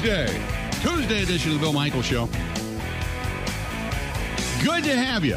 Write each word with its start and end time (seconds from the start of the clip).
Tuesday, 0.00 0.42
Tuesday 0.80 1.22
edition 1.22 1.50
of 1.52 1.58
the 1.58 1.60
Bill 1.60 1.74
Michael 1.74 2.00
Show. 2.00 2.24
Good 4.64 4.82
to 4.84 4.96
have 4.96 5.26
you. 5.26 5.36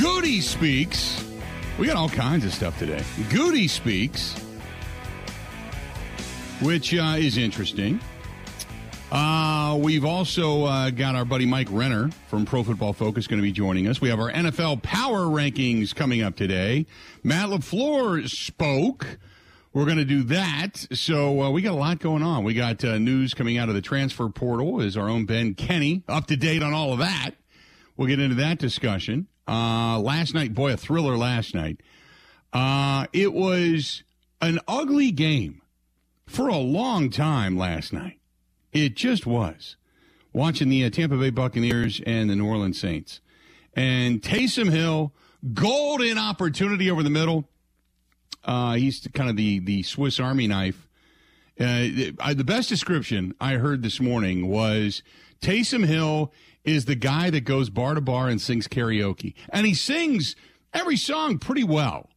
Goody 0.00 0.40
speaks. 0.40 1.28
We 1.80 1.88
got 1.88 1.96
all 1.96 2.08
kinds 2.08 2.44
of 2.44 2.54
stuff 2.54 2.78
today. 2.78 3.02
Goody 3.28 3.66
speaks, 3.66 4.34
which 6.60 6.94
uh, 6.94 7.16
is 7.18 7.38
interesting. 7.38 7.98
Uh, 9.10 9.76
we've 9.80 10.04
also 10.04 10.66
uh, 10.66 10.90
got 10.90 11.16
our 11.16 11.24
buddy 11.24 11.44
Mike 11.44 11.66
Renner 11.72 12.08
from 12.28 12.44
Pro 12.44 12.62
Football 12.62 12.92
Focus 12.92 13.26
going 13.26 13.40
to 13.40 13.42
be 13.42 13.50
joining 13.50 13.88
us. 13.88 14.00
We 14.00 14.10
have 14.10 14.20
our 14.20 14.30
NFL 14.30 14.84
power 14.84 15.22
rankings 15.22 15.92
coming 15.92 16.22
up 16.22 16.36
today. 16.36 16.86
Matt 17.24 17.48
LaFleur 17.48 18.30
spoke. 18.30 19.18
We're 19.72 19.86
going 19.86 19.98
to 19.98 20.04
do 20.04 20.22
that. 20.24 20.86
So 20.92 21.42
uh, 21.42 21.50
we 21.50 21.62
got 21.62 21.72
a 21.72 21.76
lot 21.76 21.98
going 21.98 22.22
on. 22.22 22.44
We 22.44 22.52
got 22.52 22.84
uh, 22.84 22.98
news 22.98 23.32
coming 23.32 23.56
out 23.56 23.68
of 23.68 23.74
the 23.74 23.80
transfer 23.80 24.28
portal. 24.28 24.80
Is 24.80 24.96
our 24.96 25.08
own 25.08 25.24
Ben 25.24 25.54
Kenny 25.54 26.02
up 26.08 26.26
to 26.26 26.36
date 26.36 26.62
on 26.62 26.74
all 26.74 26.92
of 26.92 26.98
that? 26.98 27.30
We'll 27.96 28.08
get 28.08 28.20
into 28.20 28.34
that 28.36 28.58
discussion. 28.58 29.28
Uh, 29.48 29.98
last 29.98 30.34
night, 30.34 30.54
boy, 30.54 30.74
a 30.74 30.76
thriller 30.76 31.16
last 31.16 31.54
night. 31.54 31.80
Uh, 32.52 33.06
it 33.12 33.32
was 33.32 34.02
an 34.42 34.58
ugly 34.68 35.10
game 35.10 35.62
for 36.26 36.48
a 36.48 36.58
long 36.58 37.08
time 37.08 37.56
last 37.56 37.92
night. 37.92 38.20
It 38.72 38.94
just 38.94 39.26
was. 39.26 39.76
Watching 40.34 40.68
the 40.68 40.84
uh, 40.84 40.90
Tampa 40.90 41.16
Bay 41.16 41.30
Buccaneers 41.30 42.00
and 42.06 42.30
the 42.30 42.36
New 42.36 42.46
Orleans 42.46 42.80
Saints. 42.80 43.20
And 43.74 44.20
Taysom 44.20 44.70
Hill, 44.70 45.12
golden 45.54 46.18
opportunity 46.18 46.90
over 46.90 47.02
the 47.02 47.10
middle. 47.10 47.48
Uh, 48.44 48.74
he's 48.74 49.06
kind 49.12 49.30
of 49.30 49.36
the, 49.36 49.60
the 49.60 49.82
Swiss 49.82 50.18
Army 50.18 50.46
knife. 50.46 50.88
Uh, 51.60 52.14
I, 52.20 52.34
the 52.34 52.44
best 52.44 52.68
description 52.68 53.34
I 53.40 53.54
heard 53.54 53.82
this 53.82 54.00
morning 54.00 54.48
was 54.48 55.02
Taysom 55.40 55.86
Hill 55.86 56.32
is 56.64 56.86
the 56.86 56.94
guy 56.94 57.30
that 57.30 57.42
goes 57.42 57.70
bar 57.70 57.94
to 57.94 58.00
bar 58.00 58.28
and 58.28 58.40
sings 58.40 58.68
karaoke. 58.68 59.34
And 59.50 59.66
he 59.66 59.74
sings 59.74 60.34
every 60.72 60.96
song 60.96 61.38
pretty 61.38 61.64
well, 61.64 62.08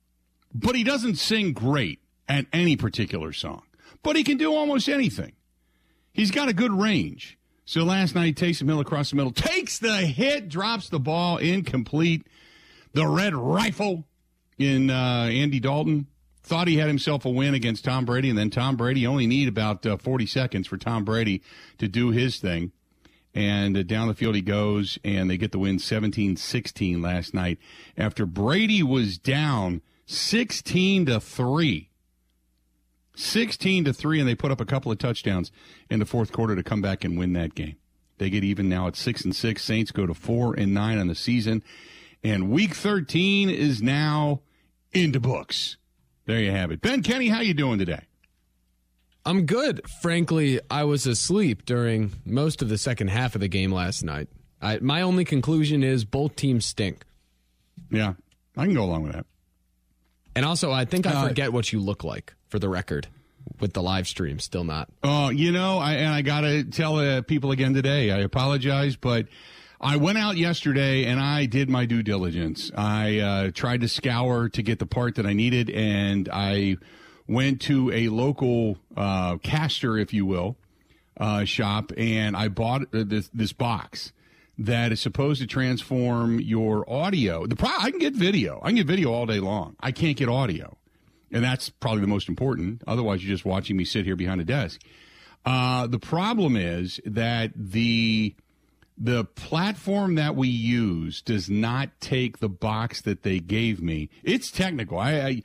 but 0.53 0.75
he 0.75 0.83
doesn't 0.83 1.15
sing 1.15 1.53
great 1.53 1.99
at 2.27 2.45
any 2.53 2.75
particular 2.75 3.33
song. 3.33 3.63
But 4.03 4.15
he 4.15 4.23
can 4.23 4.37
do 4.37 4.53
almost 4.53 4.87
anything. 4.87 5.33
He's 6.13 6.31
got 6.31 6.47
a 6.47 6.53
good 6.53 6.71
range. 6.71 7.37
So 7.65 7.83
last 7.83 8.15
night, 8.15 8.35
Taysom 8.35 8.67
Hill 8.67 8.79
across 8.79 9.09
the 9.09 9.15
middle 9.15 9.31
takes 9.31 9.79
the 9.79 9.97
hit, 9.97 10.47
drops 10.49 10.89
the 10.89 10.99
ball 10.99 11.37
incomplete. 11.37 12.27
The 12.93 13.07
red 13.07 13.35
rifle 13.35 14.05
in 14.57 14.89
uh, 14.89 15.27
Andy 15.29 15.59
Dalton 15.59 16.07
thought 16.45 16.67
he 16.67 16.77
had 16.77 16.87
himself 16.87 17.25
a 17.25 17.29
win 17.29 17.53
against 17.53 17.85
Tom 17.85 18.05
Brady, 18.05 18.29
and 18.29 18.37
then 18.37 18.49
Tom 18.49 18.75
Brady 18.75 19.05
only 19.05 19.27
need 19.27 19.47
about 19.47 19.85
uh, 19.85 19.97
40 19.97 20.25
seconds 20.25 20.67
for 20.67 20.77
Tom 20.77 21.03
Brady 21.03 21.41
to 21.77 21.87
do 21.87 22.11
his 22.11 22.37
thing. 22.39 22.71
And 23.33 23.75
uh, 23.75 23.83
down 23.83 24.07
the 24.07 24.13
field 24.13 24.35
he 24.35 24.41
goes, 24.41 24.97
and 25.03 25.29
they 25.29 25.37
get 25.37 25.51
the 25.51 25.59
win 25.59 25.79
17 25.79 26.37
16 26.37 27.01
last 27.01 27.33
night 27.33 27.59
after 27.97 28.25
Brady 28.25 28.81
was 28.81 29.17
down 29.17 29.81
16 30.05 31.07
to 31.07 31.19
3 31.19 31.89
16 33.17 33.85
to 33.85 33.93
3 33.93 34.19
and 34.19 34.27
they 34.27 34.35
put 34.35 34.51
up 34.51 34.59
a 34.59 34.65
couple 34.65 34.91
of 34.91 34.97
touchdowns 34.97 35.51
in 35.89 35.99
the 35.99 36.05
fourth 36.05 36.33
quarter 36.33 36.55
to 36.55 36.63
come 36.63 36.81
back 36.81 37.05
and 37.05 37.17
win 37.17 37.31
that 37.31 37.55
game. 37.55 37.77
They 38.17 38.29
get 38.29 38.43
even 38.43 38.67
now 38.67 38.87
at 38.87 38.97
6 38.97 39.23
and 39.23 39.35
6. 39.35 39.63
Saints 39.63 39.91
go 39.91 40.05
to 40.05 40.13
4 40.13 40.53
and 40.55 40.73
9 40.73 40.97
on 40.97 41.07
the 41.07 41.15
season 41.15 41.63
and 42.23 42.49
week 42.49 42.73
13 42.73 43.49
is 43.49 43.81
now 43.81 44.41
into 44.91 45.19
books. 45.19 45.77
There 46.25 46.39
you 46.39 46.51
have 46.51 46.71
it. 46.71 46.81
Ben 46.81 47.03
Kenny, 47.03 47.27
how 47.27 47.41
you 47.41 47.53
doing 47.53 47.79
today? 47.79 48.01
I'm 49.25 49.45
good. 49.45 49.81
Frankly, 50.01 50.59
I 50.69 50.83
was 50.83 51.07
asleep 51.07 51.65
during 51.65 52.13
most 52.25 52.61
of 52.61 52.69
the 52.69 52.77
second 52.77 53.07
half 53.09 53.35
of 53.35 53.41
the 53.41 53.47
game 53.47 53.71
last 53.71 54.03
night. 54.03 54.27
I, 54.61 54.79
my 54.79 55.01
only 55.01 55.25
conclusion 55.25 55.83
is 55.83 56.05
both 56.05 56.35
teams 56.35 56.65
stink. 56.65 57.03
Yeah, 57.91 58.13
I 58.55 58.65
can 58.65 58.73
go 58.73 58.83
along 58.83 59.03
with 59.03 59.13
that. 59.13 59.25
And 60.35 60.45
also, 60.45 60.71
I 60.71 60.85
think 60.85 61.07
I 61.07 61.13
uh, 61.13 61.27
forget 61.27 61.53
what 61.53 61.71
you 61.71 61.79
look 61.79 62.03
like 62.03 62.33
for 62.49 62.59
the 62.59 62.69
record 62.69 63.07
with 63.59 63.73
the 63.73 63.81
live 63.81 64.07
stream. 64.07 64.39
Still 64.39 64.63
not. 64.63 64.89
Oh, 65.03 65.25
uh, 65.25 65.29
you 65.29 65.51
know, 65.51 65.77
I, 65.79 65.93
and 65.93 66.13
I 66.13 66.21
got 66.21 66.41
to 66.41 66.63
tell 66.63 66.97
uh, 66.97 67.21
people 67.21 67.51
again 67.51 67.73
today. 67.73 68.11
I 68.11 68.19
apologize, 68.19 68.95
but 68.95 69.27
I 69.85 69.97
went 69.97 70.17
out 70.17 70.35
yesterday 70.35 71.05
and 71.05 71.19
I 71.19 71.45
did 71.45 71.69
my 71.69 71.85
due 71.85 72.01
diligence. 72.01 72.71
I 72.75 73.19
uh, 73.19 73.51
tried 73.51 73.81
to 73.81 73.87
scour 73.87 74.49
to 74.49 74.63
get 74.63 74.79
the 74.79 74.87
part 74.87 75.13
that 75.15 75.27
I 75.27 75.33
needed, 75.33 75.69
and 75.69 76.27
I 76.33 76.77
went 77.27 77.61
to 77.61 77.91
a 77.91 78.09
local 78.09 78.79
uh, 78.97 79.37
caster, 79.37 79.95
if 79.99 80.11
you 80.11 80.25
will, 80.25 80.57
uh, 81.17 81.45
shop, 81.45 81.91
and 81.97 82.35
I 82.35 82.47
bought 82.47 82.91
this, 82.91 83.29
this 83.31 83.53
box 83.53 84.11
that 84.57 84.91
is 84.91 85.01
supposed 85.01 85.39
to 85.41 85.45
transform 85.45 86.39
your 86.39 86.89
audio. 86.91 87.45
The 87.45 87.55
pro- 87.55 87.69
I 87.77 87.91
can 87.91 87.99
get 87.99 88.15
video. 88.15 88.59
I 88.63 88.69
can 88.69 88.77
get 88.77 88.87
video 88.87 89.13
all 89.13 89.27
day 89.27 89.39
long. 89.39 89.75
I 89.79 89.91
can't 89.91 90.17
get 90.17 90.29
audio, 90.29 90.77
and 91.31 91.43
that's 91.43 91.69
probably 91.69 92.01
the 92.01 92.07
most 92.07 92.27
important. 92.27 92.81
Otherwise, 92.87 93.23
you're 93.23 93.35
just 93.35 93.45
watching 93.45 93.77
me 93.77 93.85
sit 93.85 94.03
here 94.03 94.15
behind 94.15 94.41
a 94.41 94.45
desk. 94.45 94.81
Uh, 95.45 95.85
the 95.85 95.99
problem 95.99 96.55
is 96.55 96.99
that 97.05 97.51
the 97.55 98.33
the 98.97 99.25
platform 99.25 100.15
that 100.15 100.35
we 100.35 100.47
use 100.47 101.21
does 101.21 101.49
not 101.49 101.89
take 101.99 102.39
the 102.39 102.49
box 102.49 103.01
that 103.01 103.23
they 103.23 103.39
gave 103.39 103.81
me. 103.81 104.09
It's 104.23 104.51
technical. 104.51 104.97
I, 104.97 105.13
I 105.13 105.41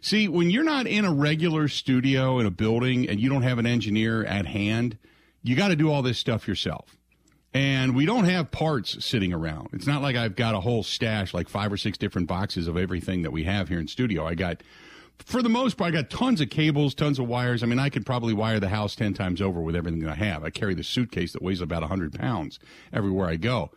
see 0.00 0.28
when 0.28 0.50
you're 0.50 0.64
not 0.64 0.86
in 0.86 1.04
a 1.04 1.12
regular 1.12 1.68
studio 1.68 2.38
in 2.38 2.46
a 2.46 2.50
building 2.50 3.08
and 3.08 3.18
you 3.20 3.30
don't 3.30 3.42
have 3.42 3.58
an 3.58 3.66
engineer 3.66 4.24
at 4.24 4.46
hand, 4.46 4.98
you 5.42 5.56
got 5.56 5.68
to 5.68 5.76
do 5.76 5.90
all 5.90 6.02
this 6.02 6.18
stuff 6.18 6.46
yourself 6.46 6.96
and 7.52 7.96
we 7.96 8.06
don't 8.06 8.24
have 8.24 8.50
parts 8.50 9.04
sitting 9.04 9.32
around. 9.32 9.70
It's 9.72 9.86
not 9.86 10.02
like 10.02 10.16
I've 10.16 10.36
got 10.36 10.54
a 10.54 10.60
whole 10.60 10.82
stash, 10.82 11.34
like 11.34 11.48
five 11.48 11.72
or 11.72 11.76
six 11.76 11.98
different 11.98 12.28
boxes 12.28 12.68
of 12.68 12.76
everything 12.76 13.22
that 13.22 13.32
we 13.32 13.44
have 13.44 13.68
here 13.68 13.80
in 13.80 13.88
studio. 13.88 14.26
I 14.26 14.34
got, 14.34 14.62
for 15.24 15.42
the 15.42 15.48
most 15.48 15.76
part, 15.76 15.88
I 15.88 15.96
got 15.98 16.10
tons 16.10 16.40
of 16.40 16.50
cables, 16.50 16.94
tons 16.94 17.18
of 17.18 17.28
wires. 17.28 17.62
I 17.62 17.66
mean, 17.66 17.78
I 17.78 17.88
could 17.88 18.06
probably 18.06 18.34
wire 18.34 18.60
the 18.60 18.68
house 18.68 18.94
10 18.94 19.14
times 19.14 19.40
over 19.40 19.60
with 19.60 19.76
everything 19.76 20.06
I 20.06 20.14
have. 20.14 20.44
I 20.44 20.50
carry 20.50 20.74
the 20.74 20.84
suitcase 20.84 21.32
that 21.32 21.42
weighs 21.42 21.60
about 21.60 21.82
100 21.82 22.18
pounds 22.18 22.58
everywhere 22.92 23.28
I 23.28 23.36
go. 23.36 23.70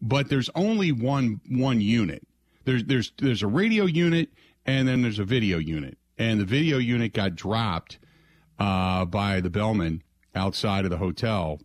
But 0.00 0.28
there's 0.28 0.50
only 0.54 0.92
one, 0.92 1.40
one 1.48 1.80
unit. 1.80 2.26
There's, 2.64 2.84
there's, 2.84 3.12
there's 3.18 3.42
a 3.42 3.46
radio 3.46 3.84
unit 3.84 4.30
and 4.66 4.88
then 4.88 5.02
there's 5.02 5.18
a 5.18 5.24
video 5.24 5.58
unit. 5.58 5.98
And 6.16 6.40
the 6.40 6.44
video 6.44 6.78
unit 6.78 7.12
got 7.12 7.34
dropped, 7.34 7.98
uh, 8.58 9.04
by 9.04 9.40
the 9.40 9.50
bellman 9.50 10.02
outside 10.34 10.84
of 10.84 10.90
the 10.90 10.98
hotel 10.98 11.60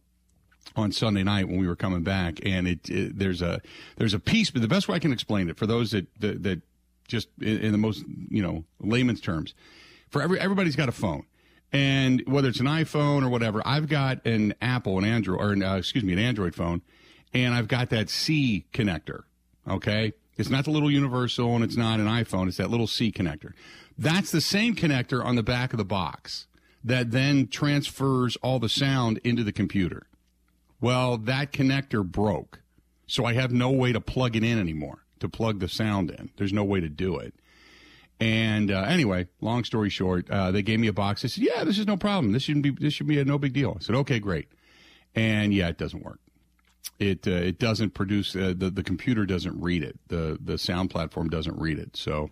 on 0.76 0.92
Sunday 0.92 1.24
night 1.24 1.48
when 1.48 1.60
we 1.60 1.68
were 1.68 1.76
coming 1.76 2.04
back, 2.04 2.40
and 2.46 2.68
it, 2.68 2.90
it, 2.90 3.18
there's 3.18 3.42
a 3.42 3.62
there's 3.98 4.14
a 4.14 4.20
piece, 4.20 4.52
but 4.52 4.62
the 4.62 4.68
best 4.68 4.88
way 4.88 4.96
I 4.96 5.00
can 5.00 5.12
explain 5.12 5.50
it 5.50 5.58
for 5.58 5.66
those 5.68 5.92
that 5.92 6.08
that, 6.20 6.44
that 6.44 6.62
just 7.10 7.28
in, 7.42 7.60
in, 7.60 7.72
the 7.72 7.78
most 7.78 8.06
you 8.30 8.42
know 8.42 8.64
layman's 8.80 9.20
terms, 9.20 9.54
for 10.10 10.22
every 10.22 10.40
everybody's 10.40 10.76
got 10.76 10.88
a 10.88 10.94
phone, 10.94 11.26
and 11.74 12.24
whether 12.26 12.48
it's 12.48 12.60
an 12.60 12.68
iPhone 12.68 13.24
or 13.24 13.30
whatever, 13.30 13.62
I've 13.66 13.90
got 13.90 14.26
an 14.26 14.54
Apple, 14.62 14.98
an 14.98 15.06
Android, 15.06 15.40
or 15.40 15.52
an, 15.52 15.64
uh, 15.64 15.76
excuse 15.76 16.04
me, 16.04 16.14
an 16.14 16.20
Android 16.20 16.56
phone, 16.56 16.82
and 17.34 17.54
I've 17.54 17.68
got 17.68 17.90
that 17.90 18.10
C 18.10 18.66
connector. 18.72 19.24
Okay, 19.68 20.14
it's 20.38 20.50
not 20.50 20.66
the 20.66 20.72
little 20.72 20.90
universal, 20.90 21.56
and 21.56 21.64
it's 21.64 21.78
not 21.78 22.00
an 22.00 22.08
iPhone. 22.08 22.48
It's 22.48 22.58
that 22.58 22.70
little 22.70 22.88
C 22.88 23.12
connector. 23.12 23.52
That's 23.98 24.32
the 24.32 24.42
same 24.42 24.76
connector 24.76 25.24
on 25.24 25.36
the 25.36 25.44
back 25.44 25.74
of 25.74 25.78
the 25.78 25.86
box 25.86 26.48
that 26.84 27.12
then 27.12 27.48
transfers 27.48 28.38
all 28.38 28.60
the 28.60 28.70
sound 28.70 29.20
into 29.24 29.44
the 29.44 29.52
computer. 29.52 30.08
Well, 30.80 31.18
that 31.18 31.52
connector 31.52 32.06
broke. 32.06 32.62
So 33.06 33.26
I 33.26 33.34
have 33.34 33.52
no 33.52 33.72
way 33.72 33.92
to 33.92 34.00
plug 34.00 34.36
it 34.36 34.44
in 34.44 34.60
anymore, 34.60 35.04
to 35.20 35.30
plug 35.30 35.60
the 35.60 35.68
sound 35.68 36.12
in. 36.12 36.30
There's 36.38 36.54
no 36.54 36.64
way 36.64 36.80
to 36.80 36.90
do 36.90 37.18
it. 37.18 37.34
And 38.20 38.70
uh, 38.70 38.82
anyway, 38.82 39.28
long 39.40 39.64
story 39.64 39.90
short, 39.90 40.30
uh, 40.30 40.52
they 40.52 40.62
gave 40.62 40.80
me 40.80 40.88
a 40.88 40.94
box. 40.94 41.22
They 41.22 41.30
said, 41.30 41.44
"Yeah, 41.44 41.64
this 41.64 41.80
is 41.80 41.88
no 41.88 41.96
problem. 41.96 42.34
This 42.34 42.44
shouldn't 42.44 42.64
be. 42.64 42.72
This 42.72 42.94
should 42.94 43.08
be 43.08 43.20
a 43.20 43.26
no 43.26 43.38
big 43.38 43.54
deal." 43.54 43.78
I 43.80 43.84
said, 43.84 43.96
"Okay, 43.96 44.20
great." 44.20 44.50
And 45.16 45.54
yeah, 45.54 45.70
it 45.70 45.78
doesn't 45.78 46.04
work. 46.04 46.20
It 47.00 47.26
uh, 47.28 47.32
it 47.32 47.60
doesn't 47.60 47.94
produce 47.94 48.36
uh, 48.36 48.54
the 48.56 48.70
the 48.70 48.84
computer 48.84 49.26
doesn't 49.26 49.60
read 49.62 49.84
it. 49.84 50.00
The 50.10 50.38
the 50.42 50.58
sound 50.58 50.90
platform 50.90 51.30
doesn't 51.30 51.58
read 51.58 51.80
it. 51.80 51.96
So 51.96 52.30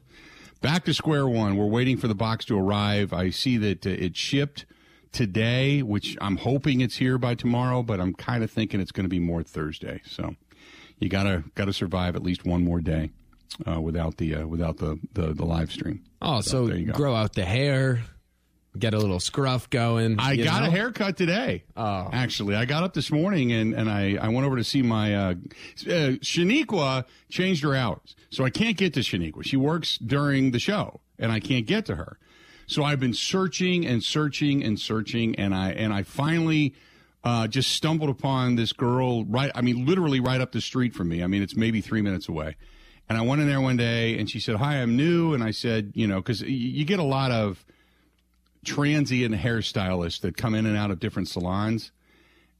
back 0.62 0.84
to 0.86 0.94
square 0.94 1.28
one. 1.28 1.56
We're 1.56 1.66
waiting 1.66 1.96
for 1.96 2.10
the 2.10 2.16
box 2.16 2.44
to 2.46 2.60
arrive. 2.60 3.14
I 3.14 3.30
see 3.30 3.56
that 3.58 3.88
uh, 3.88 3.92
it 3.92 4.18
shipped 4.18 4.66
today, 5.14 5.82
which 5.82 6.18
I'm 6.20 6.38
hoping 6.38 6.82
it's 6.82 6.98
here 6.98 7.18
by 7.18 7.36
tomorrow, 7.36 7.82
but 7.82 8.02
I'm 8.02 8.14
kind 8.14 8.44
of 8.44 8.52
thinking 8.52 8.82
it's 8.82 8.92
going 8.92 9.06
to 9.06 9.10
be 9.10 9.20
more 9.20 9.42
Thursday. 9.42 10.02
So 10.06 10.36
you 11.00 11.10
gotta 11.10 11.44
gotta 11.56 11.74
survive 11.74 12.16
at 12.16 12.24
least 12.24 12.46
one 12.46 12.64
more 12.64 12.80
day 12.80 13.12
uh, 13.68 13.80
without 13.80 14.18
the 14.18 14.36
uh, 14.36 14.48
without 14.48 14.78
the, 14.78 15.00
the, 15.14 15.34
the 15.34 15.46
live 15.46 15.72
stream. 15.72 16.04
Oh, 16.22 16.42
so, 16.42 16.68
so 16.68 16.84
grow 16.94 17.16
out 17.16 17.34
the 17.34 17.46
hair, 17.46 18.02
get 18.78 18.94
a 18.94 18.98
little 19.00 19.20
scruff 19.20 19.70
going. 19.70 20.20
I 20.20 20.36
got 20.36 20.64
know? 20.64 20.68
a 20.68 20.72
haircut 20.72 21.18
today. 21.18 21.64
Oh, 21.76 22.10
actually, 22.12 22.56
I 22.56 22.66
got 22.66 22.84
up 22.84 22.94
this 22.94 23.12
morning 23.12 23.52
and, 23.52 23.74
and 23.74 23.90
I, 23.90 24.18
I 24.20 24.30
went 24.30 24.46
over 24.46 24.58
to 24.58 24.64
see 24.64 24.82
my 24.82 25.16
uh, 25.16 25.30
uh, 25.30 26.18
Shaniqua 26.22 27.06
changed 27.30 27.64
her 27.64 27.76
hours, 27.76 28.16
so 28.30 28.44
I 28.44 28.50
can't 28.50 28.78
get 28.78 28.94
to 28.96 29.02
Shaniqua. 29.02 29.44
She 29.44 29.58
works 29.58 29.98
during 29.98 30.52
the 30.52 30.60
show, 30.60 31.02
and 31.20 31.32
I 31.32 31.40
can't 31.40 31.66
get 31.66 31.86
to 31.88 31.96
her. 31.96 32.18
So 32.70 32.84
I've 32.84 33.00
been 33.00 33.14
searching 33.14 33.86
and 33.86 34.04
searching 34.04 34.64
and 34.64 34.78
searching, 34.78 35.36
and 35.36 35.56
I 35.56 35.72
and 35.72 35.94
I 35.94 36.04
finally 36.04 36.76
uh, 37.24 37.48
just 37.48 37.72
stumbled 37.72 38.10
upon 38.10 38.56
this 38.56 38.74
girl 38.74 39.26
right. 39.26 39.52
I 39.56 39.62
mean, 39.62 39.86
literally 39.86 40.20
right 40.20 40.40
up 40.40 40.52
the 40.52 40.62
street 40.62 40.94
from 40.94 41.10
me. 41.10 41.24
I 41.24 41.28
mean, 41.28 41.42
it's 41.42 41.56
maybe 41.56 41.82
three 41.82 42.02
minutes 42.02 42.30
away. 42.30 42.56
And 43.10 43.18
I 43.18 43.22
went 43.22 43.42
in 43.42 43.48
there 43.48 43.62
one 43.62 43.78
day, 43.78 44.18
and 44.20 44.30
she 44.30 44.40
said, 44.40 44.58
"Hi, 44.58 44.82
I'm 44.82 44.96
new." 44.98 45.34
And 45.34 45.44
I 45.44 45.52
said, 45.52 45.92
"You 45.96 46.08
know, 46.08 46.18
because 46.18 46.42
you 46.42 46.86
get 46.86 47.00
a 47.00 47.04
lot 47.04 47.32
of 47.32 47.66
transient 48.66 49.34
hairstylists 49.36 50.22
that 50.22 50.36
come 50.36 50.54
in 50.56 50.66
and 50.66 50.76
out 50.76 50.92
of 50.92 51.00
different 51.00 51.30
salons." 51.30 51.92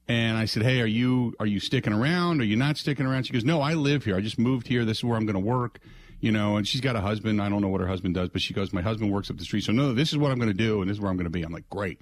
And 0.08 0.38
I 0.38 0.46
said, 0.46 0.62
"Hey, 0.62 0.80
are 0.80 0.86
you 0.86 1.34
are 1.38 1.46
you 1.46 1.60
sticking 1.60 1.92
around? 1.92 2.40
Are 2.40 2.44
you 2.44 2.56
not 2.56 2.78
sticking 2.78 3.04
around?" 3.04 3.24
She 3.24 3.32
goes, 3.34 3.44
"No, 3.44 3.60
I 3.60 3.74
live 3.74 4.04
here. 4.04 4.16
I 4.16 4.20
just 4.20 4.38
moved 4.38 4.66
here. 4.66 4.86
This 4.86 4.98
is 4.98 5.04
where 5.04 5.16
I'm 5.16 5.26
going 5.26 5.34
to 5.34 5.40
work." 5.40 5.80
You 6.20 6.32
know, 6.32 6.56
and 6.56 6.66
she's 6.66 6.80
got 6.80 6.96
a 6.96 7.00
husband. 7.00 7.40
I 7.40 7.48
don't 7.48 7.60
know 7.60 7.68
what 7.68 7.80
her 7.80 7.86
husband 7.86 8.14
does, 8.14 8.30
but 8.30 8.40
she 8.40 8.54
goes, 8.54 8.72
"My 8.72 8.82
husband 8.82 9.12
works 9.12 9.30
up 9.30 9.36
the 9.36 9.44
street, 9.44 9.64
so 9.64 9.72
no, 9.72 9.92
this 9.92 10.10
is 10.10 10.18
what 10.18 10.32
I'm 10.32 10.38
going 10.38 10.50
to 10.50 10.54
do, 10.54 10.80
and 10.80 10.90
this 10.90 10.96
is 10.96 11.00
where 11.00 11.10
I'm 11.10 11.16
going 11.16 11.24
to 11.24 11.30
be." 11.30 11.42
I'm 11.42 11.52
like, 11.52 11.68
"Great." 11.68 12.00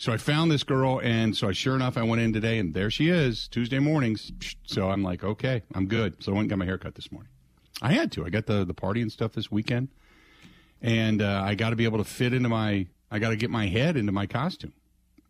So 0.00 0.14
I 0.14 0.16
found 0.16 0.50
this 0.50 0.62
girl, 0.62 0.98
and 1.04 1.36
so 1.36 1.46
I 1.46 1.52
sure 1.52 1.74
enough, 1.74 1.98
I 1.98 2.02
went 2.02 2.22
in 2.22 2.32
today, 2.32 2.58
and 2.58 2.72
there 2.72 2.90
she 2.90 3.10
is, 3.10 3.46
Tuesday 3.48 3.78
mornings. 3.78 4.32
So 4.64 4.88
I'm 4.90 5.02
like, 5.02 5.22
"Okay, 5.22 5.60
I'm 5.74 5.88
good." 5.88 6.24
So 6.24 6.32
I 6.32 6.36
went 6.36 6.44
and 6.44 6.48
got 6.48 6.58
my 6.58 6.64
hair 6.64 6.78
cut 6.78 6.94
this 6.94 7.12
morning. 7.12 7.28
I 7.82 7.92
had 7.92 8.10
to. 8.12 8.24
I 8.24 8.30
got 8.30 8.46
the 8.46 8.64
the 8.64 8.72
party 8.72 9.02
and 9.02 9.12
stuff 9.12 9.32
this 9.32 9.50
weekend, 9.50 9.88
and 10.80 11.20
uh, 11.20 11.42
I 11.44 11.54
got 11.54 11.68
to 11.70 11.76
be 11.76 11.84
able 11.84 11.98
to 11.98 12.04
fit 12.04 12.32
into 12.32 12.48
my. 12.48 12.86
I 13.10 13.18
got 13.18 13.28
to 13.28 13.36
get 13.36 13.50
my 13.50 13.66
head 13.66 13.98
into 13.98 14.10
my 14.10 14.24
costume, 14.24 14.72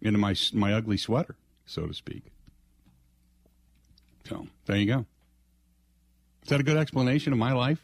into 0.00 0.20
my 0.20 0.36
my 0.52 0.72
ugly 0.72 0.98
sweater, 0.98 1.34
so 1.66 1.88
to 1.88 1.92
speak. 1.92 2.22
So 4.28 4.46
there 4.66 4.76
you 4.76 4.86
go. 4.86 5.04
Is 6.44 6.50
that 6.50 6.60
a 6.60 6.62
good 6.62 6.76
explanation 6.76 7.32
of 7.32 7.40
my 7.40 7.54
life? 7.54 7.80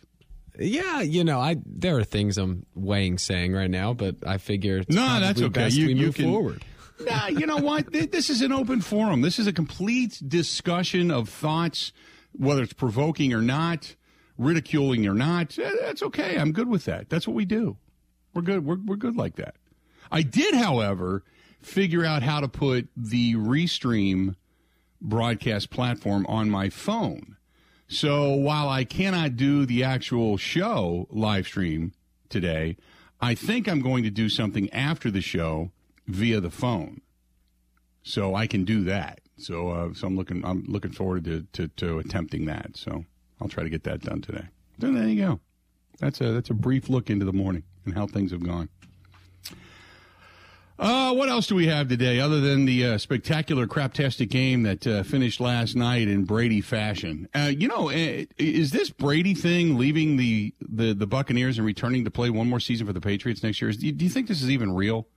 Yeah, 0.56 1.00
you 1.00 1.24
know, 1.24 1.40
I 1.40 1.56
there 1.66 1.96
are 1.98 2.04
things 2.04 2.38
I'm 2.38 2.64
weighing 2.76 3.18
saying 3.18 3.54
right 3.54 3.70
now, 3.70 3.92
but 3.92 4.24
I 4.24 4.38
figure 4.38 4.78
it's 4.78 4.94
No, 4.94 5.18
that's 5.18 5.42
okay. 5.42 5.68
You- 5.70 5.86
we 5.88 5.94
you 5.94 6.06
move 6.06 6.14
can- 6.14 6.26
forward. 6.26 6.64
Nah, 7.00 7.26
you 7.28 7.46
know 7.46 7.58
what? 7.58 7.92
This 7.92 8.30
is 8.30 8.40
an 8.42 8.52
open 8.52 8.80
forum. 8.80 9.20
This 9.20 9.38
is 9.38 9.46
a 9.46 9.52
complete 9.52 10.20
discussion 10.26 11.10
of 11.10 11.28
thoughts, 11.28 11.92
whether 12.32 12.62
it's 12.62 12.72
provoking 12.72 13.32
or 13.34 13.42
not, 13.42 13.96
ridiculing 14.38 15.06
or 15.06 15.14
not. 15.14 15.58
Eh, 15.58 15.70
That's 15.82 16.02
okay. 16.02 16.38
I'm 16.38 16.52
good 16.52 16.68
with 16.68 16.84
that. 16.86 17.08
That's 17.10 17.26
what 17.26 17.34
we 17.36 17.44
do. 17.44 17.76
We're 18.34 18.42
good. 18.42 18.64
We're, 18.64 18.78
we're 18.84 18.96
good 18.96 19.16
like 19.16 19.36
that. 19.36 19.56
I 20.10 20.22
did, 20.22 20.54
however, 20.54 21.22
figure 21.60 22.04
out 22.04 22.22
how 22.22 22.40
to 22.40 22.48
put 22.48 22.88
the 22.96 23.34
Restream 23.34 24.34
broadcast 25.00 25.70
platform 25.70 26.24
on 26.28 26.48
my 26.48 26.70
phone. 26.70 27.36
So 27.88 28.32
while 28.32 28.68
I 28.68 28.84
cannot 28.84 29.36
do 29.36 29.66
the 29.66 29.84
actual 29.84 30.36
show 30.38 31.06
live 31.10 31.46
stream 31.46 31.92
today, 32.28 32.76
I 33.20 33.34
think 33.34 33.68
I'm 33.68 33.80
going 33.80 34.02
to 34.04 34.10
do 34.10 34.28
something 34.28 34.70
after 34.72 35.10
the 35.10 35.20
show 35.20 35.70
via 36.06 36.40
the 36.40 36.50
phone. 36.50 37.00
So 38.02 38.34
I 38.34 38.46
can 38.46 38.64
do 38.64 38.84
that. 38.84 39.20
So 39.36 39.70
uh, 39.70 39.94
so 39.94 40.06
I'm 40.06 40.16
looking 40.16 40.44
I'm 40.44 40.64
looking 40.68 40.92
forward 40.92 41.24
to, 41.24 41.46
to, 41.52 41.68
to 41.68 41.98
attempting 41.98 42.46
that. 42.46 42.76
So 42.76 43.04
I'll 43.40 43.48
try 43.48 43.64
to 43.64 43.70
get 43.70 43.84
that 43.84 44.00
done 44.00 44.22
today. 44.22 44.46
So 44.80 44.92
there 44.92 45.08
you 45.08 45.22
go. 45.22 45.40
That's 45.98 46.20
a 46.20 46.32
that's 46.32 46.50
a 46.50 46.54
brief 46.54 46.88
look 46.88 47.10
into 47.10 47.24
the 47.24 47.32
morning 47.32 47.64
and 47.84 47.94
how 47.94 48.06
things 48.06 48.30
have 48.30 48.44
gone. 48.44 48.68
Uh, 50.78 51.14
what 51.14 51.30
else 51.30 51.46
do 51.46 51.54
we 51.54 51.66
have 51.66 51.88
today 51.88 52.20
other 52.20 52.38
than 52.38 52.66
the 52.66 52.84
uh, 52.84 52.98
spectacular 52.98 53.66
craptastic 53.66 54.28
game 54.28 54.62
that 54.62 54.86
uh, 54.86 55.02
finished 55.02 55.40
last 55.40 55.74
night 55.74 56.06
in 56.06 56.24
Brady 56.24 56.60
fashion? 56.60 57.26
Uh, 57.34 57.50
you 57.56 57.66
know, 57.66 57.88
uh, 57.88 58.24
is 58.36 58.72
this 58.72 58.90
Brady 58.90 59.32
thing 59.32 59.78
leaving 59.78 60.18
the, 60.18 60.52
the, 60.60 60.92
the 60.92 61.06
Buccaneers 61.06 61.56
and 61.56 61.66
returning 61.66 62.04
to 62.04 62.10
play 62.10 62.28
one 62.28 62.50
more 62.50 62.60
season 62.60 62.86
for 62.86 62.92
the 62.92 63.00
Patriots 63.00 63.42
next 63.42 63.62
year? 63.62 63.72
Do 63.72 63.86
you 63.86 64.10
think 64.10 64.28
this 64.28 64.42
is 64.42 64.50
even 64.50 64.74
real? 64.74 65.08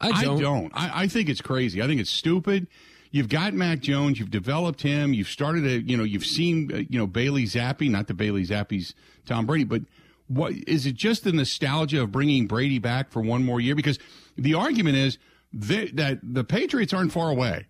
I 0.00 0.22
don't. 0.22 0.38
I 0.38 0.40
don't. 0.40 0.72
I, 0.74 1.02
I 1.02 1.08
think 1.08 1.28
it's 1.28 1.40
crazy. 1.40 1.82
I 1.82 1.86
think 1.86 2.00
it's 2.00 2.10
stupid. 2.10 2.66
You've 3.10 3.28
got 3.28 3.54
Mac 3.54 3.80
Jones. 3.80 4.18
You've 4.18 4.30
developed 4.30 4.82
him. 4.82 5.14
You've 5.14 5.28
started 5.28 5.64
a. 5.64 5.80
You 5.80 5.96
know. 5.96 6.04
You've 6.04 6.26
seen. 6.26 6.70
Uh, 6.72 6.76
you 6.88 6.98
know 6.98 7.06
Bailey 7.06 7.44
Zappe. 7.44 7.88
Not 7.90 8.06
the 8.06 8.14
Bailey 8.14 8.44
Zappe's 8.44 8.94
Tom 9.24 9.46
Brady, 9.46 9.64
but 9.64 9.82
what 10.28 10.52
is 10.66 10.86
it? 10.86 10.94
Just 10.94 11.24
the 11.24 11.32
nostalgia 11.32 12.02
of 12.02 12.12
bringing 12.12 12.46
Brady 12.46 12.78
back 12.78 13.10
for 13.10 13.20
one 13.20 13.44
more 13.44 13.60
year? 13.60 13.74
Because 13.74 13.98
the 14.36 14.54
argument 14.54 14.96
is 14.96 15.18
that, 15.52 15.96
that 15.96 16.18
the 16.22 16.44
Patriots 16.44 16.92
aren't 16.92 17.12
far 17.12 17.30
away 17.30 17.66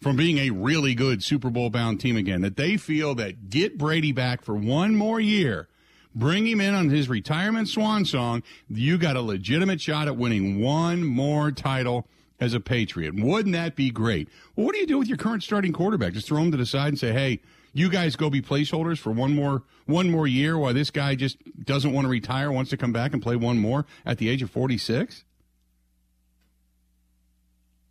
from 0.00 0.16
being 0.16 0.38
a 0.38 0.50
really 0.50 0.94
good 0.94 1.22
Super 1.22 1.50
Bowl 1.50 1.70
bound 1.70 2.00
team 2.00 2.16
again. 2.16 2.42
That 2.42 2.56
they 2.56 2.76
feel 2.76 3.14
that 3.16 3.50
get 3.50 3.78
Brady 3.78 4.12
back 4.12 4.42
for 4.42 4.54
one 4.54 4.94
more 4.94 5.20
year. 5.20 5.68
Bring 6.16 6.46
him 6.46 6.62
in 6.62 6.74
on 6.74 6.88
his 6.88 7.10
retirement 7.10 7.68
swan 7.68 8.06
song. 8.06 8.42
You 8.70 8.96
got 8.96 9.16
a 9.16 9.20
legitimate 9.20 9.82
shot 9.82 10.08
at 10.08 10.16
winning 10.16 10.58
one 10.62 11.04
more 11.04 11.52
title 11.52 12.08
as 12.40 12.54
a 12.54 12.60
Patriot. 12.60 13.14
Wouldn't 13.14 13.52
that 13.52 13.76
be 13.76 13.90
great? 13.90 14.30
Well, 14.56 14.64
what 14.64 14.74
do 14.74 14.80
you 14.80 14.86
do 14.86 14.96
with 14.96 15.08
your 15.08 15.18
current 15.18 15.42
starting 15.42 15.74
quarterback? 15.74 16.14
Just 16.14 16.26
throw 16.26 16.40
him 16.40 16.50
to 16.52 16.56
the 16.56 16.64
side 16.64 16.88
and 16.88 16.98
say, 16.98 17.12
"Hey, 17.12 17.40
you 17.74 17.90
guys 17.90 18.16
go 18.16 18.30
be 18.30 18.40
placeholders 18.40 18.98
for 18.98 19.12
one 19.12 19.34
more 19.34 19.64
one 19.84 20.10
more 20.10 20.26
year 20.26 20.56
while 20.56 20.72
this 20.72 20.90
guy 20.90 21.16
just 21.16 21.36
doesn't 21.62 21.92
want 21.92 22.06
to 22.06 22.08
retire, 22.08 22.50
wants 22.50 22.70
to 22.70 22.78
come 22.78 22.92
back 22.92 23.12
and 23.12 23.22
play 23.22 23.36
one 23.36 23.58
more 23.58 23.84
at 24.06 24.16
the 24.16 24.30
age 24.30 24.40
of 24.40 24.50
46?" 24.50 25.22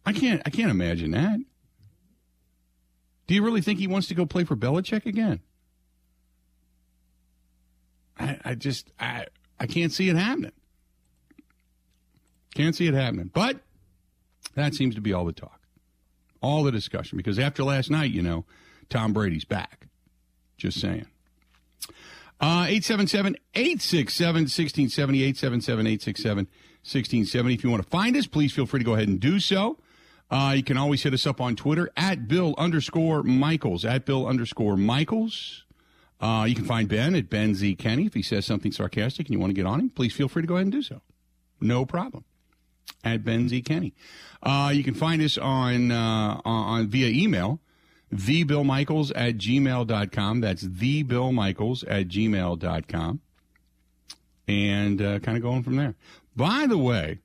I 0.04 0.13
can't 0.13 0.42
I 0.48 0.50
can't 0.50 0.72
imagine 0.72 1.12
that. 1.12 1.39
Do 3.27 3.36
you 3.36 3.44
really 3.44 3.62
think 3.62 3.77
he 3.77 3.88
wants 3.88 4.07
to 4.07 4.16
go 4.16 4.25
play 4.25 4.44
for 4.44 4.56
Belichick 4.56 5.06
again? 5.06 5.42
I, 8.19 8.39
I 8.44 8.56
just 8.56 8.91
I 9.00 9.25
I 9.59 9.67
can't 9.67 9.91
see 9.91 10.09
it 10.09 10.15
happening. 10.15 10.51
Can't 12.53 12.75
see 12.75 12.88
it 12.88 12.94
happening. 12.94 13.29
But 13.33 13.62
that 14.56 14.73
seems 14.73 14.95
to 14.95 15.01
be 15.01 15.13
all 15.13 15.25
the 15.25 15.33
talk. 15.33 15.59
All 16.41 16.63
the 16.63 16.71
discussion. 16.71 17.17
Because 17.17 17.38
after 17.38 17.63
last 17.63 17.91
night, 17.91 18.12
you 18.12 18.21
know, 18.21 18.45
Tom 18.89 19.13
Brady's 19.13 19.45
back. 19.45 19.88
Just 20.57 20.79
saying. 20.79 21.06
Uh, 22.39 22.67
877 22.67 23.38
867 23.53 24.41
1670, 24.44 25.23
877 25.23 25.88
867 25.88 26.38
1670. 26.45 27.53
If 27.53 27.63
you 27.63 27.69
want 27.69 27.83
to 27.83 27.89
find 27.89 28.15
us, 28.15 28.27
please 28.27 28.53
feel 28.53 28.65
free 28.65 28.79
to 28.79 28.85
go 28.85 28.94
ahead 28.94 29.07
and 29.07 29.19
do 29.19 29.39
so. 29.39 29.77
Uh, 30.29 30.53
you 30.56 30.63
can 30.63 30.77
always 30.77 31.03
hit 31.03 31.13
us 31.13 31.27
up 31.27 31.39
on 31.39 31.56
Twitter 31.56 31.89
at 31.95 32.27
Bill 32.27 32.56
underscore 32.57 33.24
Michaels, 33.24 33.86
at 33.86 34.05
Bill 34.05 34.27
underscore 34.27 34.75
Michaels. 34.75 35.64
Uh, 36.25 36.44
you 36.46 36.55
can 36.55 36.65
find 36.65 36.89
Ben 36.89 37.13
at 37.13 37.29
Ben 37.29 37.53
Z 37.53 37.75
Kenny. 37.75 38.08
If 38.08 38.15
he 38.15 38.24
says 38.24 38.48
something 38.48 38.72
sarcastic 38.72 39.27
and 39.27 39.34
you 39.34 39.39
want 39.39 39.51
to 39.51 39.53
get 39.53 39.67
on 39.67 39.79
him, 39.79 39.89
please 39.91 40.12
feel 40.12 40.27
free 40.27 40.41
to 40.41 40.48
go 40.48 40.55
ahead 40.55 40.65
and 40.65 40.72
do 40.72 40.82
so. 40.82 41.01
No 41.62 41.86
problem. 41.86 42.25
At 43.03 43.24
Ben 43.24 43.48
Z 43.48 43.62
Kenny. 43.62 43.94
Uh, 44.41 44.72
you 44.74 44.84
can 44.84 44.96
find 44.96 45.22
us 45.22 45.38
on, 45.38 45.91
uh, 45.91 46.41
on 46.44 46.88
via 46.88 47.10
email, 47.10 47.60
thebillmichaels 48.12 49.12
at 49.15 49.38
gmail.com. 49.38 50.41
That's 50.41 50.63
thebillmichaels 50.63 51.84
at 51.88 52.08
gmail.com. 52.08 53.22
And 54.48 55.01
uh, 55.03 55.20
kind 55.20 55.38
of 55.38 55.44
going 55.44 55.62
from 55.62 55.75
there. 55.75 55.94
By 56.36 56.65
the 56.65 56.79
way, 56.79 57.20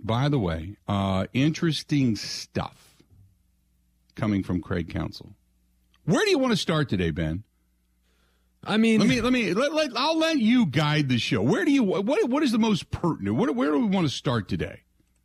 by 0.00 0.28
the 0.28 0.38
way, 0.40 0.78
uh, 0.88 1.26
interesting 1.32 2.16
stuff 2.16 2.96
coming 4.16 4.42
from 4.42 4.60
Craig 4.60 4.92
Counsell. 4.92 5.36
Where 6.10 6.24
do 6.24 6.30
you 6.30 6.38
want 6.38 6.52
to 6.52 6.56
start 6.56 6.88
today, 6.88 7.10
Ben? 7.10 7.44
I 8.62 8.76
mean, 8.76 9.00
Let 9.00 9.08
me 9.08 9.20
let 9.20 9.32
me 9.32 9.54
let, 9.54 9.72
let 9.72 9.90
I'll 9.96 10.18
let 10.18 10.38
you 10.38 10.66
guide 10.66 11.08
the 11.08 11.18
show. 11.18 11.40
Where 11.40 11.64
do 11.64 11.72
you 11.72 11.82
what 11.82 12.28
what 12.28 12.42
is 12.42 12.52
the 12.52 12.58
most 12.58 12.90
pertinent? 12.90 13.36
What, 13.36 13.54
where 13.54 13.70
do 13.70 13.78
we 13.78 13.86
want 13.86 14.06
to 14.06 14.12
start 14.12 14.48
today? 14.48 14.82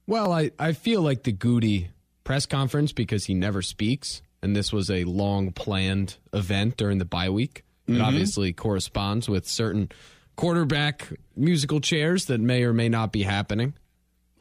well, 0.07 0.31
I, 0.31 0.51
I 0.59 0.73
feel 0.73 1.01
like 1.01 1.23
the 1.23 1.31
Goody 1.31 1.89
press 2.23 2.45
conference 2.45 2.91
because 2.91 3.25
he 3.25 3.33
never 3.33 3.61
speaks, 3.61 4.21
and 4.41 4.55
this 4.55 4.71
was 4.71 4.89
a 4.89 5.03
long 5.03 5.51
planned 5.51 6.17
event 6.33 6.77
during 6.77 6.97
the 6.97 7.05
bye 7.05 7.29
week. 7.29 7.63
It 7.87 7.93
mm-hmm. 7.93 8.01
obviously 8.01 8.53
corresponds 8.53 9.29
with 9.29 9.47
certain 9.47 9.89
quarterback 10.35 11.11
musical 11.35 11.79
chairs 11.79 12.25
that 12.25 12.39
may 12.41 12.63
or 12.63 12.73
may 12.73 12.89
not 12.89 13.11
be 13.11 13.23
happening. 13.23 13.73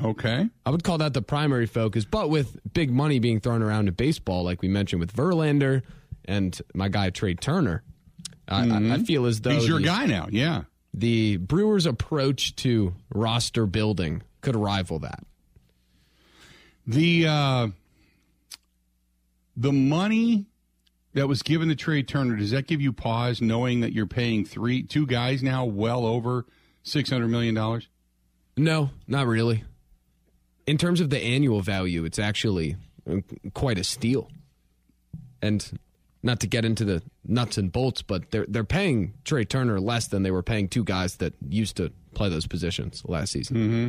Okay. 0.03 0.49
I 0.67 0.71
would 0.71 0.83
call 0.83 0.99
that 0.99 1.15
the 1.15 1.23
primary 1.23 1.67
focus, 1.67 2.05
but 2.05 2.29
with 2.29 2.59
big 2.73 2.91
money 2.91 3.21
being 3.21 3.41
thrown 3.41 3.63
around 3.63 3.89
in 3.89 3.95
baseball, 3.95 4.43
like 4.43 4.61
we 4.61 4.69
mentioned 4.69 5.01
with 5.01 5.15
Verlander 5.15 5.83
and 6.27 6.61
my 6.75 6.89
guy 6.89 7.11
Trea 7.11 7.35
Turner, 7.35 7.83
I, 8.49 8.69
I, 8.69 8.95
I 8.95 8.99
feel 8.99 9.27
as 9.27 9.41
though 9.41 9.51
He's 9.51 9.69
your 9.69 9.79
the, 9.79 9.85
guy 9.85 10.07
now. 10.07 10.29
Yeah. 10.31 10.63
the 10.93 11.37
Brewers' 11.39 11.87
approach 11.87 12.57
to 12.57 12.95
roster 13.15 13.67
building 13.67 14.23
could 14.41 14.57
rival 14.57 14.99
that. 15.01 15.25
The 16.87 17.27
uh 17.27 17.69
the 19.57 19.73
money 19.73 20.47
that 21.15 21.29
was 21.29 21.43
given 21.43 21.69
to 21.69 21.77
Trea 21.77 22.03
Turner, 22.03 22.37
does 22.37 22.51
that 22.51 22.67
give 22.67 22.81
you 22.81 22.93
pause 22.93 23.41
knowing 23.41 23.81
that 23.81 23.93
you're 23.93 24.07
paying 24.07 24.45
three 24.45 24.83
two 24.83 25.07
guys 25.07 25.43
now 25.43 25.65
well 25.65 26.05
over 26.05 26.45
six 26.83 27.09
hundred 27.09 27.29
million 27.29 27.55
dollars? 27.55 27.89
No, 28.57 28.91
not 29.07 29.27
really. 29.27 29.65
In 30.67 30.79
terms 30.79 31.01
of 31.01 31.11
the 31.11 31.19
annual 31.19 31.61
value, 31.61 32.05
it's 32.05 32.19
actually 32.19 32.77
uh, 33.11 33.17
quite 33.53 33.79
a 33.79 33.85
steal. 33.85 34.31
And 35.43 35.79
not 36.25 36.41
to 36.41 36.47
get 36.49 36.65
into 36.65 36.85
the 36.85 37.03
nuts 37.25 37.59
and 37.59 37.71
bolts, 37.71 38.03
but 38.03 38.31
they're 38.31 38.47
they're 38.49 38.65
paying 38.65 39.15
Trea 39.25 39.45
Turner 39.45 39.79
less 39.79 40.09
than 40.09 40.23
they 40.25 40.31
were 40.31 40.43
paying 40.43 40.69
two 40.69 40.83
guys 40.83 41.17
that 41.17 41.35
used 41.49 41.77
to 41.77 41.93
play 42.15 42.29
those 42.29 42.47
positions 42.47 43.03
last 43.07 43.33
season. 43.33 43.57
Mm-hmm. 43.57 43.89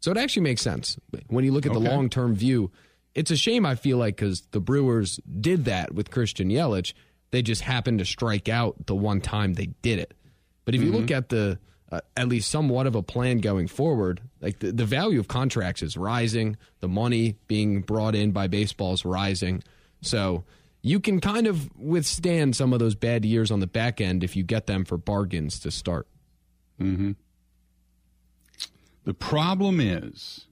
So 0.00 0.10
it 0.10 0.16
actually 0.16 0.42
makes 0.42 0.62
sense 0.62 0.98
when 1.28 1.44
you 1.44 1.52
look 1.52 1.66
at 1.66 1.72
Okay. 1.72 1.80
the 1.84 1.90
long 1.90 2.08
term 2.08 2.34
view. 2.34 2.70
It's 3.14 3.30
a 3.30 3.36
shame 3.36 3.66
I 3.66 3.74
feel 3.74 3.98
like 3.98 4.16
because 4.16 4.40
the 4.52 4.60
Brewers 4.60 5.20
did 5.40 5.66
that 5.66 5.92
with 5.94 6.10
Christian 6.10 6.48
Yelich, 6.48 6.94
they 7.30 7.42
just 7.42 7.60
happened 7.60 7.98
to 7.98 8.06
strike 8.06 8.48
out 8.48 8.86
the 8.86 8.94
one 8.94 9.20
time 9.20 9.52
they 9.52 9.66
did 9.82 9.98
it. 9.98 10.14
But 10.64 10.74
if 10.74 10.80
you 10.80 10.90
look 10.92 11.10
at 11.10 11.28
the 11.28 11.58
uh, 11.90 12.00
at 12.16 12.26
least 12.28 12.50
somewhat 12.50 12.86
of 12.86 12.94
a 12.94 13.02
plan 13.02 13.38
going 13.38 13.66
forward, 13.68 14.22
like 14.40 14.60
the, 14.60 14.72
the 14.72 14.86
value 14.86 15.20
of 15.20 15.28
contracts 15.28 15.82
is 15.82 15.94
rising, 15.98 16.56
the 16.80 16.88
money 16.88 17.36
being 17.48 17.82
brought 17.82 18.14
in 18.14 18.32
by 18.32 18.46
baseball 18.46 18.94
is 18.94 19.04
rising, 19.04 19.62
so 20.00 20.44
you 20.82 20.98
can 20.98 21.20
kind 21.20 21.46
of 21.46 21.70
withstand 21.76 22.56
some 22.56 22.72
of 22.72 22.80
those 22.80 22.96
bad 22.96 23.24
years 23.24 23.50
on 23.50 23.60
the 23.60 23.66
back 23.66 24.00
end 24.00 24.24
if 24.24 24.34
you 24.34 24.42
get 24.42 24.66
them 24.66 24.84
for 24.84 24.98
bargains 24.98 25.60
to 25.60 25.70
start. 25.70 26.08
Mm-hmm. 26.80 27.12
The 29.04 29.14
problem 29.14 29.80
is, 29.80 30.46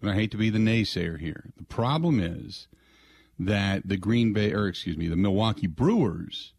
and 0.00 0.10
I 0.10 0.14
hate 0.14 0.30
to 0.30 0.36
be 0.36 0.50
the 0.50 0.58
naysayer 0.58 1.18
here, 1.18 1.52
the 1.56 1.64
problem 1.64 2.20
is 2.20 2.68
that 3.38 3.88
the 3.88 3.96
Green 3.96 4.32
Bay, 4.32 4.52
or 4.52 4.68
excuse 4.68 4.96
me, 4.96 5.08
the 5.08 5.16
Milwaukee 5.16 5.66
Brewers 5.66 6.52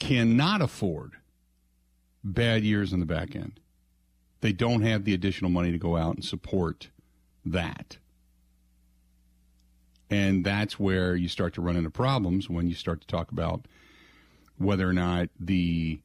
cannot 0.00 0.60
afford 0.60 1.12
bad 2.24 2.64
years 2.64 2.92
on 2.92 3.00
the 3.00 3.06
back 3.06 3.36
end. 3.36 3.60
They 4.40 4.52
don't 4.52 4.82
have 4.82 5.04
the 5.04 5.14
additional 5.14 5.50
money 5.50 5.70
to 5.70 5.78
go 5.78 5.96
out 5.96 6.16
and 6.16 6.24
support 6.24 6.88
that. 7.44 7.98
And 10.10 10.44
that's 10.44 10.78
where 10.78 11.16
you 11.16 11.28
start 11.28 11.54
to 11.54 11.62
run 11.62 11.76
into 11.76 11.90
problems 11.90 12.48
when 12.48 12.68
you 12.68 12.74
start 12.74 13.00
to 13.00 13.06
talk 13.06 13.32
about 13.32 13.66
whether 14.58 14.88
or 14.88 14.92
not 14.92 15.28
the 15.38 16.00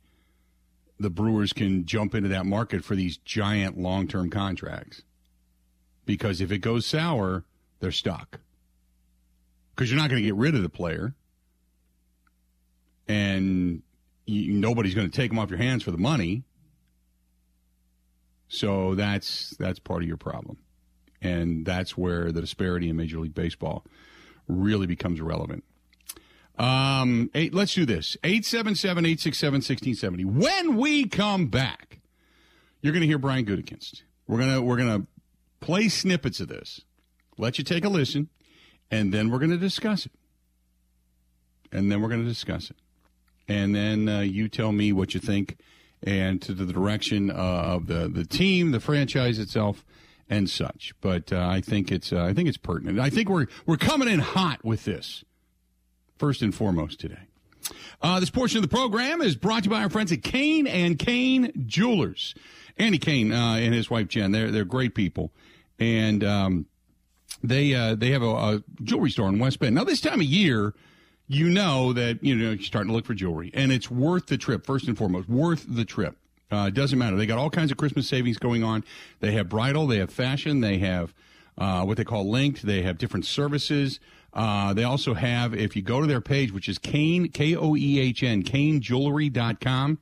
the 1.00 1.10
Brewers 1.10 1.53
can 1.53 1.86
jump 1.86 2.13
into 2.13 2.29
that 2.29 2.46
market 2.46 2.84
for 2.84 2.96
these 2.96 3.18
giant 3.18 3.77
long 3.77 4.08
term 4.08 4.29
contracts. 4.29 5.03
Because 6.06 6.41
if 6.41 6.51
it 6.51 6.60
goes 6.60 6.86
sour, 6.86 7.46
they're 7.79 7.91
stuck. 7.91 8.39
Because 9.75 9.89
you're 9.89 10.00
not 10.00 10.10
going 10.10 10.22
to 10.22 10.27
get 10.27 10.36
rid 10.36 10.56
of 10.56 10.62
the 10.62 10.70
player. 10.70 11.13
And 13.08 13.82
you, 14.25 14.53
nobody's 14.53 14.94
going 14.94 15.10
to 15.10 15.15
take 15.15 15.32
them 15.32 15.39
off 15.39 15.50
your 15.50 15.60
hands 15.60 15.84
for 15.84 15.91
the 15.91 15.98
money. 15.98 16.44
So 18.50 18.96
that's 18.96 19.51
that's 19.60 19.79
part 19.79 20.01
of 20.01 20.08
your 20.08 20.18
problem. 20.18 20.58
And 21.21 21.65
that's 21.65 21.97
where 21.97 22.31
the 22.31 22.41
disparity 22.41 22.89
in 22.89 22.95
Major 22.95 23.19
League 23.19 23.35
Baseball 23.35 23.85
really 24.47 24.88
becomes 24.88 25.21
relevant. 25.21 25.63
Um, 26.57 27.29
eight, 27.33 27.53
let's 27.53 27.73
do 27.73 27.85
this. 27.85 28.17
877 28.23 29.05
867 29.05 29.53
1670. 29.53 30.25
When 30.25 30.75
we 30.77 31.07
come 31.07 31.47
back, 31.47 31.99
you're 32.81 32.93
going 32.93 33.01
to 33.01 33.07
hear 33.07 33.17
Brian 33.17 33.45
Gutekunst. 33.45 34.03
We're 34.27 34.39
going 34.39 34.53
to, 34.53 34.61
we're 34.61 34.77
going 34.77 35.01
to 35.01 35.07
play 35.59 35.88
snippets 35.89 36.39
of 36.39 36.47
this, 36.49 36.81
let 37.38 37.57
you 37.57 37.63
take 37.63 37.85
a 37.85 37.89
listen, 37.89 38.29
and 38.91 39.13
then 39.13 39.29
we're 39.29 39.39
going 39.39 39.51
to 39.51 39.57
discuss 39.57 40.05
it. 40.05 40.11
And 41.71 41.91
then 41.91 42.01
we're 42.01 42.09
going 42.09 42.23
to 42.23 42.27
discuss 42.27 42.69
it. 42.69 42.77
And 43.47 43.73
then 43.73 44.09
uh, 44.09 44.19
you 44.19 44.47
tell 44.47 44.71
me 44.71 44.91
what 44.93 45.13
you 45.13 45.19
think 45.19 45.57
and 46.03 46.41
to 46.41 46.53
the 46.53 46.71
direction 46.71 47.29
uh, 47.29 47.33
of 47.33 47.88
the, 47.88 48.07
the 48.07 48.25
team, 48.25 48.71
the 48.71 48.79
franchise 48.79 49.39
itself, 49.39 49.83
and 50.29 50.50
such. 50.50 50.93
But 51.01 51.33
uh, 51.33 51.48
I 51.48 51.62
think 51.62 51.91
it's 51.91 52.13
uh, 52.13 52.24
I 52.24 52.33
think 52.33 52.48
it's 52.48 52.57
pertinent. 52.57 53.00
I 53.00 53.09
think 53.09 53.29
we're 53.29 53.48
we're 53.65 53.77
coming 53.77 54.07
in 54.07 54.19
hot 54.19 54.63
with 54.63 54.86
this 54.86 55.24
first 56.17 56.41
and 56.41 56.53
foremost 56.53 57.00
today. 57.00 57.24
Uh, 58.01 58.19
this 58.19 58.29
portion 58.29 58.57
of 58.57 58.62
the 58.62 58.74
program 58.74 59.21
is 59.21 59.36
brought 59.36 59.63
to 59.63 59.69
you 59.69 59.75
by 59.75 59.83
our 59.83 59.89
friends 59.89 60.12
at 60.12 60.21
Koehn 60.21 60.67
and 60.67 60.98
Koehn 60.98 61.65
Jewelers. 61.65 62.33
Andy 62.77 63.00
Koehn 63.00 63.31
uh, 63.31 63.57
and 63.57 63.74
his 63.74 63.89
wife 63.89 64.07
Jen, 64.07 64.31
they're 64.31 64.51
they're 64.51 64.65
great 64.65 64.95
people, 64.95 65.31
and 65.79 66.24
um, 66.24 66.65
they 67.43 67.74
uh, 67.74 67.95
they 67.95 68.12
have 68.12 68.21
a, 68.21 68.29
a 68.29 68.63
jewelry 68.83 69.09
store 69.09 69.27
in 69.29 69.39
West 69.39 69.59
Bend. 69.59 69.75
Now 69.75 69.83
this 69.83 70.01
time 70.01 70.21
of 70.21 70.25
year, 70.25 70.74
you 71.27 71.50
know 71.50 71.91
that 71.93 72.24
you 72.24 72.36
know 72.36 72.51
you're 72.51 72.63
starting 72.63 72.89
to 72.89 72.95
look 72.95 73.05
for 73.05 73.13
jewelry, 73.13 73.51
and 73.53 73.71
it's 73.71 73.91
worth 73.91 74.27
the 74.27 74.38
trip. 74.38 74.65
First 74.65 74.88
and 74.88 74.98
foremost, 74.98 75.27
worth 75.27 75.65
the 75.67 75.86
trip. 75.86 76.15
Uh, 76.51 76.65
it 76.68 76.74
doesn't 76.74 76.98
matter. 76.98 77.15
They 77.15 77.27
got 77.27 77.38
all 77.38 77.50
kinds 77.50 77.72
of 77.72 77.77
Christmas 77.77 78.08
savings 78.08 78.38
going 78.38 78.63
on. 78.63 78.84
They 79.20 79.34
have 79.34 79.50
bridal, 79.50 79.86
they 79.88 80.00
have 80.00 80.10
fashion, 80.12 80.62
they 80.62 80.79
have 80.79 81.13
uh, 81.60 81.84
what 81.84 81.98
they 81.98 82.03
call 82.03 82.29
linked. 82.29 82.63
They 82.63 82.82
have 82.82 82.98
different 82.98 83.25
services. 83.25 84.00
Uh, 84.34 84.74
they 84.74 84.84
also 84.84 85.13
have, 85.13 85.53
if 85.53 85.75
you 85.75 85.82
go 85.82 86.01
to 86.01 86.08
their 86.08 86.22
page, 86.22 86.51
which 86.51 86.70
is 86.70 86.79
Koehn, 86.79 87.34
K 87.34 87.56
O 87.56 87.75
E 87.75 88.00
H 88.00 88.24
N, 88.24 88.44
KoehnJewelry.com, 88.44 90.00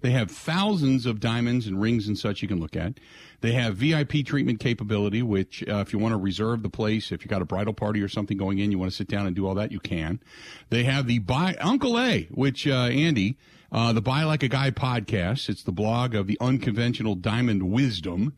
they 0.00 0.10
have 0.10 0.30
thousands 0.30 1.06
of 1.06 1.20
diamonds 1.20 1.66
and 1.66 1.80
rings 1.80 2.06
and 2.06 2.18
such 2.18 2.42
you 2.42 2.48
can 2.48 2.60
look 2.60 2.76
at. 2.76 2.94
They 3.40 3.52
have 3.52 3.76
VIP 3.76 4.24
treatment 4.24 4.60
capability, 4.60 5.22
which 5.22 5.62
uh, 5.68 5.76
if 5.76 5.92
you 5.92 5.98
want 5.98 6.12
to 6.12 6.18
reserve 6.18 6.62
the 6.62 6.70
place, 6.70 7.12
if 7.12 7.24
you 7.24 7.28
got 7.28 7.42
a 7.42 7.46
bridal 7.46 7.74
party 7.74 8.02
or 8.02 8.08
something 8.08 8.36
going 8.36 8.58
in, 8.58 8.70
you 8.70 8.78
want 8.78 8.90
to 8.90 8.96
sit 8.96 9.08
down 9.08 9.26
and 9.26 9.36
do 9.36 9.46
all 9.46 9.54
that, 9.54 9.72
you 9.72 9.80
can. 9.80 10.20
They 10.70 10.84
have 10.84 11.06
the 11.06 11.18
buy 11.20 11.56
Uncle 11.60 11.98
A, 11.98 12.24
which 12.30 12.66
uh, 12.66 12.86
Andy, 12.86 13.36
uh, 13.72 13.92
the 13.92 14.02
Buy 14.02 14.24
Like 14.24 14.42
a 14.42 14.48
Guy 14.48 14.70
podcast. 14.70 15.48
It's 15.48 15.62
the 15.62 15.72
blog 15.72 16.14
of 16.14 16.26
the 16.26 16.38
unconventional 16.40 17.14
diamond 17.14 17.70
wisdom, 17.70 18.34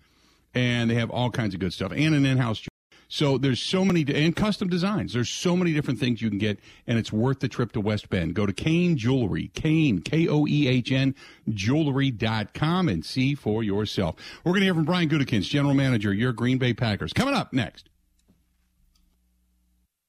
and 0.54 0.90
they 0.90 0.94
have 0.94 1.11
all 1.11 1.30
kinds 1.30 1.54
of 1.54 1.61
good 1.61 1.73
stuff 1.73 1.92
and 1.92 2.14
an 2.14 2.25
in-house. 2.25 2.66
So 3.11 3.38
there's 3.38 3.61
so 3.61 3.87
many 3.87 4.04
and 4.14 4.37
custom 4.37 4.68
designs. 4.68 5.14
There's 5.14 5.30
so 5.30 5.56
many 5.56 5.73
different 5.73 5.99
things 5.99 6.20
you 6.20 6.28
can 6.28 6.38
get, 6.38 6.58
and 6.87 6.99
it's 6.99 7.11
worth 7.11 7.40
the 7.40 7.49
trip 7.49 7.73
to 7.73 7.80
West 7.80 8.11
Bend. 8.11 8.35
Go 8.35 8.44
to 8.44 8.52
Koehn 8.52 8.97
Jewelry, 8.97 9.50
Koehn 9.54 10.04
K 10.04 10.28
O 10.28 10.47
E 10.47 10.68
H 10.68 10.92
N 10.92 11.14
Jewelry.com 11.49 12.88
and 12.88 13.04
see 13.04 13.35
for 13.35 13.62
yourself. 13.62 14.16
We're 14.44 14.52
going 14.52 14.61
to 14.61 14.66
hear 14.66 14.75
from 14.75 14.85
Brian 14.85 15.08
Gutekunst, 15.08 15.49
General 15.49 15.75
Manager, 15.75 16.12
your 16.12 16.32
Green 16.35 16.58
Bay 16.58 16.75
Packers, 16.75 17.14
coming 17.14 17.35
up 17.35 17.52
next. 17.54 17.88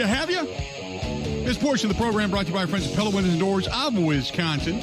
To 0.00 0.06
have 0.06 0.30
you. 0.30 0.46
This 1.44 1.58
portion 1.58 1.90
of 1.90 1.96
the 1.96 2.02
program 2.02 2.30
brought 2.30 2.46
to 2.46 2.48
you 2.48 2.54
by 2.54 2.62
our 2.62 2.66
friends 2.66 2.88
at 2.88 2.96
Pella 2.96 3.10
Windows 3.10 3.32
and 3.32 3.40
Doors 3.40 3.68
of 3.68 3.98
Wisconsin. 3.98 4.78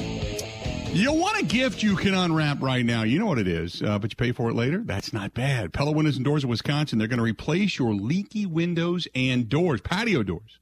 You 0.92 1.12
want 1.12 1.40
a 1.40 1.44
gift 1.44 1.82
you 1.82 1.96
can 1.96 2.14
unwrap 2.14 2.62
right 2.62 2.84
now. 2.84 3.02
You 3.02 3.18
know 3.18 3.26
what 3.26 3.38
it 3.38 3.48
is, 3.48 3.82
uh, 3.82 3.98
but 3.98 4.12
you 4.12 4.16
pay 4.16 4.30
for 4.30 4.48
it 4.48 4.54
later? 4.54 4.78
That's 4.78 5.12
not 5.12 5.34
bad. 5.34 5.72
Pella 5.72 5.90
Windows 5.90 6.16
and 6.16 6.24
Doors 6.24 6.44
of 6.44 6.50
Wisconsin, 6.50 6.98
they're 6.98 7.08
going 7.08 7.18
to 7.18 7.24
replace 7.24 7.78
your 7.78 7.94
leaky 7.94 8.46
windows 8.46 9.08
and 9.14 9.48
doors, 9.48 9.80
patio 9.80 10.22
doors. 10.22 10.60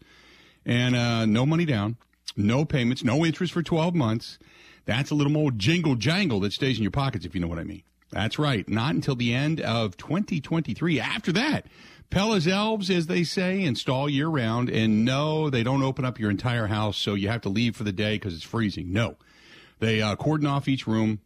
And 0.65 0.97
uh, 0.97 1.27
no 1.27 1.45
money 1.45 1.67
down, 1.67 1.97
no 2.35 2.65
payments, 2.65 3.05
no 3.05 3.25
interest 3.25 3.53
for 3.53 3.63
12 3.63 3.95
months. 3.95 4.39
That's 4.87 5.11
a 5.11 5.15
little 5.15 5.33
more 5.33 5.51
jingle 5.51 5.97
jangle 5.97 6.41
that 6.41 6.53
stays 6.55 6.79
in 6.79 6.83
your 6.83 6.93
pockets, 6.93 7.27
if 7.27 7.35
you 7.35 7.41
know 7.43 7.49
what 7.49 7.59
I 7.59 7.65
mean. 7.65 7.83
That's 8.11 8.39
right. 8.39 8.67
Not 8.69 8.95
until 8.95 9.17
the 9.17 9.35
end 9.35 9.61
of 9.61 9.97
2023. 9.97 11.01
After 11.01 11.33
that, 11.33 11.67
Pella's 12.11 12.47
elves, 12.47 12.91
as 12.91 13.07
they 13.07 13.25
say, 13.25 13.63
install 13.63 14.09
year 14.09 14.29
round. 14.29 14.71
And 14.71 15.05
no, 15.05 15.51
they 15.51 15.63
don't 15.63 15.83
open 15.83 16.05
up 16.05 16.19
your 16.19 16.31
entire 16.31 16.67
house 16.67 16.97
so 16.97 17.15
you 17.15 17.29
have 17.29 17.43
to 17.43 17.49
leave 17.49 17.77
for 17.77 17.85
the 17.85 17.93
day 17.93 18.15
because 18.15 18.35
it's 18.35 18.45
freezing. 18.45 18.93
No. 18.93 19.17
They 19.79 20.01
uh, 20.01 20.17
cordon 20.17 20.47
off 20.47 20.69
each 20.69 20.87
room. 20.87 21.21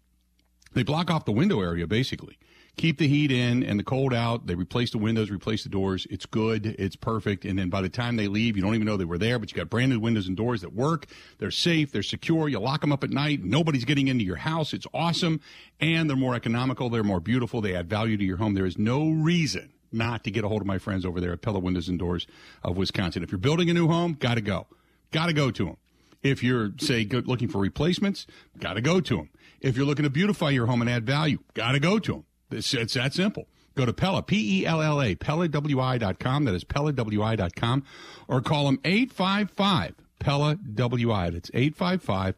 They 0.72 0.82
block 0.82 1.10
off 1.10 1.24
the 1.24 1.32
window 1.32 1.60
area, 1.60 1.86
basically. 1.86 2.38
Keep 2.76 2.98
the 2.98 3.08
heat 3.08 3.30
in 3.30 3.62
and 3.62 3.78
the 3.78 3.84
cold 3.84 4.14
out. 4.14 4.46
They 4.46 4.54
replace 4.54 4.90
the 4.90 4.98
windows, 4.98 5.30
replace 5.30 5.64
the 5.64 5.68
doors. 5.68 6.06
It's 6.08 6.24
good. 6.24 6.66
It's 6.66 6.96
perfect. 6.96 7.44
And 7.44 7.58
then 7.58 7.68
by 7.68 7.82
the 7.82 7.88
time 7.88 8.16
they 8.16 8.28
leave, 8.28 8.56
you 8.56 8.62
don't 8.62 8.74
even 8.74 8.86
know 8.86 8.96
they 8.96 9.04
were 9.04 9.18
there, 9.18 9.38
but 9.38 9.50
you 9.50 9.56
got 9.56 9.68
brand 9.68 9.90
new 9.90 10.00
windows 10.00 10.28
and 10.28 10.36
doors 10.36 10.62
that 10.62 10.72
work. 10.72 11.06
They're 11.38 11.50
safe. 11.50 11.92
They're 11.92 12.02
secure. 12.02 12.48
You 12.48 12.58
lock 12.60 12.80
them 12.80 12.92
up 12.92 13.04
at 13.04 13.10
night. 13.10 13.44
Nobody's 13.44 13.84
getting 13.84 14.08
into 14.08 14.24
your 14.24 14.36
house. 14.36 14.72
It's 14.72 14.86
awesome. 14.94 15.40
And 15.80 16.08
they're 16.08 16.16
more 16.16 16.34
economical. 16.34 16.88
They're 16.88 17.04
more 17.04 17.20
beautiful. 17.20 17.60
They 17.60 17.74
add 17.74 17.90
value 17.90 18.16
to 18.16 18.24
your 18.24 18.38
home. 18.38 18.54
There 18.54 18.66
is 18.66 18.78
no 18.78 19.10
reason 19.10 19.72
not 19.92 20.24
to 20.24 20.30
get 20.30 20.44
a 20.44 20.48
hold 20.48 20.60
of 20.60 20.66
my 20.66 20.78
friends 20.78 21.04
over 21.04 21.20
there 21.20 21.32
at 21.32 21.42
Pella 21.42 21.58
Windows 21.58 21.88
and 21.88 21.98
Doors 21.98 22.26
of 22.62 22.76
Wisconsin. 22.76 23.22
If 23.22 23.30
you're 23.32 23.38
building 23.38 23.70
a 23.70 23.74
new 23.74 23.88
home, 23.88 24.16
got 24.18 24.34
to 24.34 24.40
go. 24.40 24.66
Got 25.10 25.26
to 25.26 25.32
go 25.32 25.50
to 25.50 25.64
them. 25.66 25.76
If 26.22 26.42
you're, 26.42 26.72
say, 26.78 27.04
looking 27.04 27.48
for 27.48 27.58
replacements, 27.58 28.26
got 28.58 28.74
to 28.74 28.80
go 28.80 29.00
to 29.00 29.16
them. 29.16 29.30
If 29.60 29.76
you're 29.76 29.86
looking 29.86 30.04
to 30.04 30.10
beautify 30.10 30.50
your 30.50 30.66
home 30.66 30.80
and 30.82 30.90
add 30.90 31.06
value, 31.06 31.38
got 31.54 31.72
to 31.72 31.80
go 31.80 31.98
to 31.98 32.12
them. 32.12 32.24
It's, 32.50 32.74
it's 32.74 32.94
that 32.94 33.14
simple. 33.14 33.46
Go 33.74 33.86
to 33.86 33.92
Pella, 33.92 34.22
P 34.22 34.60
E 34.60 34.66
L 34.66 34.82
L 34.82 35.00
A, 35.00 35.14
PellaWI.com. 35.14 36.44
That 36.44 36.54
is 36.54 36.64
PellaWI.com. 36.64 37.84
Or 38.28 38.40
call 38.40 38.66
them 38.66 38.80
855 38.84 39.94
Pella 40.18 40.58
WI. 40.74 41.30
That's 41.30 41.50
855 41.54 42.34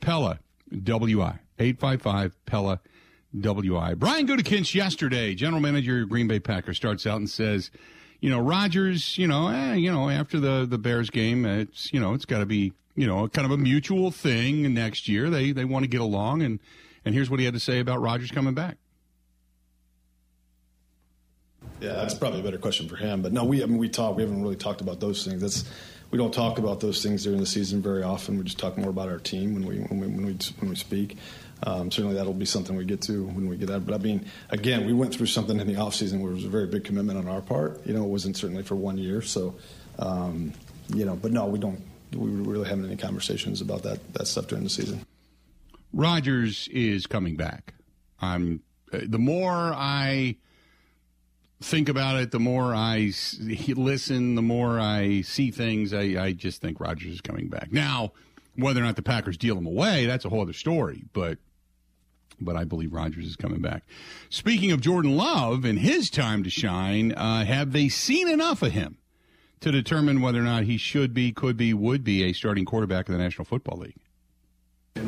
Pella 0.00 0.38
WI. 0.72 1.40
855 1.58 2.46
Pella 2.46 2.80
WI. 3.38 3.94
Brian 3.94 4.26
Gutekunst 4.26 4.74
yesterday, 4.74 5.34
general 5.34 5.60
manager 5.60 6.02
of 6.02 6.08
Green 6.08 6.26
Bay 6.28 6.40
Packers, 6.40 6.76
starts 6.76 7.06
out 7.06 7.16
and 7.16 7.30
says, 7.30 7.70
you 8.20 8.28
know, 8.28 8.40
Rodgers, 8.40 9.16
you 9.16 9.26
know, 9.26 9.48
eh, 9.48 9.74
you 9.74 9.92
know, 9.92 10.10
after 10.10 10.40
the 10.40 10.66
the 10.68 10.78
Bears 10.78 11.10
game, 11.10 11.46
it's 11.46 11.92
you 11.92 12.00
know, 12.00 12.14
it's 12.14 12.24
got 12.24 12.40
to 12.40 12.46
be 12.46 12.72
you 13.00 13.06
know, 13.06 13.28
kind 13.28 13.46
of 13.46 13.50
a 13.52 13.56
mutual 13.56 14.10
thing 14.10 14.74
next 14.74 15.08
year. 15.08 15.30
They 15.30 15.52
they 15.52 15.64
want 15.64 15.84
to 15.84 15.88
get 15.88 16.00
along, 16.00 16.42
and 16.42 16.60
and 17.04 17.14
here's 17.14 17.30
what 17.30 17.38
he 17.38 17.46
had 17.46 17.54
to 17.54 17.60
say 17.60 17.78
about 17.78 18.00
Rodgers 18.00 18.30
coming 18.30 18.54
back. 18.54 18.76
Yeah, 21.80 21.94
that's 21.94 22.14
probably 22.14 22.40
a 22.40 22.42
better 22.42 22.58
question 22.58 22.88
for 22.88 22.96
him. 22.96 23.22
But 23.22 23.32
no, 23.32 23.44
we 23.44 23.62
I 23.62 23.66
mean 23.66 23.78
we 23.78 23.88
talk. 23.88 24.16
We 24.16 24.22
haven't 24.22 24.42
really 24.42 24.56
talked 24.56 24.80
about 24.80 25.00
those 25.00 25.24
things. 25.24 25.40
That's 25.40 25.64
we 26.10 26.18
don't 26.18 26.34
talk 26.34 26.58
about 26.58 26.80
those 26.80 27.02
things 27.02 27.24
during 27.24 27.40
the 27.40 27.46
season 27.46 27.80
very 27.80 28.02
often. 28.02 28.36
We 28.36 28.44
just 28.44 28.58
talk 28.58 28.76
more 28.76 28.90
about 28.90 29.08
our 29.08 29.18
team 29.18 29.54
when 29.54 29.66
we 29.66 29.78
when 29.78 30.00
we 30.00 30.06
when 30.06 30.26
we, 30.26 30.38
when 30.58 30.70
we 30.70 30.76
speak. 30.76 31.16
Um, 31.62 31.90
certainly, 31.90 32.16
that'll 32.16 32.32
be 32.32 32.46
something 32.46 32.74
we 32.76 32.84
get 32.84 33.02
to 33.02 33.24
when 33.26 33.48
we 33.48 33.56
get 33.56 33.66
that. 33.68 33.86
But 33.86 33.94
I 33.94 33.98
mean, 33.98 34.26
again, 34.50 34.86
we 34.86 34.92
went 34.92 35.14
through 35.14 35.26
something 35.26 35.60
in 35.60 35.66
the 35.66 35.74
offseason 35.74 36.20
where 36.20 36.30
it 36.30 36.34
was 36.34 36.44
a 36.44 36.48
very 36.48 36.66
big 36.66 36.84
commitment 36.84 37.18
on 37.18 37.28
our 37.28 37.42
part. 37.42 37.86
You 37.86 37.94
know, 37.94 38.04
it 38.04 38.08
wasn't 38.08 38.36
certainly 38.36 38.62
for 38.62 38.76
one 38.76 38.96
year. 38.96 39.20
So, 39.22 39.54
um, 39.98 40.52
you 40.88 41.04
know, 41.04 41.16
but 41.16 41.32
no, 41.32 41.46
we 41.46 41.58
don't. 41.58 41.80
We 42.12 42.30
were 42.30 42.42
really 42.42 42.68
haven't 42.68 42.86
any 42.86 42.96
conversations 42.96 43.60
about 43.60 43.82
that 43.84 44.14
that 44.14 44.26
stuff 44.26 44.46
during 44.46 44.64
the 44.64 44.70
season. 44.70 45.04
Rodgers 45.92 46.68
is 46.68 47.06
coming 47.06 47.36
back. 47.36 47.74
I'm 48.20 48.62
the 48.92 49.18
more 49.18 49.72
I 49.74 50.36
think 51.60 51.88
about 51.88 52.20
it, 52.20 52.30
the 52.30 52.40
more 52.40 52.74
I 52.74 53.12
listen, 53.68 54.34
the 54.34 54.42
more 54.42 54.80
I 54.80 55.20
see 55.22 55.50
things. 55.50 55.92
I, 55.92 56.16
I 56.18 56.32
just 56.32 56.60
think 56.60 56.80
Rodgers 56.80 57.14
is 57.14 57.20
coming 57.20 57.48
back. 57.48 57.72
Now, 57.72 58.12
whether 58.56 58.80
or 58.80 58.84
not 58.84 58.96
the 58.96 59.02
Packers 59.02 59.36
deal 59.36 59.56
him 59.56 59.66
away, 59.66 60.06
that's 60.06 60.24
a 60.24 60.28
whole 60.28 60.40
other 60.40 60.52
story. 60.52 61.04
But 61.12 61.38
but 62.40 62.56
I 62.56 62.64
believe 62.64 62.92
Rodgers 62.92 63.26
is 63.26 63.36
coming 63.36 63.60
back. 63.60 63.84
Speaking 64.28 64.72
of 64.72 64.80
Jordan 64.80 65.16
Love 65.16 65.64
and 65.64 65.78
his 65.78 66.10
time 66.10 66.42
to 66.44 66.50
shine, 66.50 67.12
uh, 67.12 67.44
have 67.44 67.72
they 67.72 67.88
seen 67.88 68.28
enough 68.28 68.62
of 68.62 68.72
him 68.72 68.98
to 69.60 69.70
determine 69.70 70.20
whether 70.20 70.40
or 70.40 70.44
not 70.44 70.64
he 70.64 70.76
should 70.76 71.12
be, 71.12 71.32
could 71.32 71.56
be, 71.56 71.74
would 71.74 72.02
be 72.02 72.24
a 72.24 72.32
starting 72.32 72.64
quarterback 72.64 73.08
in 73.08 73.12
the 73.12 73.22
National 73.22 73.44
Football 73.44 73.78
League? 73.78 74.00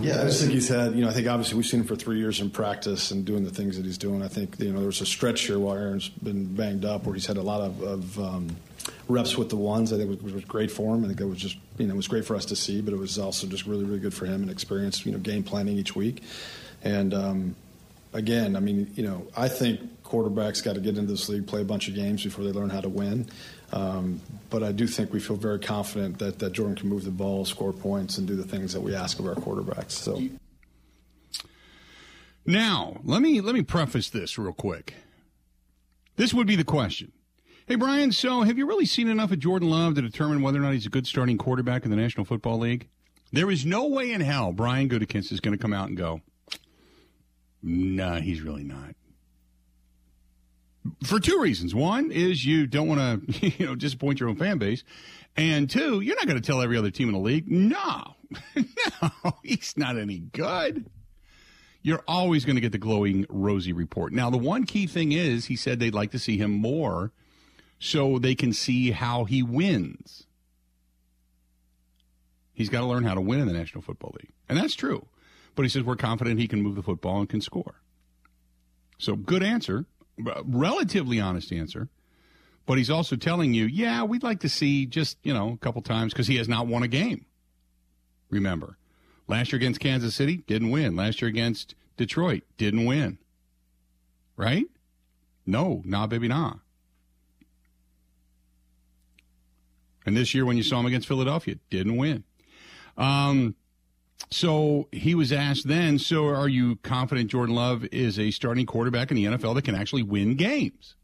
Yeah, 0.01 0.21
I 0.21 0.25
just 0.25 0.41
think 0.41 0.53
he's 0.53 0.69
had, 0.69 0.95
you 0.95 1.03
know, 1.03 1.11
I 1.11 1.12
think 1.12 1.27
obviously 1.27 1.57
we've 1.57 1.67
seen 1.67 1.81
him 1.81 1.87
for 1.87 1.97
three 1.97 2.19
years 2.19 2.41
in 2.41 2.51
practice 2.51 3.11
and 3.11 3.25
doing 3.25 3.45
the 3.45 3.51
things 3.51 3.77
that 3.77 3.85
he's 3.85 3.99
doing. 3.99 4.23
I 4.23 4.29
think, 4.29 4.59
you 4.59 4.73
know, 4.73 4.79
there 4.79 4.87
was 4.87 5.01
a 5.01 5.07
stretch 5.07 5.43
here 5.43 5.59
while 5.59 5.77
Aaron's 5.77 6.09
been 6.09 6.45
banged 6.55 6.85
up 6.85 7.05
where 7.05 7.15
he's 7.15 7.27
had 7.27 7.37
a 7.37 7.43
lot 7.43 7.61
of, 7.61 7.83
of 7.83 8.19
um, 8.19 8.57
reps 9.09 9.37
with 9.37 9.49
the 9.49 9.57
ones. 9.57 9.93
I 9.93 9.99
think 9.99 10.11
it 10.12 10.23
was, 10.23 10.33
was, 10.33 10.45
great 10.45 10.71
for 10.71 10.95
him. 10.95 11.05
I 11.05 11.09
think 11.09 11.21
it 11.21 11.25
was 11.25 11.39
just, 11.39 11.57
you 11.79 11.87
know, 11.87 11.95
it 11.95 11.97
was 11.97 12.09
great 12.09 12.25
for 12.25 12.37
us 12.37 12.45
to 12.47 12.57
see, 12.57 12.81
but 12.81 12.95
it 12.95 12.99
was 12.99 13.19
also 13.19 13.47
just 13.49 13.67
really, 13.67 13.85
really 13.85 13.99
good 13.99 14.15
for 14.15 14.27
him 14.27 14.43
and 14.43 14.51
experience, 14.51 15.05
you 15.05 15.12
know, 15.12 15.19
game 15.19 15.43
planning 15.43 15.77
each 15.77 15.97
week. 15.97 16.23
And 16.83 17.15
um, 17.15 17.57
again, 18.12 18.57
I 18.57 18.61
mean, 18.61 18.91
you 18.95 19.03
know, 19.03 19.27
I 19.37 19.49
think 19.49 20.03
quarterbacks 20.03 20.62
got 20.62 20.75
to 20.75 20.81
get 20.81 20.99
into 20.99 21.11
this 21.11 21.29
league, 21.29 21.47
play 21.47 21.62
a 21.62 21.65
bunch 21.65 21.89
of 21.89 21.95
games 21.95 22.25
before 22.25 22.45
they 22.45 22.53
learn 22.53 22.71
how 22.71 22.81
to 22.81 22.89
win. 22.89 23.29
Um, 23.73 24.21
but 24.51 24.62
I 24.62 24.73
do 24.73 24.87
think 24.87 25.12
we 25.12 25.21
feel 25.21 25.37
very 25.37 25.59
confident 25.59 26.19
that, 26.19 26.39
that 26.41 26.53
Jordan 26.53 26.77
can 26.77 26.89
move 26.89 27.05
the 27.05 27.11
ball, 27.11 27.45
score 27.45 27.73
points, 27.73 28.19
and 28.19 28.27
do 28.27 28.37
the 28.37 28.45
things 28.45 28.75
that 28.75 28.81
we 28.81 28.95
ask 28.95 29.19
of 29.19 29.27
our 29.27 29.35
quarterbacks. 29.35 29.93
So. 29.93 30.21
Now, 32.45 33.01
let 33.05 33.23
me 33.23 33.41
let 33.41 33.55
me 33.55 33.62
preface 33.62 34.11
this 34.11 34.37
real 34.37 34.53
quick. 34.53 34.95
This 36.17 36.35
would 36.35 36.47
be 36.47 36.57
the 36.57 36.65
question. 36.65 37.12
Hey 37.67 37.77
Brian, 37.77 38.11
so 38.11 38.43
have 38.43 38.59
you 38.59 38.67
really 38.67 38.85
seen 38.85 39.09
enough 39.09 39.31
of 39.31 39.39
Jordan 39.39 39.71
Love 39.71 39.95
to 39.95 40.03
determine 40.03 40.43
whether 40.43 40.59
or 40.59 40.62
not 40.62 40.73
he's 40.73 40.85
a 40.85 40.90
good 40.90 41.07
starting 41.07 41.38
quarterback 41.38 41.85
in 41.85 41.90
the 41.90 41.97
National 41.97 42.27
Football 42.27 42.59
League? 42.59 42.88
There 43.33 43.51
is 43.51 43.64
no 43.64 43.87
way 43.87 44.11
in 44.11 44.21
hell 44.21 44.53
Brian 44.53 44.88
Gutekunst 44.88 45.33
is 45.33 45.40
going 45.40 45.57
to 45.57 45.62
come 45.62 45.73
out 45.73 45.88
and 45.88 45.97
go, 45.97 46.21
"Nah, 47.62 48.20
he's 48.20 48.40
really 48.40 48.64
not." 48.64 48.94
For 51.05 51.20
two 51.20 51.40
reasons. 51.40 51.75
One 51.75 52.11
is 52.11 52.44
you 52.44 52.66
don't 52.66 52.88
want 52.88 53.29
to, 53.29 53.46
you 53.59 53.66
know, 53.66 53.75
disappoint 53.75 54.20
your 54.20 54.29
own 54.29 54.37
fan 54.37 54.59
base, 54.59 54.83
and 55.37 55.70
two, 55.70 56.01
you're 56.01 56.16
not 56.16 56.27
going 56.27 56.40
to 56.40 56.46
tell 56.46 56.61
every 56.61 56.77
other 56.77 56.90
team 56.90 57.09
in 57.09 57.14
the 57.14 57.20
league, 57.20 57.51
"No, 57.51 58.16
no, 58.57 59.11
he's 59.42 59.75
not 59.77 59.98
any 59.98 60.18
good." 60.18 60.90
you're 61.83 62.03
always 62.07 62.44
going 62.44 62.55
to 62.55 62.61
get 62.61 62.72
the 62.72 62.79
glowing 62.79 63.27
rosy 63.29 63.72
report. 63.72 64.12
Now, 64.12 64.31
the 64.31 64.38
one 64.38 64.64
key 64.64 64.87
thing 64.87 65.12
is 65.12 65.46
he 65.46 65.57
said 65.57 65.81
they'd 65.81 65.94
like 65.94 66.12
to 66.12 66.18
see 66.18 66.38
him 66.38 66.53
more 66.53 67.12
so 67.79 68.18
they 68.18 68.35
can 68.35 68.53
see 68.53 68.92
how 68.92 69.25
he 69.25 69.42
wins. 69.42 70.25
He's 72.55 72.68
got 72.68 72.81
to 72.81 72.87
learn 72.87 73.03
how 73.05 73.14
to 73.14 73.20
win 73.20 73.40
in 73.40 73.48
the 73.48 73.53
National 73.53 73.83
Football 73.83 74.14
League. 74.20 74.31
And 74.48 74.57
that's 74.57 74.75
true. 74.75 75.07
But 75.55 75.65
he 75.65 75.69
says 75.69 75.83
we're 75.83 75.97
confident 75.97 76.41
he 76.41 76.49
can 76.49 76.62
move 76.62 76.77
the 76.77 76.83
football 76.83 77.21
and 77.21 77.29
can 77.29 77.41
score. 77.41 77.83
So 78.99 79.17
good 79.17 79.43
answer, 79.43 79.87
relatively 80.19 81.21
honest 81.21 81.53
answer. 81.53 81.88
But 82.65 82.79
he's 82.79 82.91
also 82.91 83.17
telling 83.17 83.55
you, 83.55 83.65
yeah, 83.67 84.05
we'd 84.05 84.23
like 84.23 84.41
to 84.41 84.49
see 84.49 84.87
just, 84.87 85.19
you 85.25 85.35
know, 85.35 85.53
a 85.53 85.57
couple 85.57 85.83
times 85.83 86.12
because 86.12 86.29
he 86.29 86.37
has 86.37 86.49
not 86.49 86.69
won 86.69 86.85
a 86.85 86.88
game. 86.88 87.27
Remember, 88.31 88.79
Last 89.29 89.53
year 89.53 89.57
against 89.57 89.81
Kansas 89.81 90.15
City, 90.15 90.38
didn't 90.47 90.71
win. 90.71 90.97
Last 90.97 91.23
year 91.23 91.29
against 91.29 91.75
Detroit, 91.97 92.43
didn't 92.57 92.85
win. 92.85 93.19
Right? 94.37 94.67
No, 95.47 95.83
nah, 95.85 96.07
baby, 96.07 96.29
nah. 96.29 96.55
And 100.05 100.17
this 100.17 100.35
year, 100.35 100.45
when 100.45 100.57
you 100.57 100.62
saw 100.62 100.81
him 100.81 100.87
against 100.87 101.07
Philadelphia, 101.07 101.57
didn't 101.71 101.97
win. 101.97 102.25
Um, 102.97 103.55
so 104.30 104.88
he 104.92 105.14
was 105.14 105.32
asked 105.32 105.66
then, 105.66 105.98
so 105.98 106.26
are 106.26 106.48
you 106.48 106.76
confident 106.76 107.30
Jordan 107.30 107.54
Love 107.54 107.85
is 107.92 108.18
a 108.18 108.30
starting 108.30 108.66
quarterback 108.66 109.11
in 109.11 109.16
the 109.16 109.24
NFL 109.24 109.54
that 109.54 109.64
can 109.64 109.74
actually 109.74 110.02
win 110.02 110.35
games? 110.37 110.94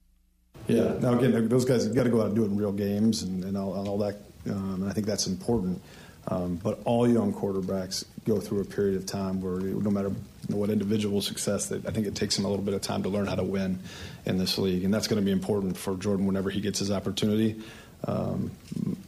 Yeah. 0.66 0.94
Now, 1.00 1.18
again, 1.18 1.48
those 1.48 1.64
guys 1.64 1.84
have 1.84 1.94
got 1.94 2.04
to 2.04 2.10
go 2.10 2.20
out 2.20 2.26
and 2.26 2.36
do 2.36 2.42
it 2.42 2.46
in 2.46 2.56
real 2.56 2.72
games 2.72 3.22
and, 3.22 3.44
and 3.44 3.56
all, 3.56 3.72
all, 3.88 3.98
that. 3.98 4.16
Um, 4.48 4.82
and 4.82 4.90
I 4.90 4.92
think 4.92 5.06
that's 5.06 5.26
important. 5.26 5.80
Um, 6.28 6.56
but 6.56 6.80
all 6.84 7.08
young 7.08 7.32
quarterbacks 7.32 8.04
go 8.26 8.38
through 8.38 8.60
a 8.60 8.64
period 8.64 8.96
of 8.96 9.06
time 9.06 9.40
where 9.40 9.60
no 9.60 9.90
matter 9.90 10.10
what 10.48 10.68
individual 10.68 11.22
success, 11.22 11.66
that 11.66 11.86
I 11.86 11.90
think 11.90 12.06
it 12.06 12.14
takes 12.14 12.36
them 12.36 12.44
a 12.44 12.48
little 12.48 12.64
bit 12.64 12.74
of 12.74 12.82
time 12.82 13.02
to 13.04 13.08
learn 13.08 13.26
how 13.26 13.36
to 13.36 13.42
win 13.42 13.78
in 14.26 14.36
this 14.36 14.58
league. 14.58 14.84
And 14.84 14.92
that's 14.92 15.08
going 15.08 15.20
to 15.20 15.24
be 15.24 15.32
important 15.32 15.76
for 15.76 15.96
Jordan 15.96 16.26
whenever 16.26 16.50
he 16.50 16.60
gets 16.60 16.80
his 16.80 16.90
opportunity. 16.90 17.62
Um, 18.04 18.50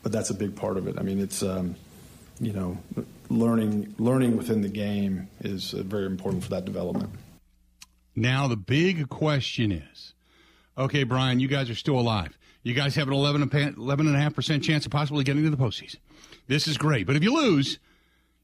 but 0.02 0.12
that's 0.12 0.30
a 0.30 0.34
big 0.34 0.56
part 0.56 0.78
of 0.78 0.88
it. 0.88 0.98
I 0.98 1.02
mean, 1.02 1.20
it's, 1.20 1.42
um, 1.42 1.76
you 2.40 2.53
know, 2.53 2.79
learning, 3.29 3.94
learning 3.98 4.37
within 4.37 4.62
the 4.62 4.68
game 4.68 5.29
is 5.40 5.74
uh, 5.74 5.83
very 5.83 6.07
important 6.07 6.42
for 6.42 6.50
that 6.50 6.64
development. 6.64 7.11
Now, 8.16 8.48
the 8.48 8.57
big 8.57 9.09
question 9.09 9.70
is 9.70 10.14
okay, 10.76 11.03
Brian, 11.05 11.40
you 11.40 11.48
guys 11.48 11.68
are 11.68 11.74
still 11.74 11.98
alive. 11.98 12.37
You 12.62 12.74
guys 12.74 12.94
have 12.96 13.09
an 13.09 13.14
11, 13.14 13.48
11.5% 13.48 14.62
chance 14.62 14.87
of 14.87 14.92
possibly 14.92 15.24
getting 15.24 15.44
to 15.44 15.50
the 15.50 15.57
postseason. 15.57 15.96
This 16.46 16.66
is 16.66 16.76
great. 16.76 17.07
But 17.07 17.16
if 17.16 17.22
you 17.22 17.35
lose, 17.35 17.79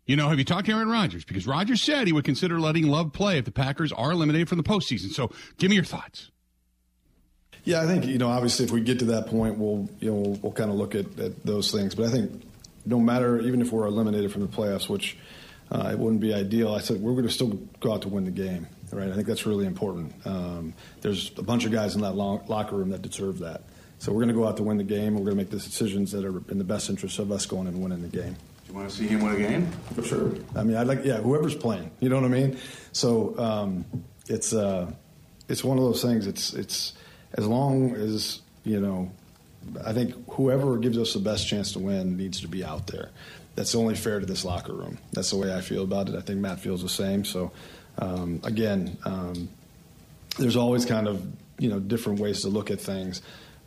you 0.06 0.16
know, 0.16 0.28
have 0.28 0.38
you 0.38 0.44
talked 0.44 0.66
to 0.66 0.72
Aaron 0.72 0.88
Rodgers? 0.88 1.24
Because 1.24 1.46
Rodgers 1.46 1.82
said 1.82 2.06
he 2.06 2.12
would 2.12 2.24
consider 2.24 2.60
letting 2.60 2.86
Love 2.86 3.12
play 3.12 3.38
if 3.38 3.44
the 3.44 3.50
Packers 3.50 3.92
are 3.92 4.12
eliminated 4.12 4.48
from 4.48 4.58
the 4.58 4.64
postseason. 4.64 5.12
So 5.12 5.30
give 5.58 5.70
me 5.70 5.76
your 5.76 5.84
thoughts. 5.84 6.30
Yeah, 7.64 7.82
I 7.82 7.86
think 7.86 8.06
you 8.06 8.16
know. 8.16 8.28
Obviously, 8.28 8.64
if 8.64 8.70
we 8.70 8.80
get 8.80 9.00
to 9.00 9.06
that 9.06 9.26
point, 9.26 9.58
we'll 9.58 9.88
you 9.98 10.08
know 10.08 10.14
we'll, 10.14 10.34
we'll 10.34 10.52
kind 10.52 10.70
of 10.70 10.76
look 10.76 10.94
at, 10.94 11.18
at, 11.18 11.44
those 11.44 11.72
things. 11.72 11.96
But 11.96 12.06
I 12.06 12.10
think 12.10 12.45
no 12.86 12.98
matter, 13.00 13.40
even 13.40 13.60
if 13.60 13.72
we're 13.72 13.86
eliminated 13.86 14.32
from 14.32 14.42
the 14.42 14.48
playoffs, 14.48 14.88
which 14.88 15.16
uh, 15.70 15.90
it 15.92 15.98
wouldn't 15.98 16.20
be 16.20 16.32
ideal, 16.32 16.74
I 16.74 16.80
said 16.80 17.00
we're 17.00 17.12
going 17.12 17.26
to 17.26 17.32
still 17.32 17.48
go 17.80 17.92
out 17.92 18.02
to 18.02 18.08
win 18.08 18.24
the 18.24 18.30
game. 18.30 18.66
Right? 18.92 19.10
I 19.10 19.14
think 19.14 19.26
that's 19.26 19.46
really 19.46 19.66
important. 19.66 20.14
Um, 20.24 20.74
there's 21.00 21.32
a 21.38 21.42
bunch 21.42 21.64
of 21.64 21.72
guys 21.72 21.96
in 21.96 22.02
that 22.02 22.14
lo- 22.14 22.42
locker 22.46 22.76
room 22.76 22.90
that 22.90 23.02
deserve 23.02 23.40
that. 23.40 23.62
So 23.98 24.12
we're 24.12 24.20
going 24.20 24.28
to 24.28 24.34
go 24.34 24.46
out 24.46 24.56
to 24.58 24.62
win 24.62 24.76
the 24.76 24.84
game. 24.84 25.14
We're 25.14 25.24
going 25.24 25.30
to 25.30 25.36
make 25.36 25.50
the 25.50 25.56
decisions 25.56 26.12
that 26.12 26.24
are 26.24 26.42
in 26.50 26.58
the 26.58 26.64
best 26.64 26.88
interest 26.88 27.18
of 27.18 27.32
us 27.32 27.46
going 27.46 27.66
and 27.66 27.82
winning 27.82 28.02
the 28.02 28.08
game. 28.08 28.34
Do 28.34 28.72
you 28.72 28.74
want 28.74 28.90
to 28.90 28.96
see 28.96 29.06
him 29.06 29.22
win 29.22 29.34
a 29.34 29.38
game? 29.38 29.66
For 29.94 30.02
sure. 30.02 30.32
I 30.54 30.62
mean, 30.62 30.76
I'd 30.76 30.86
like, 30.86 31.04
yeah, 31.04 31.16
whoever's 31.16 31.54
playing. 31.54 31.90
You 32.00 32.10
know 32.10 32.16
what 32.16 32.24
I 32.24 32.28
mean? 32.28 32.58
So 32.92 33.36
um, 33.38 33.84
it's 34.28 34.52
uh, 34.52 34.90
it's 35.48 35.64
one 35.64 35.78
of 35.78 35.84
those 35.84 36.02
things. 36.02 36.26
It's 36.26 36.52
it's 36.52 36.92
as 37.34 37.46
long 37.46 37.94
as 37.94 38.40
you 38.64 38.80
know. 38.80 39.10
I 39.84 39.92
think 39.92 40.14
whoever 40.32 40.76
gives 40.78 40.98
us 40.98 41.12
the 41.12 41.20
best 41.20 41.46
chance 41.48 41.72
to 41.72 41.78
win 41.78 42.16
needs 42.16 42.40
to 42.40 42.48
be 42.48 42.64
out 42.64 42.86
there. 42.86 43.10
That's 43.54 43.74
only 43.74 43.94
fair 43.94 44.20
to 44.20 44.26
this 44.26 44.44
locker 44.44 44.74
room. 44.74 44.98
That's 45.12 45.30
the 45.30 45.36
way 45.36 45.54
I 45.54 45.60
feel 45.60 45.82
about 45.82 46.08
it. 46.08 46.14
I 46.14 46.20
think 46.20 46.40
Matt 46.40 46.60
feels 46.60 46.82
the 46.82 46.88
same. 46.88 47.24
So 47.24 47.52
um, 47.98 48.40
again, 48.44 48.98
um, 49.04 49.48
there's 50.38 50.56
always 50.56 50.84
kind 50.84 51.08
of 51.08 51.26
you 51.58 51.70
know 51.70 51.80
different 51.80 52.20
ways 52.20 52.42
to 52.42 52.48
look 52.48 52.70
at 52.70 52.80
things 52.80 53.22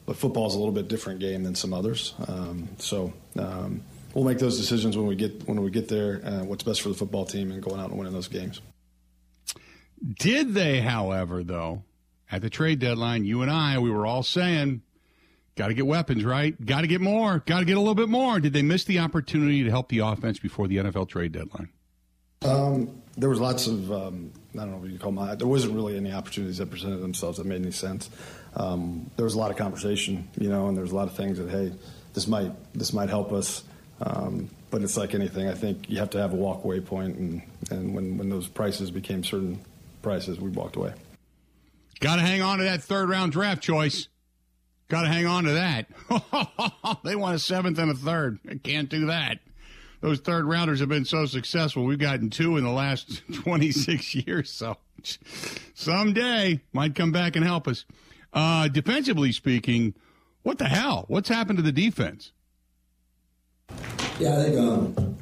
but 0.10 0.18
football 0.18 0.48
is 0.48 0.56
a 0.56 0.58
little 0.58 0.74
bit 0.74 0.88
different 0.88 1.20
game 1.20 1.44
than 1.44 1.54
some 1.54 1.72
others. 1.72 2.16
Um, 2.28 2.68
so 2.80 3.14
um, 3.38 3.84
we'll 4.16 4.24
make 4.24 4.40
those 4.40 4.58
decisions 4.58 4.98
when 4.98 5.06
we 5.06 5.16
get 5.16 5.48
when 5.48 5.62
we 5.62 5.70
get 5.70 5.88
there. 5.88 6.20
Uh, 6.26 6.44
what's 6.46 6.64
best 6.64 6.82
for 6.82 6.90
the 6.90 6.96
football 6.96 7.26
team 7.26 7.52
and 7.52 7.62
going 7.62 7.80
out 7.80 7.92
and 7.92 7.98
winning 8.00 8.14
those 8.14 8.28
games. 8.28 8.60
Did 10.18 10.56
they, 10.56 10.82
however, 10.82 11.44
though, 11.44 11.84
at 12.32 12.42
the 12.42 12.50
trade 12.50 12.80
deadline, 12.80 13.24
you 13.24 13.44
and 13.44 13.52
I, 13.52 13.78
we 13.78 13.92
were 13.92 14.08
all 14.08 14.24
saying, 14.24 14.82
got 15.60 15.68
to 15.68 15.74
get 15.74 15.86
weapons, 15.86 16.24
right? 16.24 16.56
Got 16.66 16.82
to 16.82 16.88
get 16.88 17.02
more. 17.02 17.44
Got 17.46 17.60
to 17.60 17.66
get 17.66 17.76
a 17.76 17.82
little 17.82 17.94
bit 17.94 18.08
more. 18.08 18.40
Did 18.40 18.54
they 18.54 18.62
miss 18.62 18.86
the 18.86 19.00
opportunity 19.00 19.62
to 19.66 19.70
help 19.70 19.90
the 19.90 20.00
offense 20.00 20.40
before 20.40 20.70
the 20.70 20.78
NFL 20.78 21.10
trade 21.10 21.34
deadline? 21.34 21.68
Um, 22.46 23.02
there 23.18 23.28
was 23.28 23.42
lots 23.42 23.68
of 23.68 23.92
um, 23.92 24.32
I 24.54 24.60
don't 24.60 24.72
know 24.72 24.78
what 24.78 24.90
you 24.90 24.98
call 24.98 25.12
my. 25.12 25.36
There 25.36 25.48
wasn't 25.48 25.76
really 25.76 25.98
any 25.98 26.14
opportunities 26.14 26.60
that 26.60 26.72
presented 26.72 27.02
themselves 27.02 27.40
that 27.40 27.46
made 27.46 27.62
any 27.62 27.72
sense. 27.72 28.10
Um, 28.56 29.12
there 29.18 29.26
was 29.26 29.34
a 29.34 29.38
lot 29.38 29.52
of 29.52 29.58
conversation, 29.58 30.30
you 30.38 30.50
know, 30.50 30.70
and 30.70 30.78
there 30.78 30.82
was 30.82 30.94
a 30.94 30.96
lot 30.96 31.10
of 31.10 31.16
things 31.16 31.38
that 31.38 31.50
hey, 31.50 31.74
this 32.14 32.26
might 32.26 32.54
this 32.74 32.94
might 32.94 33.10
help 33.10 33.34
us. 33.34 33.64
Um, 34.02 34.50
but 34.72 34.82
it's 34.82 34.96
like 34.96 35.14
anything. 35.14 35.50
I 35.50 35.56
think 35.56 35.90
you 35.90 35.98
have 35.98 36.12
to 36.12 36.20
have 36.20 36.32
a 36.32 36.38
walkaway 36.38 36.86
point, 36.86 37.18
and 37.18 37.42
and 37.70 37.94
when 37.94 38.18
when 38.18 38.30
those 38.30 38.48
prices 38.48 38.92
became 38.92 39.26
certain 39.26 39.60
prices, 40.02 40.40
we 40.40 40.52
walked 40.52 40.78
away. 40.78 40.94
Got 42.00 42.16
to 42.16 42.22
hang 42.22 42.42
on 42.42 42.60
to 42.60 42.64
that 42.64 42.82
third 42.82 43.10
round 43.10 43.34
draft 43.34 43.62
choice. 43.62 44.08
Got 44.90 45.04
to 45.04 45.08
hang 45.08 45.26
on 45.26 45.46
to 45.46 45.54
that. 45.54 45.88
they 47.04 47.16
want 47.16 47.36
a 47.36 47.40
seventh 47.40 47.80
and 47.80 47.92
a 47.92 47.96
third. 47.96 48.40
Can't 48.64 48.90
do 48.90 49.06
that 49.08 49.40
those 50.02 50.20
third 50.20 50.46
rounders 50.46 50.80
have 50.80 50.90
been 50.90 51.06
so 51.06 51.26
successful. 51.26 51.84
We've 51.84 52.00
gotten 52.00 52.30
two 52.30 52.58
in 52.58 52.64
the 52.64 52.72
last 52.72 53.22
26 53.34 54.16
years. 54.16 54.50
So 54.50 54.78
someday 55.74 56.62
might 56.74 56.96
come 56.96 57.12
back 57.12 57.36
and 57.36 57.46
help 57.46 57.68
us. 57.68 57.86
Uh, 58.32 58.68
defensively 58.68 59.32
speaking, 59.32 59.94
what 60.44 60.58
the 60.58 60.66
hell? 60.66 61.06
What's 61.08 61.30
happened 61.30 61.58
to 61.58 61.64
the 61.64 61.72
defense? 61.72 62.32
Yeah, 64.20 64.38
I 64.38 64.44
think, 64.44 64.58
um, 64.58 65.18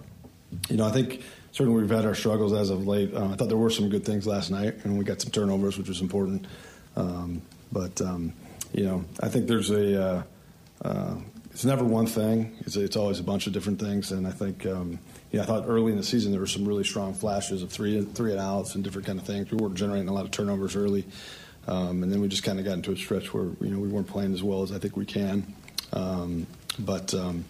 you 0.70 0.78
know, 0.78 0.86
I 0.86 0.92
think 0.92 1.24
certainly 1.52 1.82
we've 1.82 1.90
had 1.90 2.06
our 2.06 2.16
struggles 2.16 2.54
as 2.54 2.70
of 2.70 2.86
late. 2.86 3.14
Uh, 3.14 3.30
I 3.30 3.36
thought 3.36 3.48
there 3.48 3.58
were 3.58 3.70
some 3.70 3.90
good 3.90 4.06
things 4.06 4.28
last 4.28 4.52
night, 4.52 4.76
and 4.84 4.98
we 4.98 5.06
got 5.06 5.22
some 5.22 5.32
turnovers, 5.32 5.78
which 5.78 5.88
was 5.88 6.02
important. 6.02 6.46
Um, 6.96 7.42
but, 7.72 8.00
um, 8.02 8.34
you 8.78 8.86
know, 8.86 9.04
I 9.20 9.28
think 9.28 9.48
there's 9.48 9.72
a. 9.72 10.02
Uh, 10.02 10.24
uh, 10.84 11.16
it's 11.52 11.66
never 11.66 11.84
one 11.84 12.06
thing. 12.06 12.56
It's, 12.60 12.76
it's 12.76 12.96
always 12.96 13.20
a 13.20 13.24
bunch 13.24 13.48
of 13.48 13.54
different 13.54 13.80
things. 13.80 14.12
And 14.12 14.28
I 14.28 14.30
think, 14.30 14.64
um, 14.68 15.00
yeah, 15.32 15.42
I 15.42 15.46
thought 15.46 15.64
early 15.68 15.92
in 15.92 15.98
the 15.98 16.04
season 16.04 16.32
there 16.32 16.40
were 16.40 16.46
some 16.46 16.68
really 16.68 16.84
strong 16.84 17.16
flashes 17.16 17.64
of 17.64 17.72
three 17.72 18.00
three 18.06 18.32
and 18.32 18.40
outs 18.40 18.76
and 18.76 18.84
different 18.84 19.08
kind 19.08 19.20
of 19.20 19.26
things. 19.26 19.50
We 19.52 19.58
were 19.58 19.74
generating 19.74 20.08
a 20.08 20.14
lot 20.14 20.26
of 20.26 20.30
turnovers 20.30 20.76
early, 20.76 21.06
um, 21.68 22.04
and 22.04 22.12
then 22.12 22.22
we 22.22 22.28
just 22.28 22.44
kind 22.44 22.60
of 22.60 22.66
got 22.66 22.74
into 22.74 22.92
a 22.92 22.96
stretch 22.96 23.34
where 23.34 23.46
you 23.60 23.72
know 23.72 23.80
we 23.80 23.88
weren't 23.88 24.08
playing 24.08 24.34
as 24.34 24.44
well 24.44 24.62
as 24.62 24.72
I 24.72 24.78
think 24.78 24.96
we 24.96 25.06
can. 25.06 25.52
Um, 25.94 26.46
but 26.78 27.16
um, 27.16 27.46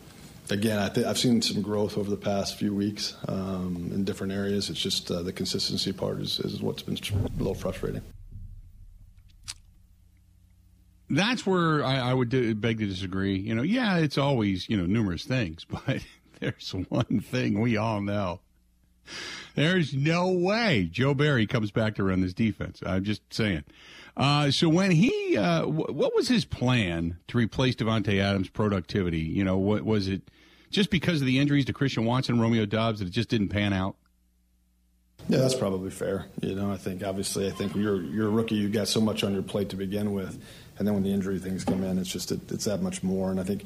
again, 0.50 0.80
I 0.80 0.98
have 1.06 1.18
seen 1.18 1.42
some 1.42 1.62
growth 1.62 1.98
over 1.98 2.10
the 2.10 2.16
past 2.16 2.58
few 2.58 2.74
weeks 2.74 3.18
um, 3.28 3.92
in 3.94 4.06
different 4.06 4.32
areas. 4.32 4.70
It's 4.70 4.80
just 4.80 5.12
uh, 5.12 5.22
the 5.22 5.34
consistency 5.34 5.92
part 5.92 6.22
is, 6.22 6.40
is 6.40 6.62
what's 6.62 6.84
been 6.84 6.98
a 6.98 7.38
little 7.38 7.56
frustrating 7.56 8.02
that's 11.10 11.46
where 11.46 11.84
I, 11.84 11.98
I 11.98 12.14
would 12.14 12.30
beg 12.62 12.80
to 12.80 12.86
disagree. 12.86 13.38
You 13.38 13.56
know, 13.56 13.62
yeah, 13.62 13.98
it's 13.98 14.18
always 14.18 14.70
you 14.70 14.78
know 14.78 14.86
numerous 14.86 15.24
things, 15.24 15.66
but 15.70 16.06
there's 16.40 16.72
one 16.90 17.20
thing 17.22 17.60
we 17.60 17.78
all 17.78 18.02
know. 18.02 18.42
There's 19.56 19.94
no 19.94 20.28
way 20.30 20.90
Joe 20.92 21.14
Barry 21.14 21.48
comes 21.48 21.72
back 21.72 21.96
to 21.96 22.04
run 22.04 22.22
this 22.22 22.34
defense. 22.34 22.82
I'm 22.86 23.04
just 23.04 23.22
saying. 23.34 23.64
Uh, 24.18 24.52
so 24.52 24.68
when 24.68 24.92
he, 24.92 25.38
uh, 25.38 25.62
w- 25.62 25.94
what 25.94 26.16
was 26.16 26.28
his 26.28 26.44
plan 26.44 27.18
to 27.28 27.38
replace 27.38 27.76
Davante 27.76 28.20
Adams' 28.20 28.50
productivity? 28.50 29.20
You 29.20 29.44
know, 29.44 29.58
what 29.58 29.84
was 29.84 30.08
it? 30.08 30.24
Just 30.72 30.90
because 30.90 31.22
of 31.22 31.28
the 31.28 31.40
injuries 31.40 31.66
to 31.66 31.74
Christian 31.74 32.04
Watson, 32.04 32.36
and 32.36 32.42
Romeo 32.42 32.66
Doubs, 32.66 33.00
that 33.00 33.08
it 33.08 33.12
just 33.12 33.30
didn't 33.30 33.50
pan 33.50 33.74
out. 33.74 33.96
Yeah, 35.30 35.40
that's 35.40 35.56
probably 35.56 35.92
fair. 35.92 36.26
You 36.42 36.56
know, 36.56 36.72
I 36.72 36.78
think 36.78 37.04
obviously, 37.04 37.48
I 37.48 37.52
think 37.52 37.76
you're 37.76 38.02
you're 38.02 38.28
a 38.28 38.32
rookie. 38.32 38.56
You 38.56 38.70
got 38.70 38.88
so 38.88 39.00
much 39.00 39.24
on 39.24 39.34
your 39.34 39.44
plate 39.44 39.70
to 39.70 39.76
begin 39.76 40.14
with 40.14 40.42
and 40.78 40.88
then 40.88 40.94
when 40.94 41.04
the 41.04 41.12
injury 41.12 41.40
things 41.40 41.64
come 41.64 41.84
in, 41.84 41.98
it's 41.98 42.10
just 42.10 42.32
it, 42.32 42.52
it's 42.52 42.66
that 42.66 42.82
much 42.82 43.04
more. 43.04 43.32
And 43.32 43.40
I 43.40 43.44
think 43.44 43.66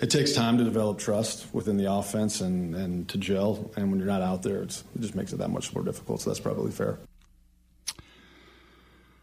it 0.00 0.10
takes 0.10 0.32
time 0.32 0.58
to 0.58 0.64
develop 0.64 0.98
trust 0.98 1.46
within 1.52 1.76
the 1.76 1.90
offense 1.92 2.40
and, 2.40 2.74
and 2.74 3.08
to 3.08 3.18
gel. 3.18 3.70
And 3.76 3.90
when 3.90 3.98
you're 3.98 4.08
not 4.08 4.22
out 4.22 4.42
there, 4.42 4.62
it 4.62 4.82
just 4.98 5.14
makes 5.14 5.32
it 5.32 5.38
that 5.38 5.50
much 5.50 5.74
more 5.74 5.84
difficult. 5.84 6.20
So 6.20 6.30
that's 6.30 6.40
probably 6.40 6.72
fair. 6.72 6.98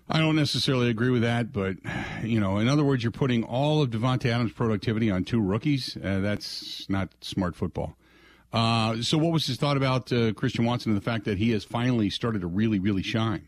I 0.08 0.20
don't 0.20 0.36
necessarily 0.36 0.90
agree 0.90 1.10
with 1.10 1.24
that, 1.24 1.52
but 1.52 1.78
you 2.24 2.40
know, 2.40 2.60
in 2.60 2.68
other 2.68 2.84
words, 2.84 3.04
you're 3.04 3.12
putting 3.12 3.44
all 3.44 3.82
of 3.82 3.90
Davante 3.90 4.30
Adams' 4.30 4.52
productivity 4.52 5.10
on 5.10 5.24
two 5.24 5.42
rookies. 5.42 5.98
Uh, 5.98 6.20
that's 6.20 6.88
not 6.90 7.10
smart 7.22 7.56
football. 7.56 7.98
Uh, 8.54 9.02
so, 9.02 9.18
what 9.18 9.34
was 9.34 9.48
his 9.48 9.58
thought 9.58 9.78
about 9.78 10.14
uh, 10.14 10.32
Christian 10.34 10.64
Watson 10.64 10.92
and 10.92 11.02
the 11.02 11.04
fact 11.04 11.26
that 11.26 11.40
he 11.40 11.52
has 11.52 11.64
finally 11.64 12.12
started 12.12 12.42
to 12.42 12.48
really, 12.48 12.78
really 12.78 13.02
shine? 13.02 13.48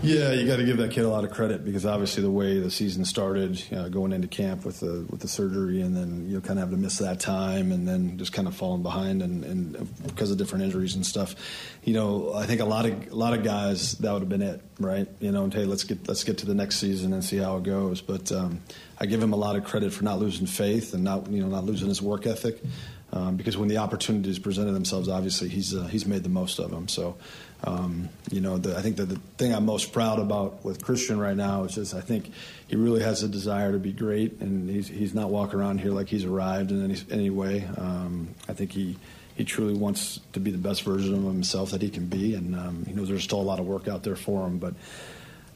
Yeah, 0.00 0.30
you 0.30 0.46
got 0.46 0.58
to 0.58 0.64
give 0.64 0.76
that 0.76 0.92
kid 0.92 1.04
a 1.04 1.08
lot 1.08 1.24
of 1.24 1.32
credit 1.32 1.64
because 1.64 1.84
obviously 1.84 2.22
the 2.22 2.30
way 2.30 2.60
the 2.60 2.70
season 2.70 3.04
started, 3.04 3.60
uh, 3.74 3.88
going 3.88 4.12
into 4.12 4.28
camp 4.28 4.64
with 4.64 4.78
the 4.78 5.04
with 5.10 5.20
the 5.20 5.26
surgery, 5.26 5.80
and 5.80 5.96
then 5.96 6.28
you 6.28 6.34
know 6.34 6.40
kind 6.40 6.58
of 6.58 6.66
having 6.66 6.76
to 6.76 6.80
miss 6.80 6.98
that 6.98 7.18
time, 7.18 7.72
and 7.72 7.88
then 7.88 8.16
just 8.16 8.32
kind 8.32 8.46
of 8.46 8.54
falling 8.54 8.84
behind, 8.84 9.22
and, 9.22 9.44
and 9.44 10.06
because 10.06 10.30
of 10.30 10.38
different 10.38 10.64
injuries 10.64 10.94
and 10.94 11.04
stuff, 11.04 11.34
you 11.82 11.94
know, 11.94 12.32
I 12.32 12.46
think 12.46 12.60
a 12.60 12.64
lot 12.64 12.86
of 12.86 13.10
a 13.10 13.14
lot 13.16 13.34
of 13.34 13.42
guys 13.42 13.98
that 13.98 14.12
would 14.12 14.22
have 14.22 14.28
been 14.28 14.40
it, 14.42 14.60
right? 14.78 15.08
You 15.18 15.32
know, 15.32 15.42
and 15.42 15.52
hey, 15.52 15.64
let's 15.64 15.82
get 15.82 16.06
let's 16.06 16.22
get 16.22 16.38
to 16.38 16.46
the 16.46 16.54
next 16.54 16.76
season 16.76 17.12
and 17.12 17.24
see 17.24 17.38
how 17.38 17.56
it 17.56 17.64
goes. 17.64 18.00
But 18.00 18.30
um, 18.30 18.60
I 19.00 19.06
give 19.06 19.20
him 19.20 19.32
a 19.32 19.36
lot 19.36 19.56
of 19.56 19.64
credit 19.64 19.92
for 19.92 20.04
not 20.04 20.20
losing 20.20 20.46
faith 20.46 20.94
and 20.94 21.02
not 21.02 21.28
you 21.28 21.42
know 21.42 21.48
not 21.48 21.64
losing 21.64 21.88
his 21.88 22.00
work 22.00 22.24
ethic. 22.24 22.62
Um, 23.10 23.36
because 23.36 23.56
when 23.56 23.68
the 23.68 23.78
opportunities 23.78 24.38
presented 24.38 24.72
themselves, 24.72 25.08
obviously 25.08 25.48
he's 25.48 25.74
uh, 25.74 25.84
he's 25.84 26.06
made 26.06 26.22
the 26.22 26.28
most 26.28 26.58
of 26.58 26.70
them. 26.70 26.88
So 26.88 27.16
um, 27.64 28.08
you 28.30 28.40
know, 28.40 28.56
the, 28.56 28.76
I 28.76 28.82
think 28.82 28.96
that 28.96 29.06
the 29.06 29.16
thing 29.36 29.52
I'm 29.52 29.66
most 29.66 29.92
proud 29.92 30.20
about 30.20 30.64
with 30.64 30.82
Christian 30.84 31.18
right 31.18 31.36
now 31.36 31.64
is 31.64 31.74
just 31.74 31.94
I 31.94 32.00
think 32.00 32.30
he 32.68 32.76
really 32.76 33.02
has 33.02 33.22
a 33.22 33.28
desire 33.28 33.72
to 33.72 33.78
be 33.78 33.92
great, 33.92 34.40
and 34.40 34.70
he's 34.70 34.86
he's 34.86 35.14
not 35.14 35.30
walking 35.30 35.58
around 35.58 35.80
here 35.80 35.90
like 35.90 36.08
he's 36.08 36.24
arrived 36.24 36.70
in 36.70 36.84
any 36.84 36.96
any 37.10 37.30
way. 37.30 37.68
Um, 37.76 38.34
I 38.48 38.52
think 38.52 38.72
he 38.72 38.96
he 39.34 39.44
truly 39.44 39.74
wants 39.74 40.20
to 40.34 40.40
be 40.40 40.50
the 40.50 40.58
best 40.58 40.82
version 40.82 41.14
of 41.14 41.22
himself 41.24 41.70
that 41.72 41.82
he 41.82 41.90
can 41.90 42.06
be, 42.06 42.34
and 42.34 42.54
um, 42.54 42.84
he 42.86 42.92
knows 42.92 43.08
there's 43.08 43.24
still 43.24 43.40
a 43.40 43.42
lot 43.42 43.58
of 43.58 43.66
work 43.66 43.88
out 43.88 44.02
there 44.02 44.16
for 44.16 44.46
him, 44.46 44.58
but. 44.58 44.74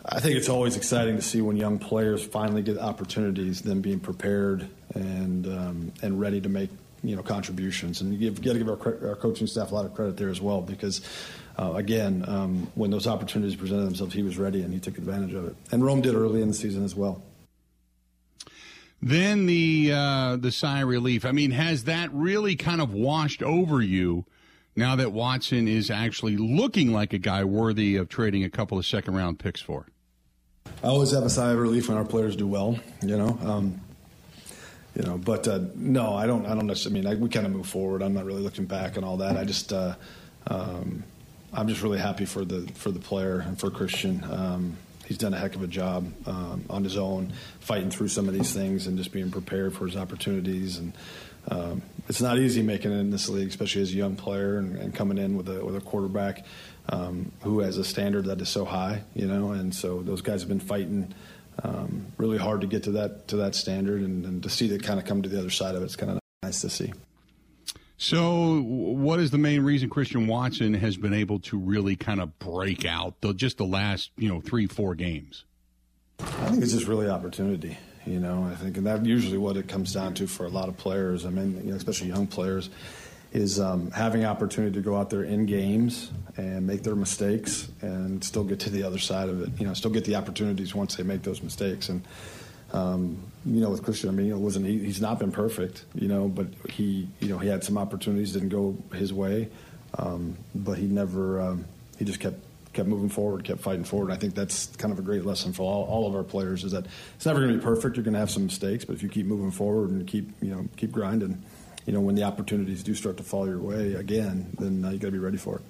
I 0.05 0.19
think 0.19 0.35
it's 0.35 0.49
always 0.49 0.77
exciting 0.77 1.15
to 1.15 1.23
see 1.23 1.43
when 1.43 1.57
young 1.57 1.79
players 1.79 2.27
finally 2.27 2.63
get 2.63 2.77
opportunities, 2.77 3.63
them 3.63 3.81
being 3.81 4.01
prepared 4.01 4.69
and 4.97 5.47
um, 5.47 5.93
and 6.03 6.21
ready 6.21 6.41
to 6.41 6.49
make 6.49 6.71
you 7.05 7.15
know 7.15 7.23
contributions. 7.23 8.01
And 8.01 8.13
you've 8.19 8.43
got 8.43 8.55
to 8.55 8.59
give 8.59 8.69
our, 8.69 9.09
our 9.11 9.15
coaching 9.15 9.47
staff 9.47 9.71
a 9.71 9.75
lot 9.77 9.85
of 9.85 9.95
credit 9.95 10.17
there 10.17 10.29
as 10.29 10.41
well 10.41 10.61
because 10.61 11.03
uh, 11.59 11.73
again, 11.75 12.25
um, 12.27 12.71
when 12.75 12.91
those 12.91 13.07
opportunities 13.07 13.57
presented 13.57 13.85
themselves, 13.85 14.15
he 14.15 14.23
was 14.23 14.39
ready 14.39 14.63
and 14.63 14.73
he 14.73 14.81
took 14.81 14.99
advantage 14.99 15.35
of 15.35 15.47
it. 15.47 15.57
And 15.71 15.85
Rome 15.85 16.01
did 16.01 16.15
early 16.15 16.43
in 16.43 16.49
the 16.49 16.55
season 16.55 16.85
as 16.85 16.95
well. 16.95 17.23
Then 19.01 19.47
the 19.47 19.91
uh, 19.93 20.37
the 20.37 20.53
sigh 20.53 20.83
of 20.83 20.89
relief. 20.89 21.25
I 21.25 21.33
mean, 21.33 21.51
has 21.51 21.85
that 21.85 22.13
really 22.13 22.55
kind 22.55 22.81
of 22.81 22.95
washed 22.95 23.43
over 23.43 23.83
you 23.83 24.25
now 24.77 24.95
that 24.95 25.13
Watson 25.13 25.67
is 25.67 25.91
actually 25.91 26.37
looking 26.37 26.93
like 26.93 27.13
a 27.13 27.19
guy 27.19 27.43
worthy 27.43 27.97
of 27.97 28.09
trading 28.09 28.45
a 28.45 28.51
couple 28.51 28.79
of 28.79 28.87
second 28.87 29.17
round 29.17 29.41
picks 29.41 29.61
for? 29.61 29.87
I 30.85 30.87
always 30.87 31.11
have 31.11 31.25
a 31.25 31.31
sigh 31.31 31.51
of 31.51 31.59
relief 31.59 31.89
when 31.89 31.99
our 31.99 32.05
players 32.05 32.37
do 32.37 32.47
well. 32.47 32.79
You 33.03 33.19
know. 33.19 33.39
Um, 33.43 33.81
you 34.95 35.03
know, 35.03 35.17
but 35.17 35.49
uh, 35.49 35.61
no, 35.75 36.15
I 36.15 36.27
don't. 36.27 36.47
I 36.47 36.55
don't 36.55 36.67
necessarily. 36.67 37.01
I 37.01 37.03
mean, 37.03 37.13
I, 37.13 37.21
we 37.21 37.29
kind 37.29 37.47
of 37.47 37.53
move 37.53 37.67
forward. 37.67 38.03
I'm 38.03 38.15
not 38.15 38.25
really 38.25 38.43
looking 38.43 38.67
back 38.67 38.97
and 38.97 39.05
all 39.05 39.17
that. 39.19 39.37
I 39.37 39.45
just, 39.45 39.73
uh, 39.73 39.95
um, 40.49 41.03
I'm 41.55 41.69
just 41.69 41.83
really 41.83 41.99
happy 41.99 42.25
for 42.25 42.45
the 42.45 42.67
for 42.75 42.91
the 42.91 43.01
player 43.01 43.41
and 43.41 43.59
for 43.59 43.71
Christian. 43.71 44.25
Um, 44.31 44.77
he's 45.07 45.19
done 45.19 45.35
a 45.35 45.39
heck 45.39 45.55
of 45.55 45.63
a 45.63 45.67
job 45.67 46.11
um, 46.27 46.65
on 46.71 46.85
his 46.85 46.97
own, 46.97 47.33
fighting 47.61 47.91
through 47.91 48.09
some 48.09 48.29
of 48.29 48.35
these 48.35 48.53
things 48.53 48.87
and 48.87 48.97
just 48.97 49.13
being 49.13 49.31
prepared 49.31 49.75
for 49.75 49.87
his 49.87 49.97
opportunities. 49.97 50.79
And 50.79 50.93
um, 51.49 51.83
it's 52.09 52.23
not 52.23 52.39
easy 52.39 52.63
making 52.63 52.93
it 52.93 52.97
in 52.97 53.11
this 53.11 53.29
league, 53.29 53.49
especially 53.49 53.83
as 53.83 53.91
a 53.93 53.97
young 53.97 54.17
player 54.17 54.59
and, 54.59 54.77
and 54.77 54.95
coming 54.95 55.19
in 55.19 55.37
with 55.37 55.49
a 55.49 55.65
with 55.65 55.77
a 55.77 55.81
quarterback 55.81 56.45
um, 56.89 57.31
who 57.43 57.61
has 57.61 57.77
a 57.77 57.85
standard 57.85 58.27
that 58.27 58.41
is 58.41 58.49
so 58.49 58.65
high, 58.65 59.03
you 59.15 59.27
know. 59.27 59.53
And 59.53 59.75
so 59.75 60.03
those 60.03 60.23
guys 60.23 60.41
have 60.41 60.49
been 60.49 60.61
fighting. 60.61 61.15
Um, 61.63 62.07
really 62.17 62.39
hard 62.39 62.63
to 62.63 62.67
get 62.67 62.85
to 62.85 62.93
that 62.93 63.29
to 63.29 63.37
that 63.37 63.55
standard, 63.55 64.01
and, 64.01 64.25
and 64.25 64.43
to 64.43 64.49
see 64.49 64.69
that 64.69 64.83
kind 64.83 64.99
of 64.99 65.05
come 65.05 65.21
to 65.21 65.29
the 65.29 65.39
other 65.39 65.51
side 65.51 65.75
of 65.75 65.83
it, 65.83 65.85
it's 65.85 65.97
kind 65.97 66.13
of 66.13 66.19
nice 66.43 66.63
to 66.63 66.71
see. 66.71 66.95
So, 68.03 68.61
what 68.63 69.21
is 69.21 69.31
the 69.31 69.39
main 69.39 69.63
reason 69.63 69.89
Christian 69.89 70.27
Watson 70.27 70.75
has 70.75 70.97
been 70.97 71.15
able 71.15 71.39
to 71.39 71.57
really 71.57 71.95
kind 71.95 72.21
of 72.21 72.37
break 72.41 72.85
out 72.85 73.21
the, 73.21 73.33
just 73.33 73.59
the 73.59 73.65
last, 73.65 74.11
you 74.17 74.29
know, 74.29 74.41
three, 74.41 74.67
four 74.67 74.97
games? 74.97 75.45
I 76.19 76.25
think 76.25 76.65
it's 76.65 76.73
just 76.73 76.89
really 76.89 77.09
opportunity. 77.09 77.79
You 78.05 78.19
know, 78.19 78.51
I 78.51 78.57
think, 78.57 78.77
and 78.77 78.89
that 78.89 79.07
usually 79.07 79.39
what 79.39 79.57
it 79.57 79.69
comes 79.69 79.93
down 79.93 80.15
to 80.15 80.27
for 80.27 80.47
a 80.47 80.49
lot 80.49 80.69
of 80.69 80.77
players. 80.77 81.25
I 81.25 81.31
mean, 81.31 81.63
you 81.65 81.71
know, 81.71 81.77
especially 81.77 82.09
young 82.09 82.27
players, 82.27 82.71
is 83.33 83.61
um, 83.61 83.93
having 83.93 84.25
opportunity 84.25 84.75
to 84.75 84.81
go 84.81 84.97
out 84.97 85.09
there 85.09 85.23
in 85.23 85.47
games 85.47 86.11
and 86.37 86.67
make 86.67 86.83
their 86.83 86.97
mistakes 86.97 87.69
and 87.83 88.25
still 88.25 88.43
get 88.43 88.59
to 88.61 88.71
the 88.71 88.83
other 88.83 88.99
side 88.99 89.29
of 89.29 89.41
it. 89.43 89.61
You 89.61 89.69
know, 89.69 89.75
still 89.75 89.93
get 89.93 90.05
the 90.05 90.17
opportunities 90.17 90.75
once 90.75 90.97
they 90.97 91.05
make 91.05 91.23
those 91.23 91.41
mistakes. 91.41 91.89
And 91.89 92.03
um, 92.73 93.32
you 93.45 93.61
know, 93.61 93.71
with 93.71 93.83
Christian, 93.83 94.09
I 94.09 94.13
mean, 94.13 94.31
it 94.31 94.37
wasn't 94.37 94.67
he, 94.67 94.79
he's 94.79 95.01
not 95.01 95.19
been 95.19 95.33
perfect, 95.33 95.85
you 95.95 96.09
know, 96.09 96.29
but 96.29 96.47
he, 96.71 97.09
you 97.21 97.29
know, 97.29 97.39
he 97.39 97.49
had 97.49 97.65
some 97.65 97.77
opportunities 97.77 98.33
didn't 98.33 98.51
go 98.51 98.77
his 98.95 99.13
way, 99.13 99.49
um, 99.99 100.37
but 100.55 100.79
he 100.79 100.87
never, 100.87 101.41
um, 101.41 101.65
he 101.99 102.05
just 102.05 102.21
kept 102.21 102.41
kept 102.73 102.89
moving 102.89 103.09
forward, 103.09 103.45
kept 103.45 103.61
fighting 103.61 103.85
forward. 103.85 104.07
And 104.07 104.15
I 104.15 104.17
think 104.17 104.35
that's 104.35 104.67
kind 104.77 104.93
of 104.93 104.99
a 104.99 105.03
great 105.03 105.27
lesson 105.27 105.53
for 105.53 105.63
all, 105.63 105.85
all 105.85 106.09
of 106.09 106.15
our 106.15 106.23
players 106.23 106.65
is 106.65 106.73
that 106.73 106.87
it's 107.17 107.27
never 107.27 107.41
going 107.41 107.53
to 107.53 107.59
be 107.59 107.63
perfect. 107.63 107.97
You're 107.97 108.05
going 108.05 108.15
to 108.15 108.21
have 108.21 108.31
some 108.31 108.47
mistakes, 108.47 108.85
but 108.85 108.95
if 108.95 109.03
you 109.03 109.09
keep 109.09 109.27
moving 109.27 109.51
forward 109.51 109.91
and 109.91 110.07
keep 110.07 110.31
you 110.41 110.55
know 110.55 110.67
keep 110.77 110.93
grinding, 110.93 111.43
you 111.87 111.93
know 111.93 112.01
when 112.01 112.15
the 112.15 112.23
opportunities 112.23 112.83
do 112.83 112.95
start 112.95 113.17
to 113.19 113.23
fall 113.23 113.47
your 113.47 113.59
way 113.59 113.95
again, 113.95 114.55
then 114.59 114.85
uh, 114.85 114.91
you 114.91 114.99
got 114.99 115.09
to 115.09 115.13
be 115.13 115.19
ready 115.19 115.37
for 115.37 115.57
it. 115.57 115.63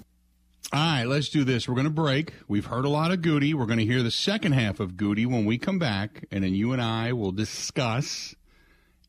All 0.71 0.79
right, 0.79 1.03
let's 1.03 1.29
do 1.29 1.43
this. 1.43 1.67
We're 1.67 1.75
going 1.75 1.85
to 1.85 1.91
break. 1.91 2.33
We've 2.47 2.65
heard 2.65 2.85
a 2.85 2.89
lot 2.89 3.11
of 3.11 3.21
Goody. 3.21 3.53
We're 3.53 3.67
going 3.67 3.79
to 3.79 3.85
hear 3.85 4.01
the 4.01 4.09
second 4.09 4.53
half 4.53 4.79
of 4.79 4.97
Goody 4.97 5.25
when 5.25 5.45
we 5.45 5.59
come 5.59 5.77
back, 5.77 6.25
and 6.31 6.43
then 6.43 6.55
you 6.55 6.71
and 6.71 6.81
I 6.81 7.13
will 7.13 7.31
discuss 7.31 8.33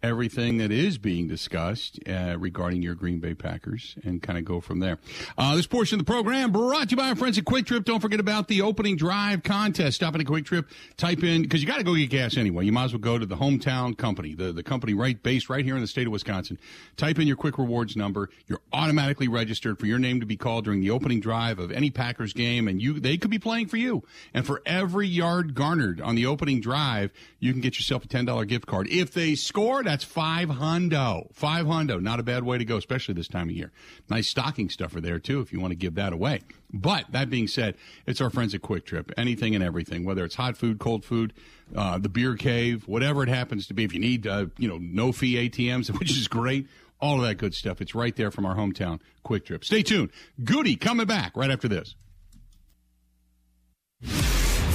everything 0.05 0.59
that 0.59 0.71
is 0.71 0.99
being 0.99 1.27
discussed 1.27 1.99
uh, 2.07 2.37
regarding 2.39 2.83
your 2.83 2.95
Green 2.95 3.21
Bay 3.21 3.33
Packers 3.33 3.97
and 4.05 4.23
kind 4.23 4.39
of 4.39 4.45
go 4.45 4.61
from 4.61 4.79
there. 4.79 4.99
Uh, 5.39 5.57
this 5.57 5.67
portion 5.67 5.99
of 5.99 6.05
the 6.05 6.13
program 6.13 6.53
brought 6.53 6.85
to 6.85 6.91
you 6.91 6.97
by 6.99 7.09
our 7.09 7.17
friends 7.17 7.39
at 7.39 7.45
Kwik 7.45 7.65
Trip. 7.65 7.85
Don't 7.85 8.01
forget 8.01 8.21
about 8.21 8.47
the 8.49 8.61
opening 8.61 8.97
drive 8.97 9.43
contest. 9.43 9.97
Stop 9.97 10.15
at 10.15 10.21
a 10.21 10.25
Kwik 10.25 10.45
Trip, 10.45 10.69
type 10.99 11.25
in, 11.25 11.43
because 11.43 11.63
you 11.63 11.67
got 11.67 11.79
to 11.79 11.85
go 11.85 11.95
get 11.95 12.11
gas 12.11 12.37
anyway. 12.37 12.67
You 12.67 12.73
might 12.73 12.85
as 12.85 12.93
well 12.93 13.01
go 13.01 13.19
to 13.19 13.25
the 13.25 13.37
hometown 13.37 13.97
company, 13.97 14.35
the, 14.35 14.53
the 14.53 14.63
company 14.63 14.93
right 14.93 15.21
based 15.23 15.49
right 15.49 15.65
here 15.65 15.75
in 15.75 15.81
the 15.81 15.87
state 15.87 16.07
of 16.07 16.13
Wisconsin. 16.13 16.59
Type 16.99 17.19
in 17.19 17.27
your 17.27 17.39
Kwik 17.39 17.57
Rewards 17.57 17.97
number. 17.97 18.29
You're 18.47 18.61
automatically 18.75 19.29
registered 19.29 19.79
for 19.79 19.87
your 19.87 19.99
name 19.99 20.21
to 20.21 20.27
be 20.27 20.37
called 20.37 20.67
during 20.67 20.83
the 20.83 20.91
opening 20.91 21.21
drive 21.21 21.59
of 21.59 21.73
any 21.73 21.91
Packers 21.91 22.35
game, 22.35 22.69
and 22.69 22.83
you 22.83 23.01
they 23.01 23.17
could 23.17 23.31
be 23.31 23.39
playing 23.39 23.69
for 23.69 23.79
you. 23.79 24.03
And 24.35 24.47
for 24.47 24.61
every 24.67 25.09
yard 25.09 25.55
garnered 25.55 26.03
on 26.03 26.15
the 26.15 26.27
opening 26.27 26.61
drive, 26.61 27.11
you 27.41 27.53
can 27.53 27.63
get 27.63 27.77
yourself 27.77 28.05
a 28.05 28.09
$10 28.09 28.47
gift 28.47 28.67
card. 28.67 28.87
If 28.89 29.13
they 29.15 29.35
score, 29.35 29.83
that's 29.95 30.03
five 30.03 30.49
hundo. 30.49 31.33
Five 31.33 31.67
hundo. 31.67 32.03
Not 32.03 32.19
a 32.19 32.25
bad 32.25 32.43
way 32.43 32.59
to 32.59 32.65
go, 32.65 32.77
especially 32.77 33.15
this 33.15 33.29
time 33.29 33.49
of 33.49 33.55
year. 33.55 33.71
Nice 34.11 34.27
stocking 34.27 34.69
stuffer 34.69 35.01
there, 35.01 35.21
too, 35.21 35.39
if 35.39 35.53
you 35.53 35.61
want 35.61 35.71
to 35.71 35.77
give 35.77 35.95
that 35.95 36.13
away. 36.13 36.41
But 36.73 37.13
that 37.13 37.31
being 37.31 37.47
said, 37.47 37.77
it's 38.05 38.21
our 38.21 38.29
friends 38.29 38.57
at 38.57 38.63
Kwik 38.63 38.87
Trip. 38.87 39.13
Anything 39.17 39.55
and 39.55 39.63
everything, 39.63 40.05
whether 40.05 40.25
it's 40.25 40.35
hot 40.35 40.57
food, 40.57 40.81
cold 40.81 41.05
food, 41.05 41.33
uh, 41.77 41.99
the 41.99 42.09
beer 42.09 42.35
cave, 42.35 42.89
whatever 42.89 43.23
it 43.23 43.29
happens 43.29 43.69
to 43.69 43.75
be. 43.75 43.85
If 43.85 43.95
you 43.95 44.01
need, 44.01 44.27
uh, 44.27 44.47
you 44.59 44.67
know, 44.67 44.79
no 44.79 45.13
fee 45.13 45.49
ATMs, 45.49 45.89
which 46.01 46.11
is 46.11 46.27
great, 46.27 46.67
all 47.01 47.21
of 47.21 47.23
that 47.23 47.37
good 47.37 47.55
stuff. 47.55 47.81
It's 47.81 47.95
right 47.95 48.17
there 48.17 48.33
from 48.33 48.47
our 48.47 48.57
hometown 48.57 48.99
Kwik 49.23 49.45
Trip. 49.45 49.65
Stay 49.65 49.85
tuned. 49.85 50.11
Goody 50.43 50.75
coming 50.75 51.07
back 51.07 51.37
right 51.37 51.53
after 51.53 51.69
this. 51.69 51.95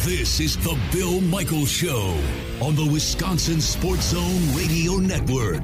This 0.04 0.40
is 0.40 0.56
the 0.56 0.80
Bill 0.94 1.20
Michaels 1.20 1.70
Show 1.70 2.18
on 2.62 2.74
the 2.74 2.90
Wisconsin 2.90 3.60
Sports 3.60 4.12
Zone 4.12 4.56
Radio 4.56 4.94
Network. 4.94 5.62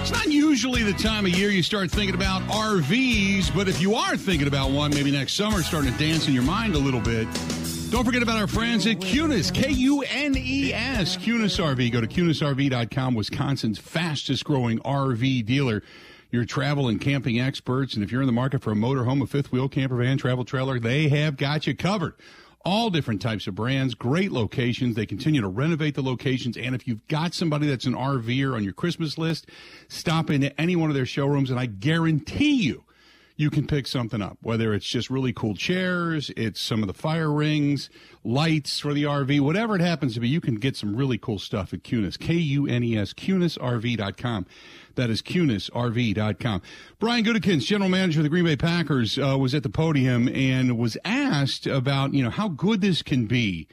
It's 0.00 0.12
not 0.12 0.28
usually 0.28 0.84
the 0.84 0.92
time 0.92 1.26
of 1.26 1.32
year 1.32 1.50
you 1.50 1.64
start 1.64 1.90
thinking 1.90 2.14
about 2.14 2.42
RVs, 2.42 3.52
but 3.52 3.66
if 3.66 3.80
you 3.80 3.96
are 3.96 4.16
thinking 4.16 4.46
about 4.46 4.70
one, 4.70 4.92
maybe 4.92 5.10
next 5.10 5.34
summer, 5.34 5.62
starting 5.62 5.92
to 5.92 5.98
dance 5.98 6.28
in 6.28 6.32
your 6.32 6.44
mind 6.44 6.76
a 6.76 6.78
little 6.78 7.00
bit. 7.00 7.26
Don't 7.92 8.06
forget 8.06 8.22
about 8.22 8.38
our 8.38 8.46
friends 8.46 8.86
at 8.86 9.00
Kunes, 9.00 9.52
K 9.52 9.70
U 9.70 10.00
N 10.00 10.34
E 10.34 10.72
S, 10.72 11.18
Kunes 11.18 11.62
RV. 11.62 11.92
Go 11.92 12.00
to 12.00 12.06
kunesrv.com, 12.06 13.14
Wisconsin's 13.14 13.78
fastest 13.78 14.46
growing 14.46 14.78
RV 14.78 15.44
dealer. 15.44 15.82
Your 16.30 16.46
travel 16.46 16.88
and 16.88 16.98
camping 16.98 17.38
experts, 17.38 17.92
and 17.92 18.02
if 18.02 18.10
you're 18.10 18.22
in 18.22 18.26
the 18.26 18.32
market 18.32 18.62
for 18.62 18.72
a 18.72 18.74
motorhome, 18.74 19.22
a 19.22 19.26
fifth 19.26 19.52
wheel, 19.52 19.68
camper 19.68 19.96
van, 19.96 20.16
travel 20.16 20.46
trailer, 20.46 20.80
they 20.80 21.10
have 21.10 21.36
got 21.36 21.66
you 21.66 21.76
covered. 21.76 22.14
All 22.64 22.88
different 22.88 23.20
types 23.20 23.46
of 23.46 23.54
brands, 23.54 23.94
great 23.94 24.32
locations. 24.32 24.96
They 24.96 25.04
continue 25.04 25.42
to 25.42 25.48
renovate 25.48 25.94
the 25.94 26.02
locations. 26.02 26.56
And 26.56 26.74
if 26.74 26.88
you've 26.88 27.06
got 27.08 27.34
somebody 27.34 27.66
that's 27.66 27.84
an 27.84 27.92
RVer 27.92 28.56
on 28.56 28.64
your 28.64 28.72
Christmas 28.72 29.18
list, 29.18 29.50
stop 29.88 30.30
into 30.30 30.58
any 30.58 30.76
one 30.76 30.88
of 30.88 30.96
their 30.96 31.04
showrooms, 31.04 31.50
and 31.50 31.60
I 31.60 31.66
guarantee 31.66 32.54
you, 32.54 32.84
you 33.42 33.50
can 33.50 33.66
pick 33.66 33.88
something 33.88 34.22
up. 34.22 34.38
Whether 34.40 34.72
it's 34.72 34.86
just 34.86 35.10
really 35.10 35.32
cool 35.32 35.54
chairs, 35.54 36.30
it's 36.36 36.60
some 36.60 36.82
of 36.82 36.86
the 36.86 36.94
fire 36.94 37.30
rings, 37.30 37.90
lights 38.22 38.78
for 38.78 38.94
the 38.94 39.02
RV, 39.02 39.40
whatever 39.40 39.74
it 39.74 39.82
happens 39.82 40.14
to 40.14 40.20
be, 40.20 40.28
you 40.28 40.40
can 40.40 40.54
get 40.54 40.76
some 40.76 40.94
really 40.94 41.18
cool 41.18 41.40
stuff 41.40 41.74
at 41.74 41.82
Kunes. 41.82 42.18
K 42.18 42.34
U 42.34 42.68
N 42.68 42.84
E 42.84 42.96
S, 42.96 43.12
KunesRV.com. 43.12 44.46
That 44.94 45.10
is 45.10 45.22
KunesRV.com. 45.22 46.62
Brian 47.00 47.24
Gutekunst, 47.24 47.66
general 47.66 47.90
manager 47.90 48.20
of 48.20 48.24
the 48.24 48.28
Green 48.28 48.44
Bay 48.44 48.56
Packers, 48.56 49.18
uh, 49.18 49.36
was 49.36 49.54
at 49.54 49.64
the 49.64 49.70
podium 49.70 50.28
and 50.28 50.78
was 50.78 50.96
asked 51.04 51.66
about, 51.66 52.14
you 52.14 52.22
know, 52.22 52.30
how 52.30 52.48
good 52.48 52.80
this 52.80 53.02
can 53.02 53.26
be 53.26 53.66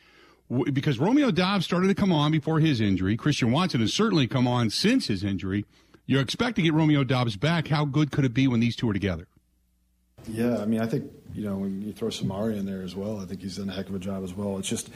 because 0.71 0.97
Romeo 0.97 1.29
Doubs 1.29 1.65
started 1.65 1.89
to 1.89 1.95
come 1.95 2.11
on 2.11 2.31
before 2.31 2.59
his 2.59 2.81
injury. 2.81 3.15
Christian 3.15 3.51
Watson 3.51 3.81
has 3.81 3.93
certainly 3.93 4.25
come 4.25 4.47
on 4.47 4.71
since 4.71 5.07
his 5.07 5.23
injury. 5.23 5.65
You 6.07 6.19
expect 6.19 6.55
to 6.55 6.63
get 6.63 6.73
Romeo 6.73 7.03
Doubs 7.03 7.37
back. 7.37 7.67
How 7.67 7.85
good 7.85 8.11
could 8.11 8.25
it 8.25 8.33
be 8.33 8.47
when 8.47 8.59
these 8.59 8.75
two 8.75 8.89
are 8.89 8.93
together? 8.93 9.27
Yeah, 10.27 10.57
I 10.57 10.65
mean, 10.65 10.81
I 10.81 10.85
think 10.85 11.11
you 11.33 11.43
know 11.43 11.57
when 11.57 11.81
you 11.81 11.93
throw 11.93 12.09
Samari 12.09 12.57
in 12.57 12.65
there 12.65 12.81
as 12.81 12.95
well, 12.95 13.19
I 13.19 13.25
think 13.25 13.41
he's 13.41 13.57
done 13.57 13.69
a 13.69 13.73
heck 13.73 13.89
of 13.89 13.95
a 13.95 13.99
job 13.99 14.23
as 14.23 14.33
well. 14.33 14.57
It's 14.57 14.67
just 14.67 14.89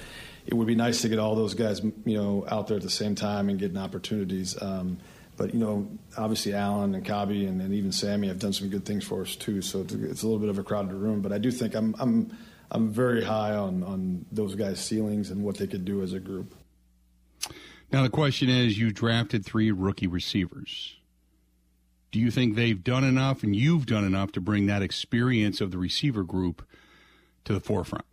it 0.45 0.53
would 0.53 0.67
be 0.67 0.75
nice 0.75 1.01
to 1.01 1.09
get 1.09 1.19
all 1.19 1.35
those 1.35 1.53
guys 1.53 1.81
you 1.83 2.17
know 2.17 2.45
out 2.49 2.67
there 2.67 2.77
at 2.77 2.83
the 2.83 2.89
same 2.89 3.15
time 3.15 3.49
and 3.49 3.59
getting 3.59 3.77
opportunities. 3.77 4.61
Um, 4.61 4.97
but 5.35 5.53
you 5.53 5.59
know, 5.59 5.89
obviously 6.17 6.53
Allen 6.53 6.93
and 6.93 7.05
Kabi 7.05 7.47
and, 7.47 7.59
and, 7.59 7.73
even 7.73 7.91
Sammy 7.91 8.27
have 8.27 8.37
done 8.37 8.53
some 8.53 8.69
good 8.69 8.85
things 8.85 9.03
for 9.03 9.23
us 9.23 9.35
too. 9.35 9.63
So 9.63 9.81
it's, 9.81 9.93
it's 9.93 10.21
a 10.21 10.27
little 10.27 10.39
bit 10.39 10.49
of 10.49 10.59
a 10.59 10.63
crowded 10.63 10.93
room, 10.93 11.21
but 11.21 11.31
I 11.31 11.39
do 11.39 11.49
think 11.51 11.75
I'm 11.75 11.95
I'm 11.99 12.37
I'm 12.71 12.91
very 12.91 13.23
high 13.23 13.55
on 13.55 13.83
on 13.83 14.25
those 14.31 14.55
guys' 14.55 14.79
ceilings 14.79 15.29
and 15.29 15.43
what 15.43 15.57
they 15.57 15.67
could 15.67 15.85
do 15.85 16.01
as 16.03 16.13
a 16.13 16.19
group. 16.19 16.53
Now 17.91 18.01
the 18.01 18.09
question 18.09 18.49
is, 18.49 18.79
you 18.79 18.91
drafted 18.91 19.45
three 19.45 19.71
rookie 19.71 20.07
receivers. 20.07 20.95
Do 22.13 22.19
you 22.19 22.29
think 22.29 22.55
they've 22.55 22.81
done 22.81 23.03
enough 23.03 23.41
and 23.41 23.55
you've 23.55 23.87
done 23.87 24.05
enough 24.05 24.31
to 24.33 24.39
bring 24.39 24.67
that 24.67 24.83
experience 24.83 25.61
of 25.61 25.71
the 25.71 25.79
receiver 25.79 26.21
group 26.21 26.63
to 27.43 27.53
the 27.53 27.59
forefront? 27.59 28.05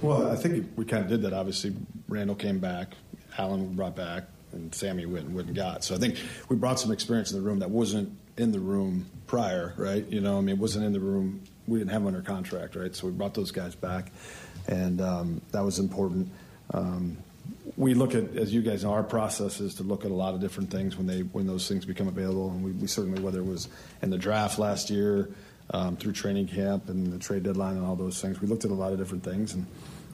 Well, 0.00 0.28
I 0.28 0.34
think 0.34 0.66
we 0.74 0.84
kind 0.84 1.04
of 1.04 1.08
did 1.08 1.22
that. 1.22 1.32
Obviously, 1.32 1.76
Randall 2.08 2.34
came 2.34 2.58
back, 2.58 2.96
Allen 3.38 3.76
brought 3.76 3.94
back, 3.94 4.24
and 4.50 4.74
Sammy 4.74 5.06
went 5.06 5.26
and 5.26 5.34
went 5.36 5.46
and 5.46 5.56
got. 5.56 5.84
So 5.84 5.94
I 5.94 5.98
think 5.98 6.18
we 6.48 6.56
brought 6.56 6.80
some 6.80 6.90
experience 6.90 7.30
in 7.30 7.38
the 7.38 7.48
room 7.48 7.60
that 7.60 7.70
wasn't 7.70 8.18
in 8.36 8.50
the 8.50 8.58
room 8.58 9.06
prior, 9.28 9.74
right? 9.76 10.04
You 10.08 10.20
know, 10.20 10.38
I 10.38 10.40
mean, 10.40 10.56
it 10.56 10.58
wasn't 10.58 10.84
in 10.84 10.92
the 10.92 10.98
room. 10.98 11.44
We 11.68 11.78
didn't 11.78 11.92
have 11.92 12.02
them 12.02 12.08
under 12.08 12.22
contract, 12.22 12.74
right? 12.74 12.96
So 12.96 13.06
we 13.06 13.12
brought 13.12 13.34
those 13.34 13.52
guys 13.52 13.76
back, 13.76 14.10
and 14.66 15.00
um, 15.00 15.40
that 15.52 15.64
was 15.64 15.78
important. 15.78 16.32
Um, 16.74 17.16
we 17.76 17.94
look 17.94 18.14
at, 18.14 18.36
as 18.36 18.52
you 18.52 18.62
guys 18.62 18.84
know, 18.84 18.92
our 18.92 19.02
process 19.02 19.60
is 19.60 19.74
to 19.76 19.82
look 19.82 20.04
at 20.04 20.10
a 20.10 20.14
lot 20.14 20.34
of 20.34 20.40
different 20.40 20.70
things 20.70 20.96
when 20.96 21.06
they 21.06 21.20
when 21.20 21.46
those 21.46 21.68
things 21.68 21.84
become 21.84 22.08
available, 22.08 22.50
and 22.50 22.62
we, 22.62 22.72
we 22.72 22.86
certainly, 22.86 23.20
whether 23.22 23.40
it 23.40 23.46
was 23.46 23.68
in 24.02 24.10
the 24.10 24.18
draft 24.18 24.58
last 24.58 24.90
year, 24.90 25.30
um, 25.70 25.96
through 25.96 26.12
training 26.12 26.46
camp 26.46 26.88
and 26.88 27.12
the 27.12 27.18
trade 27.18 27.42
deadline 27.42 27.76
and 27.76 27.86
all 27.86 27.96
those 27.96 28.20
things, 28.20 28.40
we 28.40 28.48
looked 28.48 28.64
at 28.64 28.70
a 28.70 28.74
lot 28.74 28.92
of 28.92 28.98
different 28.98 29.24
things, 29.24 29.54
and 29.54 29.66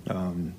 um, 0.09 0.55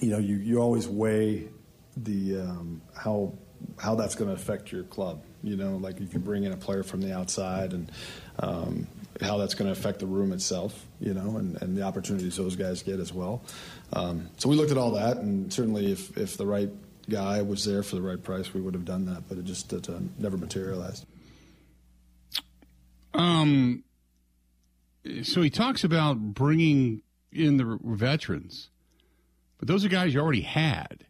you 0.00 0.10
know, 0.10 0.18
you 0.18 0.36
you 0.36 0.58
always 0.58 0.88
weigh 0.88 1.48
the 1.96 2.40
um, 2.40 2.80
how 2.94 3.32
how 3.78 3.94
that's 3.94 4.14
going 4.14 4.28
to 4.28 4.34
affect 4.34 4.72
your 4.72 4.84
club. 4.84 5.22
You 5.42 5.56
know, 5.56 5.76
like 5.76 6.00
if 6.00 6.12
you 6.12 6.18
bring 6.18 6.44
in 6.44 6.52
a 6.52 6.56
player 6.56 6.82
from 6.82 7.00
the 7.00 7.14
outside 7.14 7.72
and 7.72 7.92
um, 8.40 8.86
how 9.20 9.38
that's 9.38 9.54
going 9.54 9.72
to 9.72 9.78
affect 9.78 10.00
the 10.00 10.06
room 10.06 10.32
itself, 10.32 10.84
you 11.00 11.14
know, 11.14 11.36
and, 11.38 11.60
and 11.62 11.76
the 11.76 11.82
opportunities 11.82 12.36
those 12.36 12.56
guys 12.56 12.82
get 12.82 13.00
as 13.00 13.12
well. 13.12 13.42
Um, 13.92 14.30
so 14.36 14.48
we 14.48 14.56
looked 14.56 14.70
at 14.70 14.78
all 14.78 14.92
that, 14.92 15.18
and 15.18 15.52
certainly 15.52 15.92
if, 15.92 16.16
if 16.16 16.36
the 16.36 16.46
right 16.46 16.70
guy 17.08 17.42
was 17.42 17.64
there 17.64 17.82
for 17.82 17.96
the 17.96 18.02
right 18.02 18.22
price, 18.22 18.52
we 18.52 18.60
would 18.60 18.74
have 18.74 18.84
done 18.84 19.06
that, 19.06 19.28
but 19.28 19.38
it 19.38 19.44
just 19.44 19.72
it, 19.72 19.88
uh, 19.88 19.98
never 20.18 20.36
materialized. 20.36 21.06
Um, 23.14 23.84
so 25.22 25.40
he 25.42 25.50
talks 25.50 25.84
about 25.84 26.18
bringing 26.18 27.02
in 27.32 27.56
the 27.56 27.78
veterans, 27.82 28.70
but 29.58 29.68
those 29.68 29.84
are 29.84 29.88
guys 29.88 30.14
you 30.14 30.20
already 30.20 30.42
had. 30.42 31.06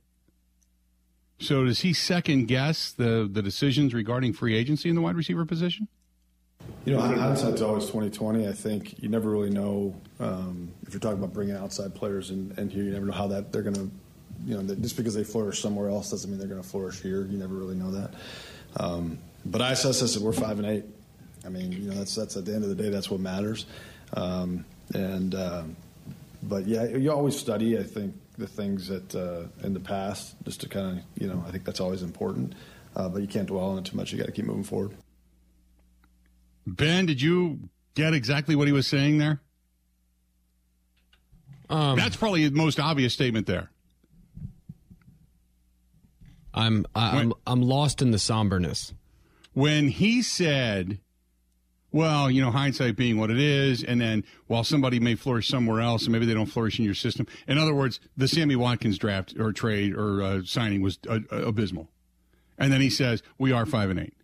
So 1.38 1.64
does 1.64 1.80
he 1.80 1.92
second 1.92 2.46
guess 2.46 2.92
the 2.92 3.28
the 3.30 3.42
decisions 3.42 3.92
regarding 3.92 4.32
free 4.32 4.56
agency 4.56 4.88
in 4.88 4.94
the 4.94 5.02
wide 5.02 5.16
receiver 5.16 5.44
position? 5.44 5.88
You 6.84 6.94
know, 6.94 7.00
hindsight's 7.00 7.62
always 7.62 7.86
2020. 7.86 8.46
I 8.46 8.52
think 8.52 9.02
you 9.02 9.08
never 9.08 9.28
really 9.28 9.50
know 9.50 9.94
um, 10.20 10.70
if 10.86 10.92
you're 10.92 11.00
talking 11.00 11.18
about 11.18 11.32
bringing 11.32 11.56
outside 11.56 11.94
players 11.94 12.30
in, 12.30 12.54
in 12.56 12.70
here. 12.70 12.84
You 12.84 12.92
never 12.92 13.06
know 13.06 13.12
how 13.12 13.26
that 13.28 13.52
they're 13.52 13.62
going 13.62 13.74
to, 13.74 13.90
you 14.44 14.56
know, 14.56 14.74
just 14.76 14.96
because 14.96 15.14
they 15.14 15.24
flourish 15.24 15.60
somewhere 15.60 15.88
else 15.88 16.10
doesn't 16.10 16.30
mean 16.30 16.38
they're 16.38 16.48
going 16.48 16.62
to 16.62 16.68
flourish 16.68 17.00
here. 17.00 17.26
You 17.26 17.38
never 17.38 17.54
really 17.54 17.74
know 17.74 17.90
that. 17.90 18.14
Um, 18.78 19.18
but 19.44 19.62
I 19.62 19.72
assess 19.72 20.00
this 20.00 20.14
that 20.14 20.22
we're 20.22 20.32
five 20.32 20.58
and 20.58 20.66
eight. 20.66 20.84
I 21.44 21.48
mean, 21.48 21.72
you 21.72 21.90
know, 21.90 21.94
that's 21.94 22.14
that's 22.14 22.36
at 22.36 22.44
the 22.44 22.54
end 22.54 22.62
of 22.62 22.68
the 22.68 22.80
day, 22.80 22.88
that's 22.88 23.10
what 23.10 23.20
matters. 23.20 23.66
Um, 24.14 24.64
and 24.94 25.34
uh, 25.34 25.64
but 26.42 26.66
yeah, 26.66 26.84
you 26.84 27.10
always 27.12 27.36
study. 27.36 27.78
I 27.78 27.82
think 27.82 28.14
the 28.38 28.46
things 28.46 28.88
that 28.88 29.14
uh, 29.14 29.46
in 29.64 29.74
the 29.74 29.80
past, 29.80 30.36
just 30.44 30.60
to 30.60 30.68
kind 30.68 30.98
of, 30.98 31.04
you 31.20 31.28
know, 31.28 31.44
I 31.46 31.50
think 31.50 31.64
that's 31.64 31.80
always 31.80 32.02
important. 32.02 32.54
Uh, 32.94 33.08
but 33.08 33.20
you 33.20 33.28
can't 33.28 33.46
dwell 33.46 33.70
on 33.70 33.78
it 33.78 33.84
too 33.84 33.96
much. 33.96 34.12
You 34.12 34.18
got 34.18 34.26
to 34.26 34.32
keep 34.32 34.46
moving 34.46 34.64
forward. 34.64 34.96
Ben, 36.66 37.06
did 37.06 37.22
you 37.22 37.68
get 37.94 38.12
exactly 38.12 38.56
what 38.56 38.66
he 38.66 38.72
was 38.72 38.86
saying 38.86 39.18
there? 39.18 39.40
Um, 41.68 41.96
That's 41.96 42.16
probably 42.16 42.48
the 42.48 42.56
most 42.56 42.78
obvious 42.78 43.12
statement 43.12 43.46
there. 43.46 43.70
I'm 46.54 46.86
I'm 46.94 47.32
I'm 47.46 47.60
lost 47.60 48.00
in 48.00 48.12
the 48.12 48.18
somberness. 48.18 48.94
When 49.52 49.88
he 49.88 50.22
said, 50.22 51.00
well, 51.92 52.30
you 52.30 52.42
know, 52.42 52.50
hindsight 52.50 52.96
being 52.96 53.18
what 53.18 53.30
it 53.30 53.38
is, 53.38 53.82
and 53.82 54.00
then 54.00 54.24
while 54.46 54.64
somebody 54.64 54.98
may 54.98 55.14
flourish 55.14 55.48
somewhere 55.48 55.80
else, 55.80 56.04
and 56.04 56.12
maybe 56.12 56.26
they 56.26 56.34
don't 56.34 56.46
flourish 56.46 56.78
in 56.78 56.84
your 56.84 56.94
system. 56.94 57.26
In 57.46 57.58
other 57.58 57.74
words, 57.74 58.00
the 58.16 58.28
Sammy 58.28 58.56
Watkins 58.56 58.98
draft 58.98 59.34
or 59.38 59.52
trade 59.52 59.94
or 59.94 60.22
uh, 60.22 60.40
signing 60.44 60.82
was 60.82 60.98
uh, 61.08 61.20
abysmal. 61.30 61.90
And 62.58 62.72
then 62.72 62.80
he 62.80 62.90
says, 62.90 63.22
we 63.38 63.52
are 63.52 63.66
five 63.66 63.90
and 63.90 64.00
eight. 64.00 64.14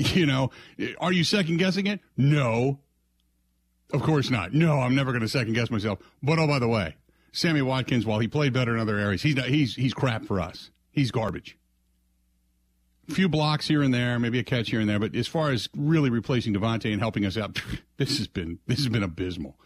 You 0.14 0.24
know, 0.24 0.50
are 0.98 1.12
you 1.12 1.24
second 1.24 1.58
guessing 1.58 1.86
it? 1.86 2.00
No. 2.16 2.80
Of 3.92 4.02
course 4.02 4.30
not. 4.30 4.54
No, 4.54 4.80
I'm 4.80 4.94
never 4.94 5.12
going 5.12 5.22
to 5.22 5.28
second 5.28 5.52
guess 5.52 5.70
myself. 5.70 5.98
But 6.22 6.38
oh, 6.38 6.46
by 6.46 6.58
the 6.58 6.68
way, 6.68 6.96
Sammy 7.32 7.60
Watkins, 7.60 8.06
while 8.06 8.18
he 8.18 8.26
played 8.26 8.52
better 8.52 8.74
in 8.74 8.80
other 8.80 8.96
areas, 8.96 9.22
he's 9.22 9.36
not, 9.36 9.46
he's 9.46 9.74
he's 9.74 9.92
crap 9.92 10.24
for 10.24 10.40
us. 10.40 10.70
He's 10.90 11.10
garbage. 11.10 11.58
A 13.08 13.12
few 13.12 13.28
blocks 13.28 13.68
here 13.68 13.82
and 13.82 13.92
there, 13.92 14.18
maybe 14.18 14.38
a 14.38 14.44
catch 14.44 14.70
here 14.70 14.80
and 14.80 14.88
there, 14.88 15.00
but 15.00 15.14
as 15.14 15.26
far 15.26 15.50
as 15.50 15.68
really 15.76 16.08
replacing 16.08 16.54
Davante 16.54 16.92
and 16.92 17.00
helping 17.00 17.26
us 17.26 17.36
out, 17.36 17.60
this 17.98 18.18
has 18.18 18.26
been 18.28 18.58
this 18.66 18.78
has 18.78 18.88
been 18.88 19.02
abysmal. 19.02 19.56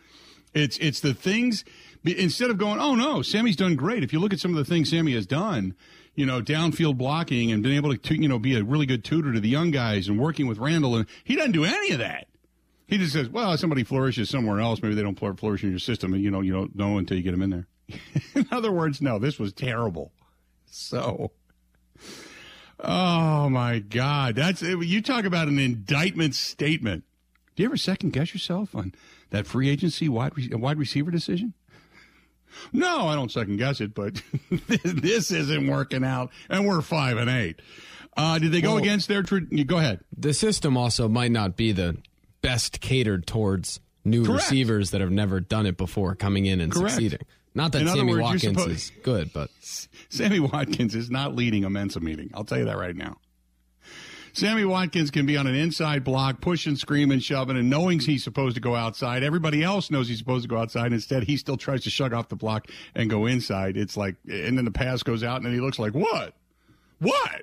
It's 0.52 0.78
it's 0.78 1.00
the 1.00 1.14
things 1.14 1.64
instead 2.04 2.50
of 2.50 2.58
going, 2.58 2.80
oh 2.80 2.94
no, 2.94 3.22
Sammy's 3.22 3.56
done 3.56 3.76
great. 3.76 4.02
If 4.02 4.12
you 4.12 4.18
look 4.18 4.32
at 4.32 4.40
some 4.40 4.50
of 4.50 4.56
the 4.56 4.64
things 4.64 4.90
Sammy 4.90 5.12
has 5.12 5.26
done, 5.26 5.74
you 6.14 6.26
know, 6.26 6.40
downfield 6.40 6.96
blocking 6.96 7.50
and 7.50 7.62
been 7.62 7.72
able 7.72 7.96
to, 7.96 8.14
you 8.14 8.28
know, 8.28 8.38
be 8.38 8.56
a 8.56 8.62
really 8.62 8.86
good 8.86 9.04
tutor 9.04 9.32
to 9.32 9.40
the 9.40 9.48
young 9.48 9.70
guys 9.70 10.08
and 10.08 10.18
working 10.18 10.46
with 10.46 10.58
Randall, 10.58 10.96
and 10.96 11.06
he 11.24 11.36
doesn't 11.36 11.52
do 11.52 11.64
any 11.64 11.92
of 11.92 11.98
that. 11.98 12.28
He 12.86 12.98
just 12.98 13.12
says, 13.12 13.28
well, 13.28 13.56
somebody 13.56 13.82
flourishes 13.82 14.28
somewhere 14.28 14.60
else. 14.60 14.82
Maybe 14.82 14.94
they 14.94 15.02
don't 15.02 15.18
flourish 15.18 15.64
in 15.64 15.70
your 15.70 15.78
system, 15.78 16.12
and 16.14 16.22
you 16.22 16.30
know, 16.30 16.40
you 16.40 16.52
don't 16.52 16.76
know 16.76 16.98
until 16.98 17.16
you 17.16 17.22
get 17.22 17.32
them 17.32 17.42
in 17.42 17.50
there. 17.50 17.66
in 18.34 18.46
other 18.52 18.70
words, 18.70 19.00
no, 19.00 19.18
this 19.18 19.38
was 19.38 19.52
terrible. 19.52 20.12
So, 20.66 21.32
oh 22.80 23.48
my 23.48 23.78
God, 23.78 24.36
that's 24.36 24.62
you 24.62 25.00
talk 25.00 25.24
about 25.24 25.48
an 25.48 25.58
indictment 25.58 26.34
statement. 26.34 27.04
Do 27.56 27.62
you 27.62 27.68
ever 27.68 27.76
second 27.76 28.12
guess 28.12 28.34
yourself 28.34 28.74
on 28.74 28.92
that 29.30 29.46
free 29.46 29.70
agency 29.70 30.08
wide 30.08 30.32
wide 30.52 30.78
receiver 30.78 31.10
decision? 31.10 31.54
No, 32.72 33.08
I 33.08 33.14
don't 33.14 33.30
second 33.30 33.56
guess 33.56 33.80
it, 33.80 33.94
but 33.94 34.20
this 34.84 35.30
isn't 35.30 35.66
working 35.66 36.04
out, 36.04 36.30
and 36.48 36.66
we're 36.66 36.80
five 36.82 37.16
and 37.16 37.30
eight. 37.30 37.60
Uh, 38.16 38.38
did 38.38 38.52
they 38.52 38.60
go 38.60 38.74
well, 38.74 38.82
against 38.82 39.08
their? 39.08 39.22
Tra- 39.22 39.40
go 39.40 39.78
ahead. 39.78 40.00
The 40.16 40.32
system 40.34 40.76
also 40.76 41.08
might 41.08 41.32
not 41.32 41.56
be 41.56 41.72
the 41.72 41.96
best 42.42 42.80
catered 42.80 43.26
towards 43.26 43.80
new 44.04 44.24
Correct. 44.24 44.42
receivers 44.44 44.90
that 44.92 45.00
have 45.00 45.10
never 45.10 45.40
done 45.40 45.66
it 45.66 45.76
before 45.76 46.14
coming 46.14 46.46
in 46.46 46.60
and 46.60 46.72
Correct. 46.72 46.92
succeeding. 46.94 47.20
Not 47.56 47.72
that 47.72 47.82
in 47.82 47.88
Sammy 47.88 48.12
words, 48.12 48.22
Watkins 48.22 48.42
supposed- 48.58 48.70
is 48.70 48.92
good, 49.02 49.32
but 49.32 49.50
Sammy 50.08 50.40
Watkins 50.40 50.94
is 50.94 51.10
not 51.10 51.34
leading 51.34 51.64
a 51.64 51.70
Mensa 51.70 52.00
meeting. 52.00 52.30
I'll 52.34 52.44
tell 52.44 52.58
you 52.58 52.64
that 52.66 52.76
right 52.78 52.94
now. 52.96 53.16
Sammy 54.34 54.64
Watkins 54.64 55.12
can 55.12 55.26
be 55.26 55.36
on 55.36 55.46
an 55.46 55.54
inside 55.54 56.02
block, 56.02 56.40
pushing, 56.40 56.74
screaming, 56.74 57.20
shoving, 57.20 57.56
and 57.56 57.70
knowing 57.70 58.00
he's 58.00 58.24
supposed 58.24 58.56
to 58.56 58.60
go 58.60 58.74
outside. 58.74 59.22
Everybody 59.22 59.62
else 59.62 59.92
knows 59.92 60.08
he's 60.08 60.18
supposed 60.18 60.42
to 60.42 60.48
go 60.48 60.58
outside. 60.58 60.92
Instead, 60.92 61.22
he 61.22 61.36
still 61.36 61.56
tries 61.56 61.84
to 61.84 61.90
shrug 61.90 62.12
off 62.12 62.28
the 62.28 62.34
block 62.34 62.66
and 62.96 63.08
go 63.08 63.26
inside. 63.26 63.76
It's 63.76 63.96
like, 63.96 64.16
and 64.28 64.58
then 64.58 64.64
the 64.64 64.72
pass 64.72 65.04
goes 65.04 65.22
out, 65.22 65.36
and 65.36 65.46
then 65.46 65.52
he 65.52 65.60
looks 65.60 65.78
like, 65.78 65.94
what? 65.94 66.34
What? 66.98 67.42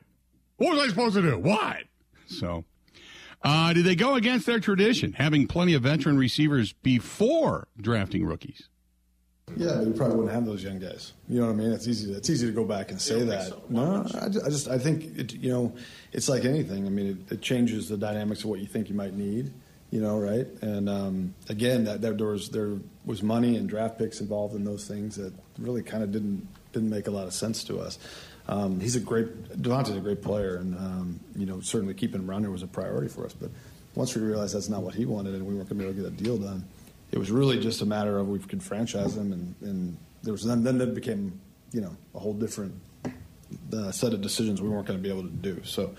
What 0.57 0.73
was 0.73 0.83
I 0.83 0.87
supposed 0.89 1.15
to 1.15 1.21
do? 1.21 1.37
What? 1.39 1.77
So, 2.25 2.65
uh, 3.41 3.71
did 3.71 3.85
they 3.85 3.95
go 3.95 4.15
against 4.15 4.45
their 4.45 4.59
tradition, 4.59 5.13
having 5.13 5.47
plenty 5.47 5.73
of 5.73 5.83
veteran 5.83 6.17
receivers 6.17 6.73
before 6.73 7.69
drafting 7.79 8.25
rookies? 8.25 8.67
Yeah, 9.57 9.81
we 9.81 9.93
probably 9.93 10.17
wouldn't 10.17 10.33
have 10.33 10.45
those 10.45 10.63
young 10.63 10.79
guys. 10.79 11.13
You 11.27 11.39
know 11.39 11.47
what 11.47 11.53
I 11.53 11.55
mean? 11.55 11.71
It's 11.71 11.87
easy. 11.87 12.11
To, 12.11 12.17
it's 12.17 12.29
easy 12.29 12.47
to 12.47 12.53
go 12.53 12.65
back 12.65 12.91
and 12.91 13.01
say 13.01 13.23
that. 13.23 13.47
So. 13.47 13.61
No, 13.69 14.05
I 14.19 14.29
just, 14.29 14.45
I 14.45 14.49
just, 14.49 14.67
I 14.69 14.77
think 14.77 15.17
it, 15.17 15.33
you 15.33 15.51
know, 15.51 15.73
it's 16.13 16.29
like 16.29 16.45
anything. 16.45 16.85
I 16.85 16.89
mean, 16.89 17.25
it, 17.29 17.33
it, 17.33 17.41
changes 17.41 17.89
the 17.89 17.97
dynamics 17.97 18.43
of 18.43 18.49
what 18.49 18.59
you 18.59 18.65
think 18.65 18.89
you 18.89 18.95
might 18.95 19.13
need. 19.13 19.51
You 19.91 19.99
know, 19.99 20.19
right? 20.19 20.47
And 20.61 20.87
um, 20.87 21.35
again, 21.49 21.83
that, 21.83 22.01
that 22.01 22.17
there 22.17 22.27
was 22.27 22.49
there 22.49 22.77
was 23.05 23.21
money 23.21 23.57
and 23.57 23.67
draft 23.67 23.97
picks 23.97 24.21
involved 24.21 24.55
in 24.55 24.63
those 24.63 24.87
things 24.87 25.17
that 25.17 25.33
really 25.57 25.83
kind 25.83 26.01
of 26.01 26.11
didn't 26.11 26.47
didn't 26.71 26.89
make 26.89 27.07
a 27.07 27.11
lot 27.11 27.27
of 27.27 27.33
sense 27.33 27.63
to 27.65 27.79
us. 27.79 27.99
Um, 28.47 28.79
he's 28.79 28.95
a 28.95 29.01
great 29.01 29.61
Davante's 29.61 29.97
a 29.97 29.99
great 29.99 30.21
player, 30.21 30.55
and 30.55 30.75
um, 30.75 31.19
you 31.35 31.45
know, 31.45 31.59
certainly 31.59 31.93
keeping 31.93 32.21
him 32.21 32.29
around 32.29 32.43
there 32.43 32.51
was 32.51 32.63
a 32.63 32.67
priority 32.67 33.09
for 33.09 33.25
us. 33.25 33.33
But 33.33 33.51
once 33.95 34.15
we 34.15 34.21
realized 34.21 34.55
that's 34.55 34.69
not 34.69 34.81
what 34.81 34.95
he 34.95 35.05
wanted, 35.05 35.35
and 35.35 35.45
we 35.45 35.55
weren't 35.55 35.67
going 35.67 35.79
to 35.79 35.83
be 35.83 35.89
able 35.89 36.09
to 36.09 36.09
get 36.09 36.19
a 36.19 36.23
deal 36.23 36.37
done 36.37 36.63
it 37.11 37.17
was 37.17 37.31
really 37.31 37.59
just 37.59 37.81
a 37.81 37.85
matter 37.85 38.17
of 38.17 38.27
we 38.27 38.39
could 38.39 38.63
franchise 38.63 39.15
them, 39.15 39.33
and, 39.33 39.55
and 39.61 39.97
there 40.23 40.31
was 40.31 40.43
then 40.43 40.63
then 40.63 40.79
it 40.81 40.93
became 40.93 41.39
you 41.71 41.81
know 41.81 41.95
a 42.15 42.19
whole 42.19 42.33
different 42.33 42.73
uh, 43.73 43.91
set 43.91 44.13
of 44.13 44.21
decisions 44.21 44.61
we 44.61 44.69
weren't 44.69 44.87
going 44.87 44.99
to 44.99 45.03
be 45.03 45.09
able 45.09 45.23
to 45.23 45.29
do. 45.29 45.61
So. 45.63 45.95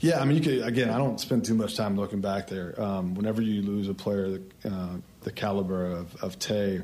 Yeah, 0.00 0.20
I 0.20 0.24
mean, 0.24 0.36
you 0.36 0.42
could 0.42 0.66
again. 0.66 0.90
I 0.90 0.98
don't 0.98 1.20
spend 1.20 1.44
too 1.44 1.54
much 1.54 1.76
time 1.76 1.94
looking 1.94 2.20
back 2.20 2.48
there. 2.48 2.74
Um, 2.80 3.14
whenever 3.14 3.40
you 3.40 3.62
lose 3.62 3.88
a 3.88 3.94
player 3.94 4.30
the, 4.30 4.42
uh, 4.68 4.96
the 5.20 5.30
caliber 5.30 5.86
of, 5.86 6.16
of 6.24 6.40
Tay, 6.40 6.80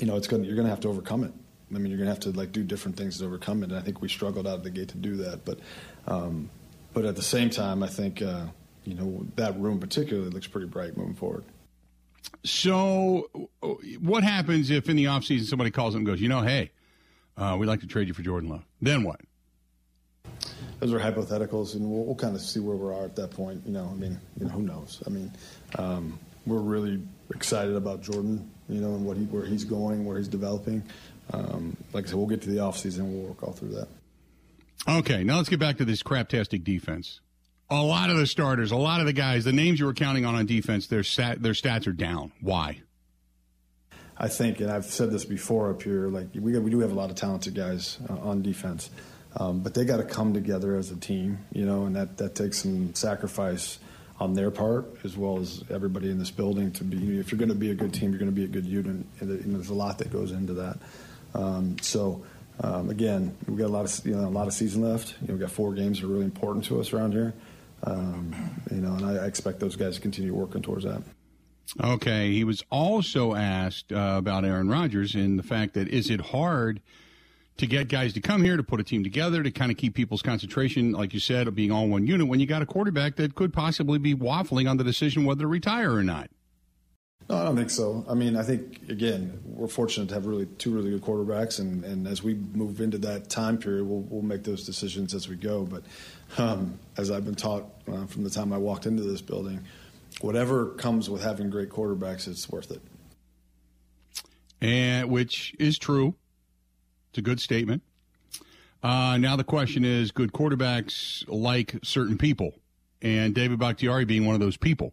you 0.00 0.06
know, 0.06 0.16
it's 0.16 0.26
going 0.26 0.42
you're 0.42 0.56
going 0.56 0.66
to 0.66 0.70
have 0.70 0.80
to 0.80 0.88
overcome 0.88 1.22
it. 1.22 1.32
I 1.72 1.78
mean, 1.78 1.86
you're 1.86 1.98
going 1.98 2.08
to 2.08 2.12
have 2.12 2.20
to 2.20 2.30
like 2.30 2.50
do 2.50 2.64
different 2.64 2.96
things 2.96 3.18
to 3.18 3.26
overcome 3.26 3.62
it. 3.62 3.70
And 3.70 3.78
I 3.78 3.80
think 3.80 4.02
we 4.02 4.08
struggled 4.08 4.46
out 4.46 4.56
of 4.56 4.64
the 4.64 4.70
gate 4.70 4.88
to 4.88 4.96
do 4.96 5.16
that. 5.18 5.44
But, 5.44 5.60
um, 6.06 6.50
but 6.92 7.04
at 7.04 7.14
the 7.14 7.22
same 7.22 7.48
time, 7.48 7.82
I 7.84 7.88
think 7.88 8.22
uh, 8.22 8.46
you 8.84 8.94
know 8.94 9.24
that 9.36 9.58
room 9.60 9.78
particularly 9.78 10.30
looks 10.30 10.46
pretty 10.48 10.66
bright 10.66 10.96
moving 10.96 11.14
forward. 11.14 11.44
So, 12.44 13.28
what 14.00 14.22
happens 14.22 14.70
if 14.70 14.88
in 14.88 14.96
the 14.96 15.04
offseason 15.04 15.44
somebody 15.44 15.70
calls 15.70 15.94
up 15.94 15.98
and 15.98 16.06
goes, 16.06 16.20
you 16.20 16.28
know, 16.28 16.42
hey, 16.42 16.70
uh, 17.36 17.56
we'd 17.58 17.66
like 17.66 17.80
to 17.80 17.86
trade 17.86 18.08
you 18.08 18.14
for 18.14 18.22
Jordan 18.22 18.48
Love? 18.48 18.64
Then 18.80 19.02
what? 19.02 19.20
Those 20.80 20.92
are 20.92 20.98
hypotheticals, 20.98 21.74
and 21.74 21.90
we'll, 21.90 22.04
we'll, 22.04 22.14
kind 22.14 22.34
of 22.34 22.42
see 22.42 22.60
where 22.60 22.76
we 22.76 22.92
are 22.92 23.04
at 23.04 23.16
that 23.16 23.30
point. 23.30 23.62
You 23.64 23.72
know, 23.72 23.88
I 23.90 23.94
mean, 23.94 24.18
you 24.38 24.46
know, 24.46 24.52
who 24.52 24.62
knows? 24.62 25.02
I 25.06 25.10
mean, 25.10 25.32
um, 25.78 26.18
we're 26.46 26.58
really 26.58 27.00
excited 27.34 27.74
about 27.74 28.02
Jordan, 28.02 28.48
you 28.68 28.80
know, 28.80 28.94
and 28.94 29.04
what 29.04 29.16
he, 29.16 29.24
where 29.24 29.44
he's 29.44 29.64
going, 29.64 30.04
where 30.04 30.18
he's 30.18 30.28
developing. 30.28 30.82
Um, 31.32 31.76
like 31.92 32.04
I 32.04 32.08
said, 32.08 32.16
we'll 32.16 32.26
get 32.26 32.42
to 32.42 32.50
the 32.50 32.58
offseason 32.58 33.00
and 33.00 33.14
we'll 33.14 33.28
work 33.28 33.42
all 33.42 33.52
through 33.52 33.70
that. 33.70 33.88
Okay, 34.88 35.24
now 35.24 35.38
let's 35.38 35.48
get 35.48 35.58
back 35.58 35.78
to 35.78 35.84
this 35.84 36.02
craptastic 36.02 36.62
defense 36.62 37.20
a 37.68 37.82
lot 37.82 38.10
of 38.10 38.16
the 38.16 38.26
starters, 38.26 38.70
a 38.70 38.76
lot 38.76 39.00
of 39.00 39.06
the 39.06 39.12
guys, 39.12 39.44
the 39.44 39.52
names 39.52 39.80
you 39.80 39.86
were 39.86 39.94
counting 39.94 40.24
on 40.24 40.34
on 40.34 40.46
defense, 40.46 40.86
their 40.86 41.02
stat, 41.02 41.42
their 41.42 41.52
stats 41.52 41.86
are 41.86 41.92
down. 41.92 42.32
Why? 42.40 42.80
I 44.18 44.28
think, 44.28 44.60
and 44.60 44.70
I've 44.70 44.86
said 44.86 45.10
this 45.10 45.24
before 45.24 45.70
up 45.70 45.82
here, 45.82 46.08
like 46.08 46.28
we 46.34 46.58
we 46.58 46.70
do 46.70 46.80
have 46.80 46.92
a 46.92 46.94
lot 46.94 47.10
of 47.10 47.16
talented 47.16 47.54
guys 47.54 47.98
uh, 48.08 48.14
on 48.14 48.40
defense, 48.40 48.88
um, 49.36 49.60
but 49.60 49.74
they 49.74 49.84
got 49.84 49.98
to 49.98 50.04
come 50.04 50.32
together 50.32 50.74
as 50.76 50.90
a 50.90 50.96
team, 50.96 51.38
you 51.52 51.66
know, 51.66 51.84
and 51.84 51.96
that 51.96 52.16
that 52.18 52.34
takes 52.34 52.62
some 52.62 52.94
sacrifice 52.94 53.78
on 54.18 54.32
their 54.32 54.50
part 54.50 54.86
as 55.04 55.14
well 55.16 55.38
as 55.38 55.62
everybody 55.68 56.10
in 56.10 56.18
this 56.18 56.30
building 56.30 56.72
to 56.72 56.84
be. 56.84 57.18
If 57.18 57.30
you're 57.30 57.38
going 57.38 57.50
to 57.50 57.54
be 57.54 57.70
a 57.70 57.74
good 57.74 57.92
team, 57.92 58.10
you're 58.10 58.18
going 58.18 58.30
to 58.30 58.34
be 58.34 58.44
a 58.44 58.48
good 58.48 58.64
unit, 58.64 59.04
and 59.20 59.54
there's 59.54 59.68
a 59.68 59.74
lot 59.74 59.98
that 59.98 60.10
goes 60.10 60.30
into 60.30 60.54
that. 60.54 60.78
Um, 61.34 61.76
so. 61.80 62.24
Um, 62.58 62.88
again, 62.88 63.36
we've 63.46 63.58
got 63.58 63.66
a 63.66 63.68
lot 63.68 63.84
of 63.84 64.06
you 64.06 64.16
know, 64.16 64.26
a 64.26 64.30
lot 64.30 64.46
of 64.46 64.54
season 64.54 64.80
left. 64.80 65.14
You 65.20 65.28
know, 65.28 65.34
we've 65.34 65.42
got 65.42 65.50
four 65.50 65.74
games 65.74 66.00
that 66.00 66.06
are 66.06 66.08
really 66.08 66.24
important 66.24 66.64
to 66.64 66.80
us 66.80 66.90
around 66.94 67.12
here. 67.12 67.34
Um, 67.84 68.34
you 68.70 68.78
know, 68.78 68.94
and 68.94 69.06
I, 69.06 69.26
expect 69.26 69.60
those 69.60 69.76
guys 69.76 69.96
to 69.96 70.00
continue 70.00 70.34
working 70.34 70.62
towards 70.62 70.84
that. 70.84 71.02
Okay. 71.82 72.32
He 72.32 72.44
was 72.44 72.64
also 72.70 73.34
asked 73.34 73.92
uh, 73.92 74.14
about 74.18 74.44
Aaron 74.44 74.68
Rodgers 74.68 75.14
and 75.14 75.38
the 75.38 75.42
fact 75.42 75.74
that 75.74 75.88
is 75.88 76.10
it 76.10 76.20
hard 76.20 76.80
to 77.58 77.66
get 77.66 77.88
guys 77.88 78.12
to 78.12 78.20
come 78.20 78.42
here 78.42 78.56
to 78.56 78.62
put 78.62 78.80
a 78.80 78.84
team 78.84 79.02
together 79.02 79.42
to 79.42 79.50
kind 79.50 79.70
of 79.70 79.78
keep 79.78 79.94
people's 79.94 80.22
concentration, 80.22 80.92
like 80.92 81.14
you 81.14 81.20
said, 81.20 81.48
of 81.48 81.54
being 81.54 81.70
all 81.70 81.88
one 81.88 82.06
unit 82.06 82.28
when 82.28 82.38
you 82.40 82.46
got 82.46 82.62
a 82.62 82.66
quarterback 82.66 83.16
that 83.16 83.34
could 83.34 83.52
possibly 83.52 83.98
be 83.98 84.14
waffling 84.14 84.68
on 84.68 84.76
the 84.76 84.84
decision 84.84 85.24
whether 85.24 85.40
to 85.40 85.46
retire 85.46 85.92
or 85.92 86.02
not. 86.02 86.30
No, 87.28 87.36
I 87.36 87.44
don't 87.44 87.56
think 87.56 87.70
so. 87.70 88.04
I 88.08 88.14
mean, 88.14 88.36
I 88.36 88.42
think 88.42 88.88
again, 88.88 89.40
we're 89.44 89.66
fortunate 89.66 90.08
to 90.08 90.14
have 90.14 90.26
really 90.26 90.46
two 90.58 90.72
really 90.72 90.90
good 90.90 91.02
quarterbacks, 91.02 91.58
and, 91.58 91.84
and 91.84 92.06
as 92.06 92.22
we 92.22 92.34
move 92.34 92.80
into 92.80 92.98
that 92.98 93.28
time 93.28 93.58
period, 93.58 93.84
we'll, 93.84 94.02
we'll 94.02 94.22
make 94.22 94.44
those 94.44 94.64
decisions 94.64 95.12
as 95.12 95.28
we 95.28 95.34
go. 95.34 95.64
But 95.64 95.82
um, 96.38 96.78
as 96.96 97.10
I've 97.10 97.24
been 97.24 97.34
taught 97.34 97.64
uh, 97.88 98.06
from 98.06 98.24
the 98.24 98.30
time 98.30 98.52
I 98.52 98.58
walked 98.58 98.86
into 98.86 99.02
this 99.02 99.20
building, 99.20 99.60
whatever 100.20 100.70
comes 100.70 101.08
with 101.10 101.22
having 101.22 101.50
great 101.50 101.70
quarterbacks, 101.70 102.28
it's 102.28 102.48
worth 102.48 102.70
it. 102.70 102.82
And 104.60 105.10
which 105.10 105.54
is 105.58 105.78
true. 105.78 106.14
It's 107.10 107.18
a 107.18 107.22
good 107.22 107.40
statement. 107.40 107.82
Uh, 108.82 109.16
now 109.18 109.36
the 109.36 109.44
question 109.44 109.84
is, 109.84 110.10
good 110.10 110.32
quarterbacks 110.32 111.24
like 111.28 111.76
certain 111.82 112.18
people, 112.18 112.52
and 113.02 113.34
David 113.34 113.58
Bakhtiari 113.58 114.04
being 114.04 114.26
one 114.26 114.34
of 114.34 114.40
those 114.40 114.56
people. 114.56 114.92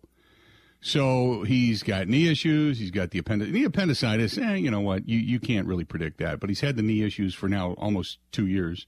So 0.81 1.43
he's 1.43 1.81
got 1.81 2.09
knee 2.09 2.29
issues. 2.29 2.77
He's 2.77 2.91
got 2.91 3.11
the 3.11 3.19
appendix, 3.19 3.51
knee 3.51 3.63
appendicitis. 3.63 4.37
Eh, 4.37 4.55
you 4.55 4.69
know 4.69 4.81
what? 4.81 5.07
You 5.07 5.17
you 5.17 5.39
can't 5.39 5.65
really 5.65 5.85
predict 5.85 6.17
that. 6.19 6.41
But 6.41 6.49
he's 6.49 6.59
had 6.59 6.75
the 6.75 6.81
knee 6.81 7.03
issues 7.03 7.33
for 7.33 7.47
now 7.47 7.73
almost 7.73 8.19
two 8.31 8.47
years. 8.47 8.85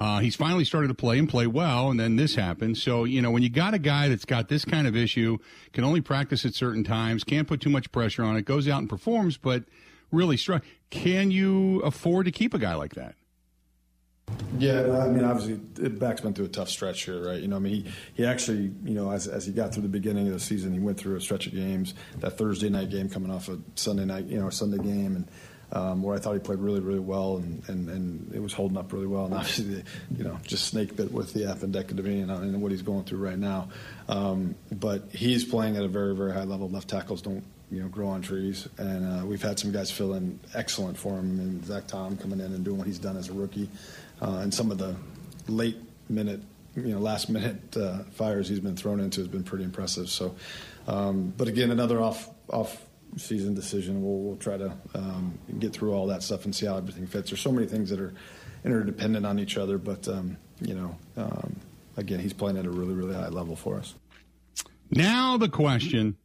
Uh, 0.00 0.18
he's 0.20 0.34
finally 0.34 0.64
started 0.64 0.88
to 0.88 0.94
play 0.94 1.18
and 1.18 1.28
play 1.28 1.46
well, 1.46 1.90
and 1.90 2.00
then 2.00 2.16
this 2.16 2.34
happened. 2.34 2.78
So 2.78 3.04
you 3.04 3.20
know 3.20 3.30
when 3.30 3.42
you 3.42 3.50
got 3.50 3.74
a 3.74 3.78
guy 3.78 4.08
that's 4.08 4.24
got 4.24 4.48
this 4.48 4.64
kind 4.64 4.86
of 4.86 4.96
issue, 4.96 5.36
can 5.72 5.84
only 5.84 6.00
practice 6.00 6.46
at 6.46 6.54
certain 6.54 6.82
times, 6.82 7.22
can't 7.22 7.46
put 7.46 7.60
too 7.60 7.70
much 7.70 7.92
pressure 7.92 8.24
on 8.24 8.36
it, 8.36 8.46
goes 8.46 8.66
out 8.66 8.78
and 8.78 8.88
performs, 8.88 9.36
but 9.36 9.64
really 10.10 10.38
strong. 10.38 10.62
Can 10.88 11.30
you 11.30 11.80
afford 11.80 12.24
to 12.26 12.32
keep 12.32 12.54
a 12.54 12.58
guy 12.58 12.74
like 12.74 12.94
that? 12.94 13.14
Yeah, 14.58 14.98
I 14.98 15.08
mean, 15.08 15.24
obviously, 15.24 15.88
Back's 15.88 16.20
been 16.20 16.34
through 16.34 16.46
a 16.46 16.48
tough 16.48 16.68
stretch 16.68 17.04
here, 17.04 17.26
right? 17.26 17.40
You 17.40 17.48
know, 17.48 17.56
I 17.56 17.58
mean, 17.58 17.72
he, 17.72 17.92
he 18.14 18.24
actually, 18.24 18.72
you 18.84 18.94
know, 18.94 19.10
as, 19.10 19.26
as 19.26 19.44
he 19.44 19.52
got 19.52 19.72
through 19.72 19.82
the 19.82 19.88
beginning 19.88 20.28
of 20.28 20.32
the 20.32 20.40
season, 20.40 20.72
he 20.72 20.78
went 20.78 20.98
through 20.98 21.16
a 21.16 21.20
stretch 21.20 21.46
of 21.46 21.52
games. 21.54 21.94
That 22.18 22.38
Thursday 22.38 22.68
night 22.68 22.90
game 22.90 23.08
coming 23.08 23.30
off 23.30 23.48
a 23.48 23.58
Sunday 23.74 24.04
night, 24.04 24.26
you 24.26 24.38
know, 24.38 24.48
a 24.48 24.52
Sunday 24.52 24.78
game, 24.78 25.16
and 25.16 25.28
um, 25.72 26.02
where 26.02 26.16
I 26.16 26.18
thought 26.18 26.32
he 26.32 26.40
played 26.40 26.58
really, 26.58 26.80
really 26.80 27.00
well, 27.00 27.36
and, 27.36 27.62
and, 27.68 27.88
and 27.88 28.34
it 28.34 28.40
was 28.40 28.52
holding 28.52 28.76
up 28.76 28.92
really 28.92 29.06
well. 29.06 29.26
And 29.26 29.34
obviously, 29.40 29.82
you 30.16 30.24
know, 30.24 30.38
just 30.42 30.66
snake 30.66 30.96
bit 30.96 31.12
with 31.12 31.32
the 31.32 31.40
appendectomy 31.40 32.22
and, 32.22 32.30
and 32.30 32.60
what 32.62 32.72
he's 32.72 32.82
going 32.82 33.04
through 33.04 33.18
right 33.18 33.38
now. 33.38 33.68
Um, 34.08 34.54
but 34.72 35.04
he's 35.12 35.44
playing 35.44 35.76
at 35.76 35.84
a 35.84 35.88
very, 35.88 36.14
very 36.14 36.32
high 36.32 36.44
level. 36.44 36.68
Left 36.68 36.88
tackles 36.88 37.22
don't, 37.22 37.44
you 37.70 37.82
know, 37.82 37.88
grow 37.88 38.08
on 38.08 38.22
trees, 38.22 38.68
and 38.78 39.22
uh, 39.22 39.26
we've 39.26 39.42
had 39.42 39.58
some 39.58 39.70
guys 39.70 39.90
fill 39.90 40.14
in 40.14 40.38
excellent 40.54 40.98
for 40.98 41.18
him. 41.18 41.38
And 41.38 41.64
Zach 41.64 41.86
Tom 41.86 42.16
coming 42.16 42.40
in 42.40 42.52
and 42.52 42.64
doing 42.64 42.78
what 42.78 42.86
he's 42.86 42.98
done 42.98 43.16
as 43.16 43.28
a 43.28 43.32
rookie, 43.32 43.68
uh, 44.20 44.40
and 44.42 44.52
some 44.52 44.70
of 44.70 44.78
the 44.78 44.96
late 45.48 45.76
minute 46.08 46.40
you 46.76 46.92
know 46.92 46.98
last 46.98 47.28
minute 47.28 47.76
uh, 47.76 47.98
fires 48.12 48.48
he's 48.48 48.60
been 48.60 48.76
thrown 48.76 49.00
into 49.00 49.20
has 49.20 49.28
been 49.28 49.44
pretty 49.44 49.64
impressive. 49.64 50.08
So, 50.08 50.34
um, 50.86 51.32
but 51.36 51.48
again, 51.48 51.70
another 51.70 52.00
off 52.00 52.28
off 52.48 52.84
season 53.16 53.54
decision. 53.54 54.02
We'll, 54.02 54.18
we'll 54.18 54.36
try 54.36 54.56
to 54.56 54.72
um, 54.94 55.38
get 55.58 55.72
through 55.72 55.92
all 55.92 56.06
that 56.08 56.22
stuff 56.22 56.44
and 56.44 56.54
see 56.54 56.66
how 56.66 56.76
everything 56.76 57.06
fits. 57.06 57.30
There's 57.30 57.40
so 57.40 57.52
many 57.52 57.66
things 57.66 57.90
that 57.90 58.00
are 58.00 58.14
interdependent 58.64 59.26
on 59.26 59.38
each 59.38 59.56
other, 59.56 59.78
but 59.78 60.06
um, 60.08 60.36
you 60.60 60.74
know, 60.74 60.96
um, 61.16 61.56
again, 61.96 62.20
he's 62.20 62.32
playing 62.32 62.58
at 62.58 62.66
a 62.66 62.70
really, 62.70 62.94
really 62.94 63.14
high 63.14 63.28
level 63.28 63.56
for 63.56 63.76
us. 63.76 63.94
Now 64.90 65.36
the 65.36 65.48
question: 65.48 66.16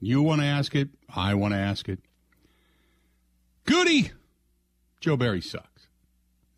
You 0.00 0.22
want 0.22 0.40
to 0.40 0.46
ask 0.46 0.74
it? 0.74 0.88
I 1.14 1.34
want 1.34 1.54
to 1.54 1.58
ask 1.58 1.88
it. 1.88 2.00
Goody, 3.64 4.12
Joe 5.00 5.16
Barry 5.16 5.40
sucks. 5.40 5.88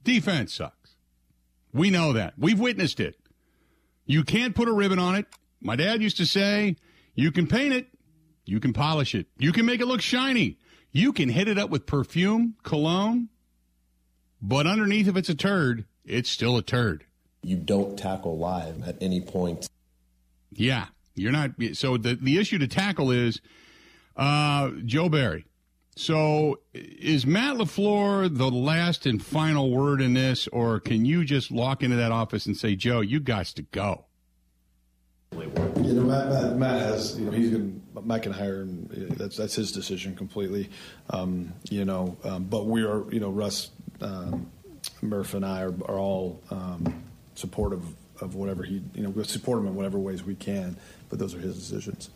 Defense 0.04 0.54
sucks. 0.54 0.94
We 1.72 1.90
know 1.90 2.12
that. 2.12 2.34
We've 2.38 2.58
witnessed 2.58 3.00
it. 3.00 3.16
You 4.06 4.24
can't 4.24 4.54
put 4.54 4.68
a 4.68 4.72
ribbon 4.72 4.98
on 4.98 5.16
it. 5.16 5.26
My 5.60 5.76
dad 5.76 6.02
used 6.02 6.16
to 6.18 6.26
say, 6.26 6.76
"You 7.14 7.32
can 7.32 7.46
paint 7.46 7.74
it, 7.74 7.88
you 8.48 8.60
can 8.60 8.72
polish 8.72 9.14
it. 9.14 9.26
You 9.36 9.52
can 9.52 9.66
make 9.66 9.80
it 9.80 9.86
look 9.86 10.00
shiny. 10.00 10.56
You 10.90 11.12
can 11.12 11.28
hit 11.28 11.48
it 11.48 11.58
up 11.58 11.68
with 11.68 11.84
perfume, 11.84 12.54
cologne. 12.62 13.28
But 14.40 14.66
underneath, 14.66 15.06
if 15.06 15.16
it's 15.16 15.28
a 15.28 15.34
turd, 15.34 15.84
it's 16.06 16.30
still 16.30 16.56
a 16.56 16.62
turd. 16.62 17.04
You 17.42 17.56
don't 17.56 17.98
tackle 17.98 18.38
live 18.38 18.88
at 18.88 18.96
any 19.02 19.20
point. 19.20 19.68
Yeah, 20.50 20.86
you're 21.14 21.30
not. 21.30 21.50
So 21.74 21.98
the, 21.98 22.14
the 22.14 22.38
issue 22.38 22.58
to 22.58 22.66
tackle 22.66 23.10
is 23.10 23.42
uh, 24.16 24.70
Joe 24.86 25.10
Barry. 25.10 25.44
So 25.94 26.60
is 26.72 27.26
Matt 27.26 27.56
LaFleur 27.56 28.34
the 28.34 28.50
last 28.50 29.04
and 29.04 29.22
final 29.22 29.70
word 29.70 30.00
in 30.00 30.14
this, 30.14 30.48
or 30.48 30.80
can 30.80 31.04
you 31.04 31.24
just 31.24 31.50
walk 31.50 31.82
into 31.82 31.96
that 31.96 32.12
office 32.12 32.46
and 32.46 32.56
say, 32.56 32.76
Joe, 32.76 33.00
you 33.00 33.20
guys 33.20 33.52
to 33.54 33.62
go? 33.62 34.06
You 35.40 35.94
know, 35.94 36.02
Matt, 36.02 36.28
Matt, 36.28 36.56
Matt 36.56 36.80
has, 36.80 37.18
you 37.18 37.26
know, 37.26 37.32
he's 37.32 37.50
going 37.50 37.82
to, 37.94 38.02
Matt 38.02 38.22
can 38.22 38.32
hire 38.32 38.62
him. 38.62 38.88
That's, 39.16 39.36
that's 39.36 39.54
his 39.54 39.72
decision 39.72 40.14
completely. 40.16 40.70
Um, 41.10 41.52
you 41.70 41.84
know, 41.84 42.16
um, 42.24 42.44
but 42.44 42.66
we 42.66 42.82
are, 42.84 43.10
you 43.12 43.20
know, 43.20 43.30
Russ, 43.30 43.70
um, 44.00 44.50
Murph 45.02 45.34
and 45.34 45.44
I 45.44 45.62
are, 45.62 45.74
are 45.86 45.98
all 45.98 46.42
um, 46.50 47.02
supportive 47.34 47.82
of 48.20 48.34
whatever 48.34 48.62
he, 48.62 48.82
you 48.94 49.02
know, 49.02 49.10
we 49.10 49.24
support 49.24 49.58
him 49.60 49.66
in 49.66 49.74
whatever 49.74 49.98
ways 49.98 50.24
we 50.24 50.34
can, 50.34 50.76
but 51.08 51.18
those 51.18 51.34
are 51.34 51.38
his 51.38 51.56
decisions. 51.56 52.10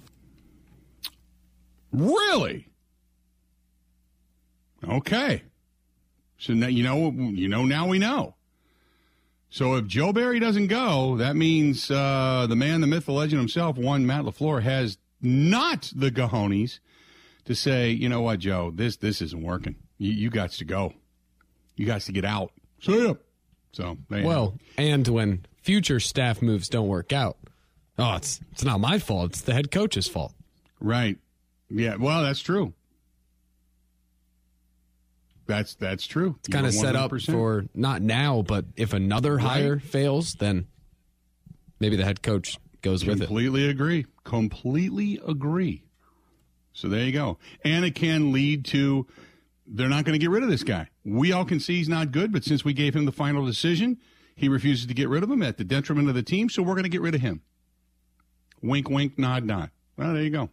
Really? 1.93 2.69
Okay. 4.89 5.43
So 6.39 6.55
now, 6.55 6.67
you 6.67 6.83
know, 6.83 7.11
you 7.11 7.49
know, 7.49 7.65
now 7.65 7.87
we 7.87 7.99
know. 7.99 8.35
So 9.53 9.75
if 9.75 9.87
Joe 9.87 10.15
Barry 10.15 10.41
doesn't 10.41 10.69
go, 10.69 11.19
that 11.19 11.37
means 11.37 11.91
uh, 11.91 12.47
the 12.49 12.57
man, 12.57 12.81
the 12.81 12.87
myth, 12.87 13.05
the 13.05 13.13
legend 13.13 13.39
himself, 13.39 13.77
one 13.77 14.07
Matt 14.07 14.25
LaFleur, 14.25 14.63
has 14.63 14.97
not 15.21 15.93
the 15.95 16.11
cojones 16.11 16.79
to 17.45 17.55
say, 17.55 17.91
you 17.91 18.09
know 18.09 18.23
what, 18.23 18.39
Joe, 18.39 18.73
this 18.75 18.97
this 18.97 19.21
isn't 19.21 19.43
working. 19.43 19.77
You, 19.99 20.11
you 20.11 20.31
got 20.31 20.53
to 20.53 20.65
go. 20.65 20.95
You 21.77 21.85
got 21.85 22.01
to 22.01 22.13
get 22.13 22.25
out. 22.25 22.53
See 22.81 23.05
ya. 23.07 23.15
So 23.73 23.99
well, 24.09 24.55
and 24.79 25.07
when 25.07 25.45
future 25.61 26.01
staff 26.01 26.41
moves 26.41 26.71
don't 26.71 26.89
work 26.89 27.13
out, 27.13 27.37
oh, 27.99 28.15
it's 28.15 28.41
it's 28.53 28.65
not 28.65 28.81
my 28.81 28.99
fault. 28.99 29.33
It's 29.33 29.43
the 29.43 29.53
head 29.53 29.71
coach's 29.71 30.09
fault. 30.09 30.33
Right. 30.81 31.19
Yeah. 31.69 31.97
Well, 31.97 32.23
that's 32.23 32.41
true. 32.41 32.73
That's 35.53 35.75
that's 35.75 36.07
true. 36.07 36.37
It's 36.39 36.49
kind 36.49 36.67
of 36.67 36.73
set 36.73 36.97
up 36.97 37.13
for 37.21 37.67
not 37.75 38.01
now, 38.01 38.41
but 38.41 38.65
if 38.77 38.95
another 38.95 39.37
right. 39.37 39.45
hire 39.45 39.79
fails, 39.79 40.35
then 40.35 40.67
maybe 41.79 41.97
the 41.97 42.05
head 42.05 42.23
coach 42.23 42.57
goes 42.81 43.03
Completely 43.03 43.11
with 43.11 43.23
it. 43.23 43.27
Completely 43.27 43.69
agree. 43.69 44.07
Completely 44.25 45.21
agree. 45.27 45.85
So 46.73 46.89
there 46.89 47.05
you 47.05 47.13
go. 47.13 47.39
And 47.65 47.85
it 47.85 47.95
can 47.95 48.33
lead 48.33 48.65
to 48.67 49.07
they're 49.67 49.91
not 49.91 50.05
going 50.05 50.15
to 50.15 50.19
get 50.19 50.31
rid 50.31 50.43
of 50.43 50.49
this 50.49 50.63
guy. 50.63 50.89
We 51.05 51.33
all 51.33 51.45
can 51.45 51.61
see 51.61 51.77
he's 51.77 51.89
not 51.89 52.13
good, 52.13 52.33
but 52.33 52.45
since 52.45 52.65
we 52.65 52.73
gave 52.73 52.97
him 52.97 53.05
the 53.05 53.13
final 53.13 53.45
decision, 53.45 53.99
he 54.35 54.49
refuses 54.49 54.87
to 54.87 54.95
get 54.95 55.11
rid 55.11 55.23
of 55.23 55.31
him 55.31 55.43
at 55.43 55.59
the 55.59 55.65
detriment 55.65 56.09
of 56.09 56.15
the 56.15 56.23
team, 56.23 56.49
so 56.49 56.63
we're 56.63 56.75
going 56.75 56.85
to 56.85 56.89
get 56.89 57.03
rid 57.03 57.15
of 57.15 57.21
him. 57.21 57.43
Wink, 58.63 58.89
wink, 58.89 59.19
nod, 59.19 59.45
nod. 59.45 59.71
Well, 59.99 60.15
there 60.15 60.23
you 60.23 60.31
go. 60.31 60.49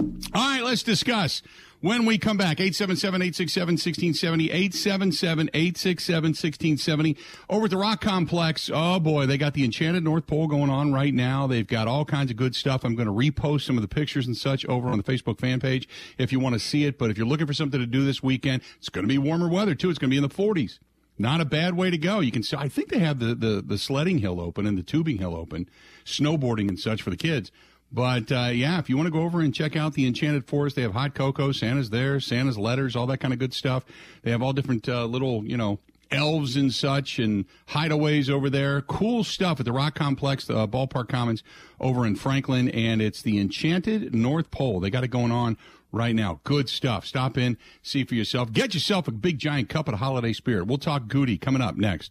All 0.00 0.14
right, 0.32 0.62
let's 0.62 0.82
discuss 0.82 1.42
when 1.80 2.06
we 2.06 2.16
come 2.16 2.38
back. 2.38 2.58
877 2.58 3.20
867 3.20 3.72
1670. 3.74 4.50
877 4.50 5.50
867 5.52 6.28
1670. 6.30 7.16
Over 7.50 7.64
at 7.66 7.70
the 7.70 7.76
Rock 7.76 8.00
Complex, 8.00 8.70
oh 8.72 8.98
boy, 8.98 9.26
they 9.26 9.36
got 9.36 9.52
the 9.52 9.62
Enchanted 9.62 10.02
North 10.02 10.26
Pole 10.26 10.46
going 10.46 10.70
on 10.70 10.94
right 10.94 11.12
now. 11.12 11.46
They've 11.46 11.66
got 11.66 11.86
all 11.86 12.06
kinds 12.06 12.30
of 12.30 12.38
good 12.38 12.54
stuff. 12.54 12.82
I'm 12.82 12.94
going 12.94 13.08
to 13.08 13.12
repost 13.12 13.62
some 13.66 13.76
of 13.76 13.82
the 13.82 13.88
pictures 13.88 14.26
and 14.26 14.34
such 14.34 14.64
over 14.66 14.88
on 14.88 14.96
the 14.96 15.04
Facebook 15.04 15.38
fan 15.38 15.60
page 15.60 15.86
if 16.16 16.32
you 16.32 16.40
want 16.40 16.54
to 16.54 16.60
see 16.60 16.84
it. 16.86 16.98
But 16.98 17.10
if 17.10 17.18
you're 17.18 17.26
looking 17.26 17.46
for 17.46 17.54
something 17.54 17.78
to 17.78 17.86
do 17.86 18.02
this 18.02 18.22
weekend, 18.22 18.62
it's 18.78 18.88
going 18.88 19.04
to 19.04 19.08
be 19.08 19.18
warmer 19.18 19.50
weather 19.50 19.74
too. 19.74 19.90
It's 19.90 19.98
going 19.98 20.10
to 20.10 20.14
be 20.14 20.22
in 20.22 20.26
the 20.26 20.34
40s. 20.34 20.78
Not 21.18 21.42
a 21.42 21.44
bad 21.44 21.76
way 21.76 21.90
to 21.90 21.98
go. 21.98 22.20
You 22.20 22.32
can 22.32 22.42
see, 22.42 22.56
I 22.56 22.70
think 22.70 22.88
they 22.88 23.00
have 23.00 23.18
the, 23.18 23.34
the, 23.34 23.62
the 23.62 23.76
sledding 23.76 24.18
hill 24.18 24.40
open 24.40 24.66
and 24.66 24.78
the 24.78 24.82
tubing 24.82 25.18
hill 25.18 25.36
open, 25.36 25.68
snowboarding 26.06 26.70
and 26.70 26.80
such 26.80 27.02
for 27.02 27.10
the 27.10 27.16
kids. 27.18 27.52
But 27.92 28.30
uh, 28.30 28.50
yeah, 28.52 28.78
if 28.78 28.88
you 28.88 28.96
want 28.96 29.08
to 29.08 29.12
go 29.12 29.22
over 29.22 29.40
and 29.40 29.54
check 29.54 29.76
out 29.76 29.94
the 29.94 30.06
Enchanted 30.06 30.46
Forest, 30.46 30.76
they 30.76 30.82
have 30.82 30.92
hot 30.92 31.14
cocoa, 31.14 31.52
Santa's 31.52 31.90
there, 31.90 32.20
Santa's 32.20 32.58
letters, 32.58 32.94
all 32.94 33.06
that 33.06 33.18
kind 33.18 33.32
of 33.32 33.40
good 33.40 33.52
stuff. 33.52 33.84
They 34.22 34.30
have 34.30 34.42
all 34.42 34.52
different 34.52 34.88
uh, 34.88 35.06
little, 35.06 35.44
you 35.44 35.56
know, 35.56 35.80
elves 36.10 36.56
and 36.56 36.72
such 36.72 37.18
and 37.18 37.46
hideaways 37.68 38.28
over 38.28 38.50
there. 38.50 38.80
Cool 38.82 39.24
stuff 39.24 39.60
at 39.60 39.66
the 39.66 39.72
Rock 39.72 39.94
Complex, 39.94 40.46
the 40.46 40.56
uh, 40.56 40.66
Ballpark 40.66 41.08
Commons 41.08 41.42
over 41.80 42.06
in 42.06 42.16
Franklin. 42.16 42.68
And 42.68 43.00
it's 43.00 43.22
the 43.22 43.38
Enchanted 43.38 44.14
North 44.14 44.50
Pole. 44.50 44.80
They 44.80 44.90
got 44.90 45.04
it 45.04 45.08
going 45.08 45.32
on 45.32 45.56
right 45.92 46.14
now. 46.14 46.40
Good 46.44 46.68
stuff. 46.68 47.06
Stop 47.06 47.36
in, 47.36 47.58
see 47.82 48.04
for 48.04 48.14
yourself. 48.14 48.52
Get 48.52 48.74
yourself 48.74 49.08
a 49.08 49.12
big 49.12 49.38
giant 49.38 49.68
cup 49.68 49.88
of 49.88 49.94
holiday 49.94 50.32
spirit. 50.32 50.66
We'll 50.66 50.78
talk 50.78 51.08
Goody 51.08 51.38
coming 51.38 51.62
up 51.62 51.76
next. 51.76 52.10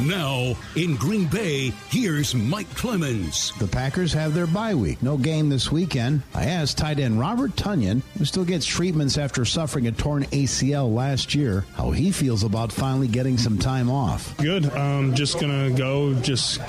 Now, 0.00 0.56
in 0.74 0.96
Green 0.96 1.26
Bay, 1.26 1.70
here's 1.88 2.34
Mike 2.34 2.68
Clemens. 2.74 3.52
The 3.58 3.68
Packers 3.68 4.12
have 4.14 4.34
their 4.34 4.46
bye 4.46 4.74
week. 4.74 5.00
No 5.02 5.16
game 5.16 5.48
this 5.48 5.70
weekend. 5.70 6.22
I 6.34 6.46
asked 6.46 6.78
tight 6.78 6.98
end 6.98 7.20
Robert 7.20 7.52
Tonyan, 7.52 8.02
who 8.18 8.24
still 8.24 8.44
gets 8.44 8.66
treatments 8.66 9.16
after 9.16 9.44
suffering 9.44 9.86
a 9.86 9.92
torn 9.92 10.24
ACL 10.26 10.92
last 10.92 11.34
year, 11.34 11.64
how 11.74 11.90
he 11.90 12.10
feels 12.10 12.42
about 12.42 12.72
finally 12.72 13.06
getting 13.06 13.38
some 13.38 13.58
time 13.58 13.90
off. 13.90 14.36
Good. 14.38 14.66
Um, 14.72 15.14
just 15.14 15.38
going 15.38 15.70
to 15.70 15.78
go, 15.78 16.14
just, 16.14 16.60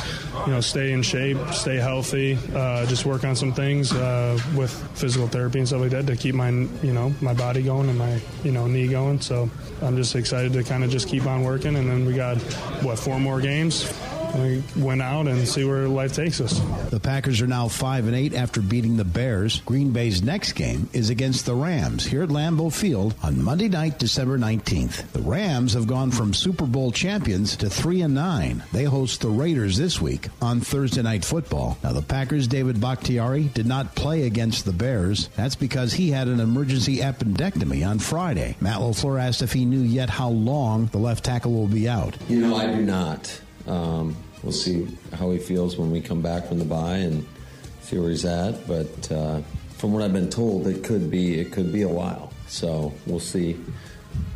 you 0.46 0.52
know, 0.52 0.62
stay 0.62 0.92
in 0.92 1.02
shape, 1.02 1.38
stay 1.54 1.78
healthy, 1.78 2.38
uh, 2.54 2.86
just 2.86 3.06
work 3.06 3.24
on 3.24 3.36
some 3.36 3.54
things 3.54 3.94
uh, 3.94 4.38
with 4.56 4.72
physical 4.96 5.28
therapy 5.28 5.60
and 5.60 5.68
stuff 5.68 5.82
like 5.82 5.92
that 5.92 6.06
to 6.08 6.16
keep 6.16 6.36
my, 6.36 6.50
you 6.50 6.94
know, 6.94 7.14
my 7.22 7.34
body 7.34 7.64
going 7.64 7.90
and 7.90 7.98
my, 7.98 8.22
you 8.44 8.52
know, 8.52 8.68
knee 8.68 8.88
going. 8.88 9.22
So 9.22 9.50
I'm 9.82 9.96
just 9.96 10.16
excited 10.16 10.54
to 10.54 10.64
kind 10.64 10.84
of 10.84 10.92
just 10.92 11.08
keep 11.08 11.26
on 11.26 11.44
working. 11.44 11.76
And 11.78 11.90
then 11.90 12.06
we 12.06 12.14
got, 12.14 12.38
what, 12.84 13.00
four 13.00 13.13
more 13.20 13.42
games. 13.42 14.03
Win 14.76 15.02
out 15.02 15.28
and 15.28 15.48
see 15.48 15.64
where 15.64 15.88
life 15.88 16.14
takes 16.14 16.42
us. 16.42 16.60
The 16.90 17.00
Packers 17.00 17.42
are 17.42 17.48
now 17.48 17.68
5 17.68 18.08
and 18.08 18.16
8 18.16 18.34
after 18.34 18.62
beating 18.62 18.98
the 18.98 19.04
Bears. 19.04 19.62
Green 19.62 19.92
Bay's 19.92 20.24
next 20.24 20.54
game 20.54 20.90
is 20.94 21.10
against 21.10 21.46
the 21.46 21.56
Rams 21.56 22.06
here 22.06 22.24
at 22.24 22.30
Lambeau 22.30 22.74
Field 22.74 23.16
on 23.22 23.44
Monday 23.44 23.70
night, 23.70 24.00
December 24.00 24.38
19th. 24.38 25.12
The 25.12 25.22
Rams 25.22 25.74
have 25.74 25.88
gone 25.88 26.12
from 26.12 26.34
Super 26.34 26.66
Bowl 26.66 26.92
champions 26.92 27.56
to 27.58 27.70
3 27.70 28.02
and 28.02 28.14
9. 28.16 28.64
They 28.72 28.84
host 28.86 29.22
the 29.22 29.30
Raiders 29.30 29.78
this 29.78 30.02
week 30.02 30.30
on 30.42 30.62
Thursday 30.62 31.02
Night 31.02 31.26
Football. 31.26 31.78
Now, 31.84 31.94
the 31.94 32.02
Packers' 32.02 32.48
David 32.48 32.82
Bakhtiari 32.82 33.44
did 33.54 33.68
not 33.68 33.96
play 33.96 34.24
against 34.24 34.66
the 34.66 34.74
Bears. 34.74 35.30
That's 35.36 35.56
because 35.56 35.94
he 35.94 36.12
had 36.12 36.28
an 36.28 36.40
emergency 36.40 36.98
appendectomy 36.98 37.88
on 37.88 38.00
Friday. 38.00 38.56
Matt 38.60 38.80
LaFleur 38.80 39.22
asked 39.22 39.42
if 39.42 39.54
he 39.54 39.66
knew 39.66 39.82
yet 39.82 40.10
how 40.10 40.30
long 40.30 40.88
the 40.88 40.98
left 40.98 41.24
tackle 41.24 41.54
will 41.54 41.68
be 41.68 41.88
out. 41.88 42.18
You 42.28 42.40
know, 42.42 42.56
I 42.56 42.68
do 42.68 42.82
not. 42.82 43.42
Um, 43.68 44.16
we'll 44.42 44.52
see 44.52 44.88
how 45.14 45.32
he 45.32 45.40
feels 45.40 45.78
when 45.78 45.92
we 45.92 46.02
come 46.02 46.22
back 46.22 46.48
from 46.48 46.60
the 46.60 46.66
bye 46.66 46.98
and 46.98 47.26
see 47.82 47.98
where 47.98 48.10
he's 48.10 48.26
at. 48.26 48.68
But 48.68 49.12
uh, 49.12 49.42
from 49.78 49.94
what 49.94 50.02
I've 50.04 50.14
been 50.14 50.30
told, 50.30 50.68
it 50.68 50.84
could 50.84 51.10
be 51.10 51.40
it 51.40 51.52
could 51.52 51.72
be 51.72 51.84
a 51.84 51.90
while. 51.90 52.32
So 52.48 52.94
we'll 53.08 53.20
see 53.20 53.60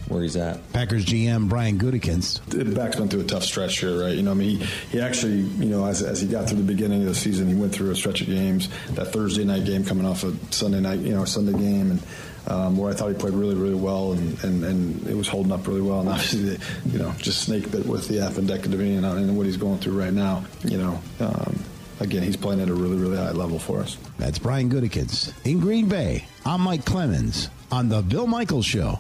where 0.07 0.23
he's 0.23 0.37
at. 0.37 0.71
Packers 0.73 1.05
GM 1.05 1.49
Brian 1.49 1.77
Gutekunst. 1.77 2.75
Back's 2.75 2.95
been 2.95 3.09
through 3.09 3.21
a 3.21 3.25
tough 3.25 3.43
stretch 3.43 3.79
here, 3.79 4.01
right? 4.01 4.15
You 4.15 4.23
know, 4.23 4.31
I 4.31 4.35
mean, 4.35 4.59
he, 4.59 4.65
he 4.91 5.01
actually, 5.01 5.39
you 5.39 5.65
know, 5.65 5.85
as, 5.85 6.01
as 6.01 6.21
he 6.21 6.27
got 6.27 6.47
through 6.47 6.59
the 6.59 6.63
beginning 6.63 7.01
of 7.01 7.07
the 7.07 7.15
season, 7.15 7.47
he 7.47 7.55
went 7.55 7.73
through 7.73 7.91
a 7.91 7.95
stretch 7.95 8.21
of 8.21 8.27
games. 8.27 8.69
That 8.91 9.11
Thursday 9.11 9.43
night 9.43 9.65
game 9.65 9.83
coming 9.83 10.05
off 10.05 10.23
a 10.23 10.33
Sunday 10.51 10.79
night, 10.79 10.99
you 10.99 11.13
know, 11.13 11.25
Sunday 11.25 11.53
game, 11.53 11.91
and 11.91 12.01
um, 12.47 12.77
where 12.77 12.91
I 12.91 12.95
thought 12.95 13.09
he 13.09 13.13
played 13.13 13.33
really, 13.33 13.55
really 13.55 13.75
well, 13.75 14.13
and, 14.13 14.43
and, 14.43 14.63
and 14.63 15.07
it 15.07 15.15
was 15.15 15.27
holding 15.27 15.51
up 15.51 15.67
really 15.67 15.81
well. 15.81 15.99
And 15.99 16.09
obviously, 16.09 16.57
you 16.91 16.99
know, 16.99 17.11
just 17.17 17.41
snake 17.41 17.71
bit 17.71 17.85
with 17.85 18.07
the 18.07 18.15
appendectomy 18.15 18.97
and, 18.97 19.05
and 19.05 19.37
what 19.37 19.45
he's 19.45 19.57
going 19.57 19.79
through 19.79 19.99
right 19.99 20.13
now. 20.13 20.45
You 20.63 20.77
know, 20.77 21.01
um, 21.19 21.59
again, 21.99 22.23
he's 22.23 22.37
playing 22.37 22.61
at 22.61 22.69
a 22.69 22.73
really, 22.73 22.97
really 22.97 23.17
high 23.17 23.31
level 23.31 23.59
for 23.59 23.79
us. 23.79 23.97
That's 24.17 24.39
Brian 24.39 24.69
Gutekunst 24.69 25.33
In 25.45 25.59
Green 25.59 25.87
Bay, 25.87 26.25
I'm 26.45 26.61
Mike 26.61 26.85
Clemens 26.85 27.49
on 27.71 27.89
The 27.89 28.01
Bill 28.01 28.27
Michaels 28.27 28.65
Show. 28.65 28.99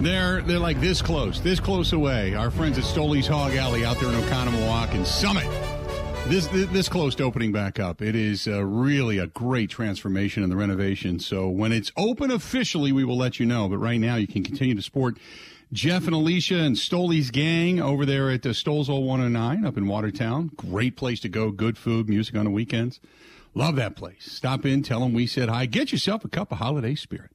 They're 0.00 0.40
they're 0.40 0.58
like 0.58 0.80
this 0.80 1.02
close, 1.02 1.42
this 1.42 1.60
close 1.60 1.92
away. 1.92 2.34
Our 2.34 2.50
friends 2.50 2.78
at 2.78 2.84
Stoley's 2.84 3.26
Hog 3.26 3.54
Alley 3.54 3.84
out 3.84 3.98
there 3.98 4.08
in 4.08 4.14
Oconomowoc 4.14 4.94
and 4.94 5.06
Summit. 5.06 5.46
This, 6.26 6.46
this 6.46 6.88
close 6.88 7.14
to 7.16 7.24
opening 7.24 7.50
back 7.50 7.80
up. 7.80 8.00
It 8.00 8.14
is 8.14 8.46
uh, 8.46 8.64
really 8.64 9.18
a 9.18 9.26
great 9.26 9.68
transformation 9.68 10.42
in 10.42 10.48
the 10.48 10.56
renovation. 10.56 11.18
So 11.18 11.48
when 11.48 11.72
it's 11.72 11.90
open 11.96 12.30
officially, 12.30 12.92
we 12.92 13.04
will 13.04 13.16
let 13.16 13.40
you 13.40 13.46
know. 13.46 13.68
But 13.68 13.78
right 13.78 13.98
now, 13.98 14.14
you 14.14 14.28
can 14.28 14.44
continue 14.44 14.74
to 14.76 14.82
support 14.82 15.18
Jeff 15.72 16.06
and 16.06 16.14
Alicia 16.14 16.60
and 16.60 16.76
Stoley's 16.76 17.30
gang 17.30 17.80
over 17.80 18.06
there 18.06 18.30
at 18.30 18.46
uh, 18.46 18.50
Stolzel 18.50 19.04
109 19.04 19.66
up 19.66 19.76
in 19.76 19.86
Watertown. 19.86 20.52
Great 20.56 20.96
place 20.96 21.20
to 21.20 21.28
go. 21.28 21.50
Good 21.50 21.76
food, 21.76 22.08
music 22.08 22.36
on 22.36 22.44
the 22.44 22.50
weekends. 22.50 23.00
Love 23.54 23.76
that 23.76 23.96
place. 23.96 24.30
Stop 24.30 24.64
in, 24.64 24.82
tell 24.82 25.00
them 25.00 25.12
we 25.12 25.26
said 25.26 25.48
hi. 25.48 25.66
Get 25.66 25.90
yourself 25.90 26.24
a 26.24 26.28
cup 26.28 26.52
of 26.52 26.58
holiday 26.58 26.94
spirit. 26.94 27.32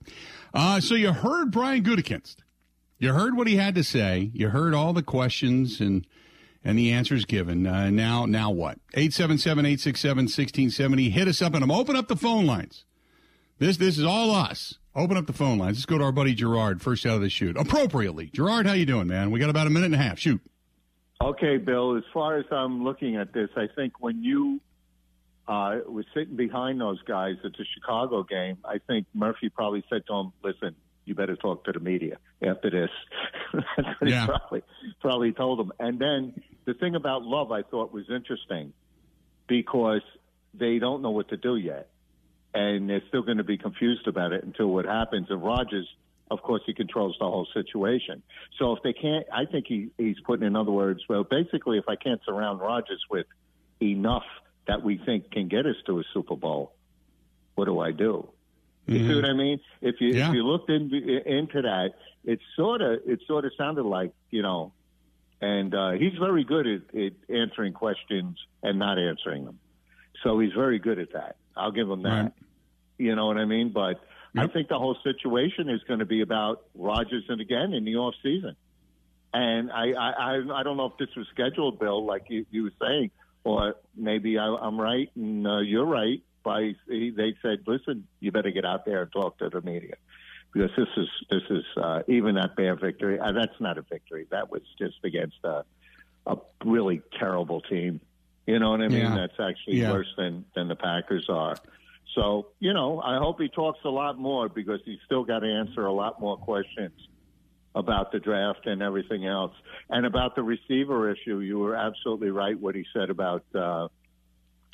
Uh, 0.53 0.80
so 0.80 0.95
you 0.95 1.11
heard 1.11 1.51
Brian 1.51 1.84
Gutekunst. 1.84 2.38
You 2.97 3.13
heard 3.13 3.35
what 3.35 3.47
he 3.47 3.57
had 3.57 3.75
to 3.75 3.83
say. 3.83 4.31
You 4.33 4.49
heard 4.49 4.73
all 4.73 4.93
the 4.93 5.03
questions 5.03 5.81
and 5.81 6.07
and 6.63 6.79
the 6.79 6.91
answers 6.91 7.25
given. 7.25 7.67
Uh, 7.67 7.91
now, 7.91 8.25
now 8.25 8.49
what? 8.49 8.79
877-867-1670. 8.95 11.11
Hit 11.11 11.27
us 11.27 11.43
up 11.43 11.53
and 11.53 11.71
open 11.71 11.95
up 11.95 12.07
the 12.07 12.15
phone 12.15 12.47
lines. 12.47 12.85
This 13.59 13.77
this 13.77 13.99
is 13.99 14.03
all 14.03 14.31
us. 14.31 14.75
Open 14.95 15.17
up 15.17 15.27
the 15.27 15.33
phone 15.33 15.59
lines. 15.59 15.77
Let's 15.77 15.85
go 15.85 15.97
to 15.97 16.03
our 16.05 16.11
buddy 16.11 16.33
Gerard 16.33 16.81
first 16.81 17.05
out 17.05 17.15
of 17.15 17.21
the 17.21 17.29
shoot. 17.29 17.57
Appropriately. 17.57 18.29
Gerard, 18.33 18.65
how 18.65 18.73
you 18.73 18.85
doing, 18.85 19.07
man? 19.07 19.29
We 19.29 19.39
got 19.39 19.49
about 19.49 19.67
a 19.67 19.69
minute 19.69 19.87
and 19.87 19.95
a 19.95 19.99
half. 19.99 20.19
Shoot. 20.19 20.41
Okay, 21.21 21.57
Bill. 21.57 21.97
As 21.97 22.03
far 22.13 22.37
as 22.37 22.45
I'm 22.51 22.83
looking 22.83 23.17
at 23.17 23.33
this, 23.33 23.49
I 23.55 23.67
think 23.75 24.01
when 24.01 24.23
you 24.23 24.59
uh, 25.47 25.79
was 25.87 26.05
sitting 26.13 26.35
behind 26.35 26.81
those 26.81 27.01
guys 27.03 27.35
at 27.43 27.53
the 27.53 27.65
Chicago 27.73 28.23
game, 28.23 28.57
I 28.65 28.79
think 28.87 29.05
Murphy 29.13 29.49
probably 29.49 29.83
said 29.89 30.05
to 30.07 30.13
him, 30.13 30.33
"Listen, 30.43 30.75
you 31.05 31.15
better 31.15 31.35
talk 31.35 31.63
to 31.65 31.71
the 31.71 31.79
media 31.79 32.17
after 32.41 32.69
this. 32.69 32.89
That's 33.53 33.87
what 33.99 34.09
Yeah. 34.09 34.21
he 34.21 34.27
probably 34.27 34.63
probably 35.01 35.31
told 35.33 35.59
them. 35.59 35.71
And 35.79 35.99
then 35.99 36.41
the 36.65 36.73
thing 36.73 36.95
about 36.95 37.23
Love 37.23 37.51
I 37.51 37.61
thought 37.63 37.93
was 37.93 38.05
interesting 38.09 38.73
because 39.47 40.01
they 40.53 40.79
don't 40.79 41.01
know 41.01 41.11
what 41.11 41.29
to 41.29 41.37
do 41.37 41.55
yet. 41.55 41.89
And 42.53 42.89
they're 42.89 43.01
still 43.09 43.21
going 43.21 43.37
to 43.37 43.43
be 43.43 43.57
confused 43.57 44.07
about 44.07 44.31
it 44.31 44.43
until 44.43 44.67
what 44.67 44.85
happens. 44.85 45.27
And 45.29 45.43
Rodgers, 45.43 45.87
of 46.31 46.41
course, 46.41 46.61
he 46.65 46.73
controls 46.73 47.17
the 47.19 47.25
whole 47.25 47.47
situation. 47.53 48.23
So 48.57 48.73
if 48.75 48.81
they 48.81 48.93
can't, 48.93 49.25
I 49.31 49.43
think 49.45 49.65
he, 49.67 49.89
he's 49.97 50.15
putting 50.25 50.47
in 50.47 50.55
other 50.55 50.71
words, 50.71 51.01
well, 51.09 51.23
basically, 51.25 51.77
if 51.77 51.85
I 51.89 51.97
can't 51.97 52.21
surround 52.25 52.61
Rodgers 52.61 53.03
with 53.09 53.25
enough 53.81 54.23
that 54.67 54.81
we 54.83 54.97
think 55.05 55.31
can 55.31 55.49
get 55.49 55.65
us 55.65 55.75
to 55.87 55.99
a 55.99 56.03
Super 56.13 56.37
Bowl, 56.37 56.73
what 57.55 57.65
do 57.65 57.79
I 57.79 57.91
do? 57.91 58.29
You 58.88 59.07
see 59.07 59.15
what 59.15 59.25
I 59.25 59.33
mean? 59.33 59.59
If 59.81 59.95
you 59.99 60.09
Yeah. 60.09 60.29
if 60.29 60.36
you 60.36 60.43
looked 60.43 60.69
in, 60.69 60.93
into 61.25 61.61
that, 61.63 61.93
it 62.23 62.39
sort 62.55 62.81
of 62.81 62.99
it 63.05 63.21
sort 63.27 63.45
of 63.45 63.51
sounded 63.57 63.83
like 63.83 64.11
you 64.29 64.41
know, 64.41 64.73
and 65.41 65.73
uh, 65.73 65.91
he's 65.91 66.13
very 66.19 66.43
good 66.43 66.67
at, 66.67 66.95
at 66.95 67.13
answering 67.29 67.73
questions 67.73 68.38
and 68.61 68.77
not 68.79 68.99
answering 68.99 69.45
them. 69.45 69.59
So 70.23 70.39
he's 70.39 70.53
very 70.53 70.79
good 70.79 70.99
at 70.99 71.13
that. 71.13 71.36
I'll 71.55 71.71
give 71.71 71.89
him 71.89 72.03
that. 72.03 72.09
Right. 72.09 72.31
You 72.97 73.15
know 73.15 73.27
what 73.27 73.38
I 73.38 73.45
mean? 73.45 73.69
But 73.69 73.99
I 74.38 74.47
think 74.47 74.67
the 74.67 74.77
whole 74.77 74.97
situation 75.03 75.69
is 75.69 75.81
going 75.88 75.99
to 75.99 76.05
be 76.05 76.21
about 76.21 76.63
Rodgers 76.75 77.23
and 77.29 77.39
again 77.39 77.73
in 77.73 77.86
the 77.86 77.95
off 77.95 78.15
season. 78.21 78.55
And 79.33 79.71
I, 79.71 79.91
I, 79.91 80.09
I, 80.11 80.59
I 80.59 80.63
don't 80.63 80.77
know 80.77 80.86
if 80.88 80.97
this 80.97 81.13
was 81.15 81.27
scheduled, 81.33 81.79
Bill, 81.79 82.05
like 82.05 82.23
you, 82.29 82.45
you 82.51 82.63
were 82.63 82.71
saying, 82.81 83.11
or 83.43 83.75
maybe 83.95 84.38
I, 84.38 84.45
I'm 84.45 84.79
right 84.79 85.09
and 85.15 85.45
uh, 85.45 85.59
you're 85.59 85.86
right. 85.86 86.21
By 86.45 86.75
they 86.87 87.35
said, 87.41 87.63
listen, 87.65 88.07
you 88.21 88.31
better 88.31 88.51
get 88.51 88.63
out 88.65 88.85
there 88.85 89.01
and 89.01 89.11
talk 89.11 89.39
to 89.39 89.49
the 89.49 89.61
media 89.61 89.95
because 90.53 90.69
this 90.77 90.87
is 90.95 91.07
this 91.29 91.41
is 91.49 91.65
uh, 91.75 92.03
even 92.07 92.35
that 92.35 92.55
bad 92.55 92.79
victory. 92.79 93.19
Uh, 93.19 93.31
that's 93.33 93.59
not 93.59 93.77
a 93.77 93.81
victory. 93.81 94.27
That 94.29 94.51
was 94.51 94.61
just 94.79 94.95
against 95.03 95.37
a, 95.43 95.65
a 96.27 96.37
really 96.63 97.01
terrible 97.19 97.61
team. 97.61 97.99
You 98.45 98.59
know 98.59 98.69
what 98.69 98.81
I 98.81 98.87
mean? 98.87 98.99
Yeah. 98.99 99.15
That's 99.15 99.39
actually 99.39 99.79
Yeah. 99.81 99.91
worse 99.91 100.13
than 100.15 100.45
than 100.55 100.67
the 100.67 100.75
Packers 100.75 101.25
are. 101.29 101.57
So 102.13 102.47
you 102.59 102.73
know, 102.73 103.01
I 103.01 103.17
hope 103.17 103.41
he 103.41 103.49
talks 103.49 103.79
a 103.83 103.89
lot 103.89 104.17
more 104.17 104.47
because 104.47 104.79
he's 104.85 104.99
still 105.05 105.23
got 105.25 105.39
to 105.39 105.47
answer 105.51 105.85
a 105.85 105.91
lot 105.91 106.21
more 106.21 106.37
questions 106.37 106.93
about 107.73 108.13
the 108.13 108.19
draft 108.19 108.67
and 108.67 108.81
everything 108.81 109.25
else, 109.25 109.51
and 109.89 110.05
about 110.05 110.35
the 110.35 110.43
receiver 110.43 111.11
issue. 111.11 111.39
You 111.39 111.59
were 111.59 111.75
absolutely 111.75 112.29
right 112.29 112.57
what 112.57 112.75
he 112.75 112.85
said 112.93 113.09
about 113.09 113.43
uh, 113.53 113.87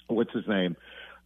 what's 0.07 0.34
his 0.34 0.47
name, 0.47 0.76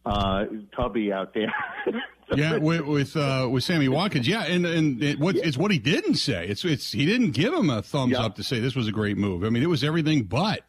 uh, 0.06 0.44
Tubby 0.74 1.12
out 1.12 1.34
there. 1.34 1.52
Yeah, 2.34 2.56
with 2.56 2.80
with, 2.80 3.16
uh, 3.16 3.48
with 3.48 3.62
Sammy 3.62 3.88
Watkins. 3.88 4.26
Yeah, 4.26 4.42
and 4.42 4.66
and 4.66 5.00
it, 5.00 5.20
what 5.20 5.36
it's 5.36 5.56
what 5.56 5.70
he 5.70 5.78
didn't 5.78 6.16
say. 6.16 6.48
It's 6.48 6.64
it's 6.64 6.90
he 6.90 7.06
didn't 7.06 7.30
give 7.30 7.54
him 7.54 7.70
a 7.70 7.82
thumbs 7.82 8.14
Yeah. 8.14 8.24
up 8.24 8.34
to 8.34 8.42
say 8.42 8.58
this 8.58 8.74
was 8.74 8.88
a 8.88 8.92
great 8.92 9.16
move. 9.16 9.44
I 9.44 9.48
mean, 9.48 9.62
it 9.62 9.68
was 9.68 9.84
everything 9.84 10.24
but. 10.24 10.62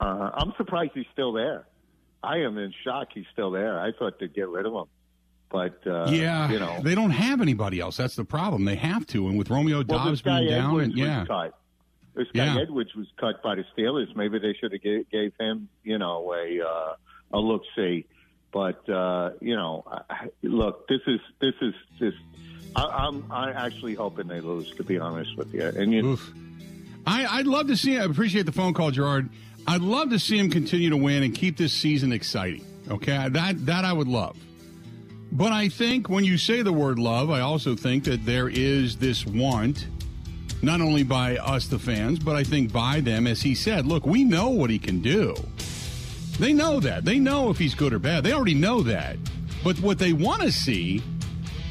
Uh, 0.00 0.30
I'm 0.34 0.52
surprised 0.58 0.90
he's 0.94 1.06
still 1.14 1.32
there. 1.32 1.64
I 2.22 2.40
am 2.40 2.58
in 2.58 2.74
shock 2.84 3.08
he's 3.14 3.24
still 3.32 3.50
there. 3.50 3.80
I 3.80 3.92
thought 3.98 4.20
they'd 4.20 4.34
get 4.34 4.48
rid 4.50 4.66
of 4.66 4.74
him, 4.74 4.84
but 5.50 5.80
uh, 5.86 6.10
yeah, 6.10 6.50
you 6.50 6.58
know, 6.58 6.80
they 6.82 6.94
don't 6.94 7.08
have 7.10 7.40
anybody 7.40 7.80
else. 7.80 7.96
That's 7.96 8.16
the 8.16 8.26
problem. 8.26 8.66
They 8.66 8.76
have 8.76 9.06
to, 9.06 9.28
and 9.28 9.38
with 9.38 9.48
Romeo 9.48 9.82
Doubs 9.82 10.20
being 10.20 10.46
down, 10.46 10.66
Edwards 10.72 10.88
and 10.90 10.98
yeah, 10.98 11.18
was 11.20 11.28
cut. 11.28 11.58
This 12.16 12.28
guy 12.34 12.44
Yeah. 12.54 12.60
Edwards 12.60 12.94
was 12.94 13.06
cut 13.18 13.42
by 13.42 13.54
the 13.54 13.64
Steelers. 13.74 14.14
Maybe 14.14 14.38
they 14.38 14.52
should 14.60 14.72
have 14.72 14.82
gave, 14.82 15.08
gave 15.10 15.32
him, 15.40 15.70
you 15.84 15.96
know, 15.96 16.34
a 16.34 16.60
uh, 16.62 16.94
a 17.32 17.38
look 17.38 17.62
see. 17.74 18.04
But 18.52 18.88
uh, 18.88 19.32
you 19.40 19.56
know, 19.56 19.84
look, 20.42 20.88
this 20.88 21.00
is 21.06 21.20
this 21.40 21.54
is 21.60 21.74
this. 22.00 22.14
I, 22.74 23.06
I'm 23.06 23.30
I 23.30 23.52
actually 23.52 23.94
hoping 23.94 24.28
they 24.28 24.40
lose. 24.40 24.70
To 24.76 24.84
be 24.84 24.98
honest 24.98 25.36
with 25.36 25.52
you, 25.52 25.66
and 25.66 25.92
you, 25.92 26.06
Oof. 26.06 26.32
I, 27.06 27.26
I'd 27.26 27.46
love 27.46 27.68
to 27.68 27.76
see. 27.76 27.98
I 27.98 28.04
appreciate 28.04 28.46
the 28.46 28.52
phone 28.52 28.74
call, 28.74 28.90
Gerard. 28.90 29.28
I'd 29.66 29.80
love 29.80 30.10
to 30.10 30.18
see 30.18 30.38
him 30.38 30.50
continue 30.50 30.90
to 30.90 30.96
win 30.96 31.22
and 31.22 31.34
keep 31.34 31.56
this 31.56 31.72
season 31.72 32.12
exciting. 32.12 32.64
Okay, 32.88 33.28
that 33.28 33.66
that 33.66 33.84
I 33.84 33.92
would 33.92 34.08
love. 34.08 34.36
But 35.32 35.52
I 35.52 35.68
think 35.68 36.08
when 36.08 36.24
you 36.24 36.38
say 36.38 36.62
the 36.62 36.72
word 36.72 36.98
love, 36.98 37.30
I 37.30 37.40
also 37.40 37.74
think 37.74 38.04
that 38.04 38.24
there 38.24 38.48
is 38.48 38.96
this 38.96 39.26
want, 39.26 39.86
not 40.62 40.80
only 40.80 41.02
by 41.02 41.36
us, 41.36 41.66
the 41.66 41.78
fans, 41.78 42.18
but 42.18 42.36
I 42.36 42.44
think 42.44 42.72
by 42.72 43.00
them, 43.00 43.26
as 43.26 43.42
he 43.42 43.54
said, 43.54 43.86
look, 43.86 44.06
we 44.06 44.24
know 44.24 44.48
what 44.48 44.70
he 44.70 44.78
can 44.78 45.02
do. 45.02 45.34
They 46.38 46.52
know 46.52 46.80
that. 46.80 47.04
They 47.04 47.18
know 47.18 47.50
if 47.50 47.58
he's 47.58 47.74
good 47.74 47.92
or 47.92 47.98
bad. 47.98 48.24
They 48.24 48.32
already 48.32 48.54
know 48.54 48.82
that. 48.82 49.16
But 49.64 49.80
what 49.80 49.98
they 49.98 50.12
want 50.12 50.42
to 50.42 50.52
see 50.52 51.02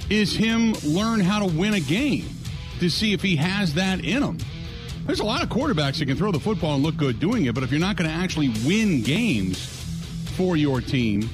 is 0.09 0.35
him 0.35 0.73
learn 0.83 1.19
how 1.19 1.39
to 1.39 1.45
win 1.45 1.73
a 1.73 1.79
game 1.79 2.27
to 2.79 2.89
see 2.89 3.13
if 3.13 3.21
he 3.21 3.35
has 3.35 3.73
that 3.75 4.03
in 4.03 4.21
him. 4.21 4.37
There's 5.05 5.19
a 5.19 5.25
lot 5.25 5.43
of 5.43 5.49
quarterbacks 5.49 5.99
that 5.99 6.07
can 6.07 6.17
throw 6.17 6.31
the 6.31 6.39
football 6.39 6.75
and 6.75 6.83
look 6.83 6.97
good 6.97 7.19
doing 7.19 7.45
it, 7.45 7.53
but 7.53 7.63
if 7.63 7.71
you're 7.71 7.79
not 7.79 7.95
going 7.95 8.09
to 8.09 8.15
actually 8.15 8.49
win 8.65 9.01
games 9.01 9.63
for 10.35 10.57
your 10.57 10.81
team, 10.81 11.29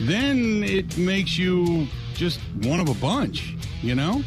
then 0.00 0.62
it 0.62 0.96
makes 0.96 1.36
you 1.36 1.86
just 2.14 2.40
one 2.62 2.80
of 2.80 2.88
a 2.88 2.94
bunch, 2.94 3.54
you 3.82 3.94
know? 3.94 4.22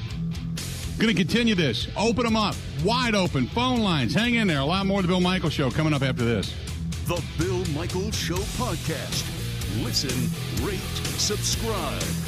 Going 0.98 1.16
to 1.16 1.22
continue 1.22 1.56
this. 1.56 1.88
Open 1.96 2.24
them 2.26 2.36
up. 2.36 2.56
Wide 2.84 3.14
open. 3.14 3.48
Phone 3.48 3.82
lines. 3.82 4.14
Hang 4.16 4.36
in 4.36 4.48
there. 4.48 4.60
A 4.60 4.66
lot 4.66 4.86
more 4.88 5.00
of 5.00 5.04
the 5.04 5.08
Bill 5.08 5.22
Michael 5.22 5.52
Show 5.52 5.70
coming 5.70 5.94
up 5.94 6.02
after 6.02 6.26
this. 6.26 6.54
The 7.06 7.24
Bill 7.38 7.57
Michaels 7.76 8.16
Show 8.16 8.38
podcast. 8.58 9.26
Listen, 9.84 10.16
rate, 10.66 10.80
subscribe. 11.20 12.27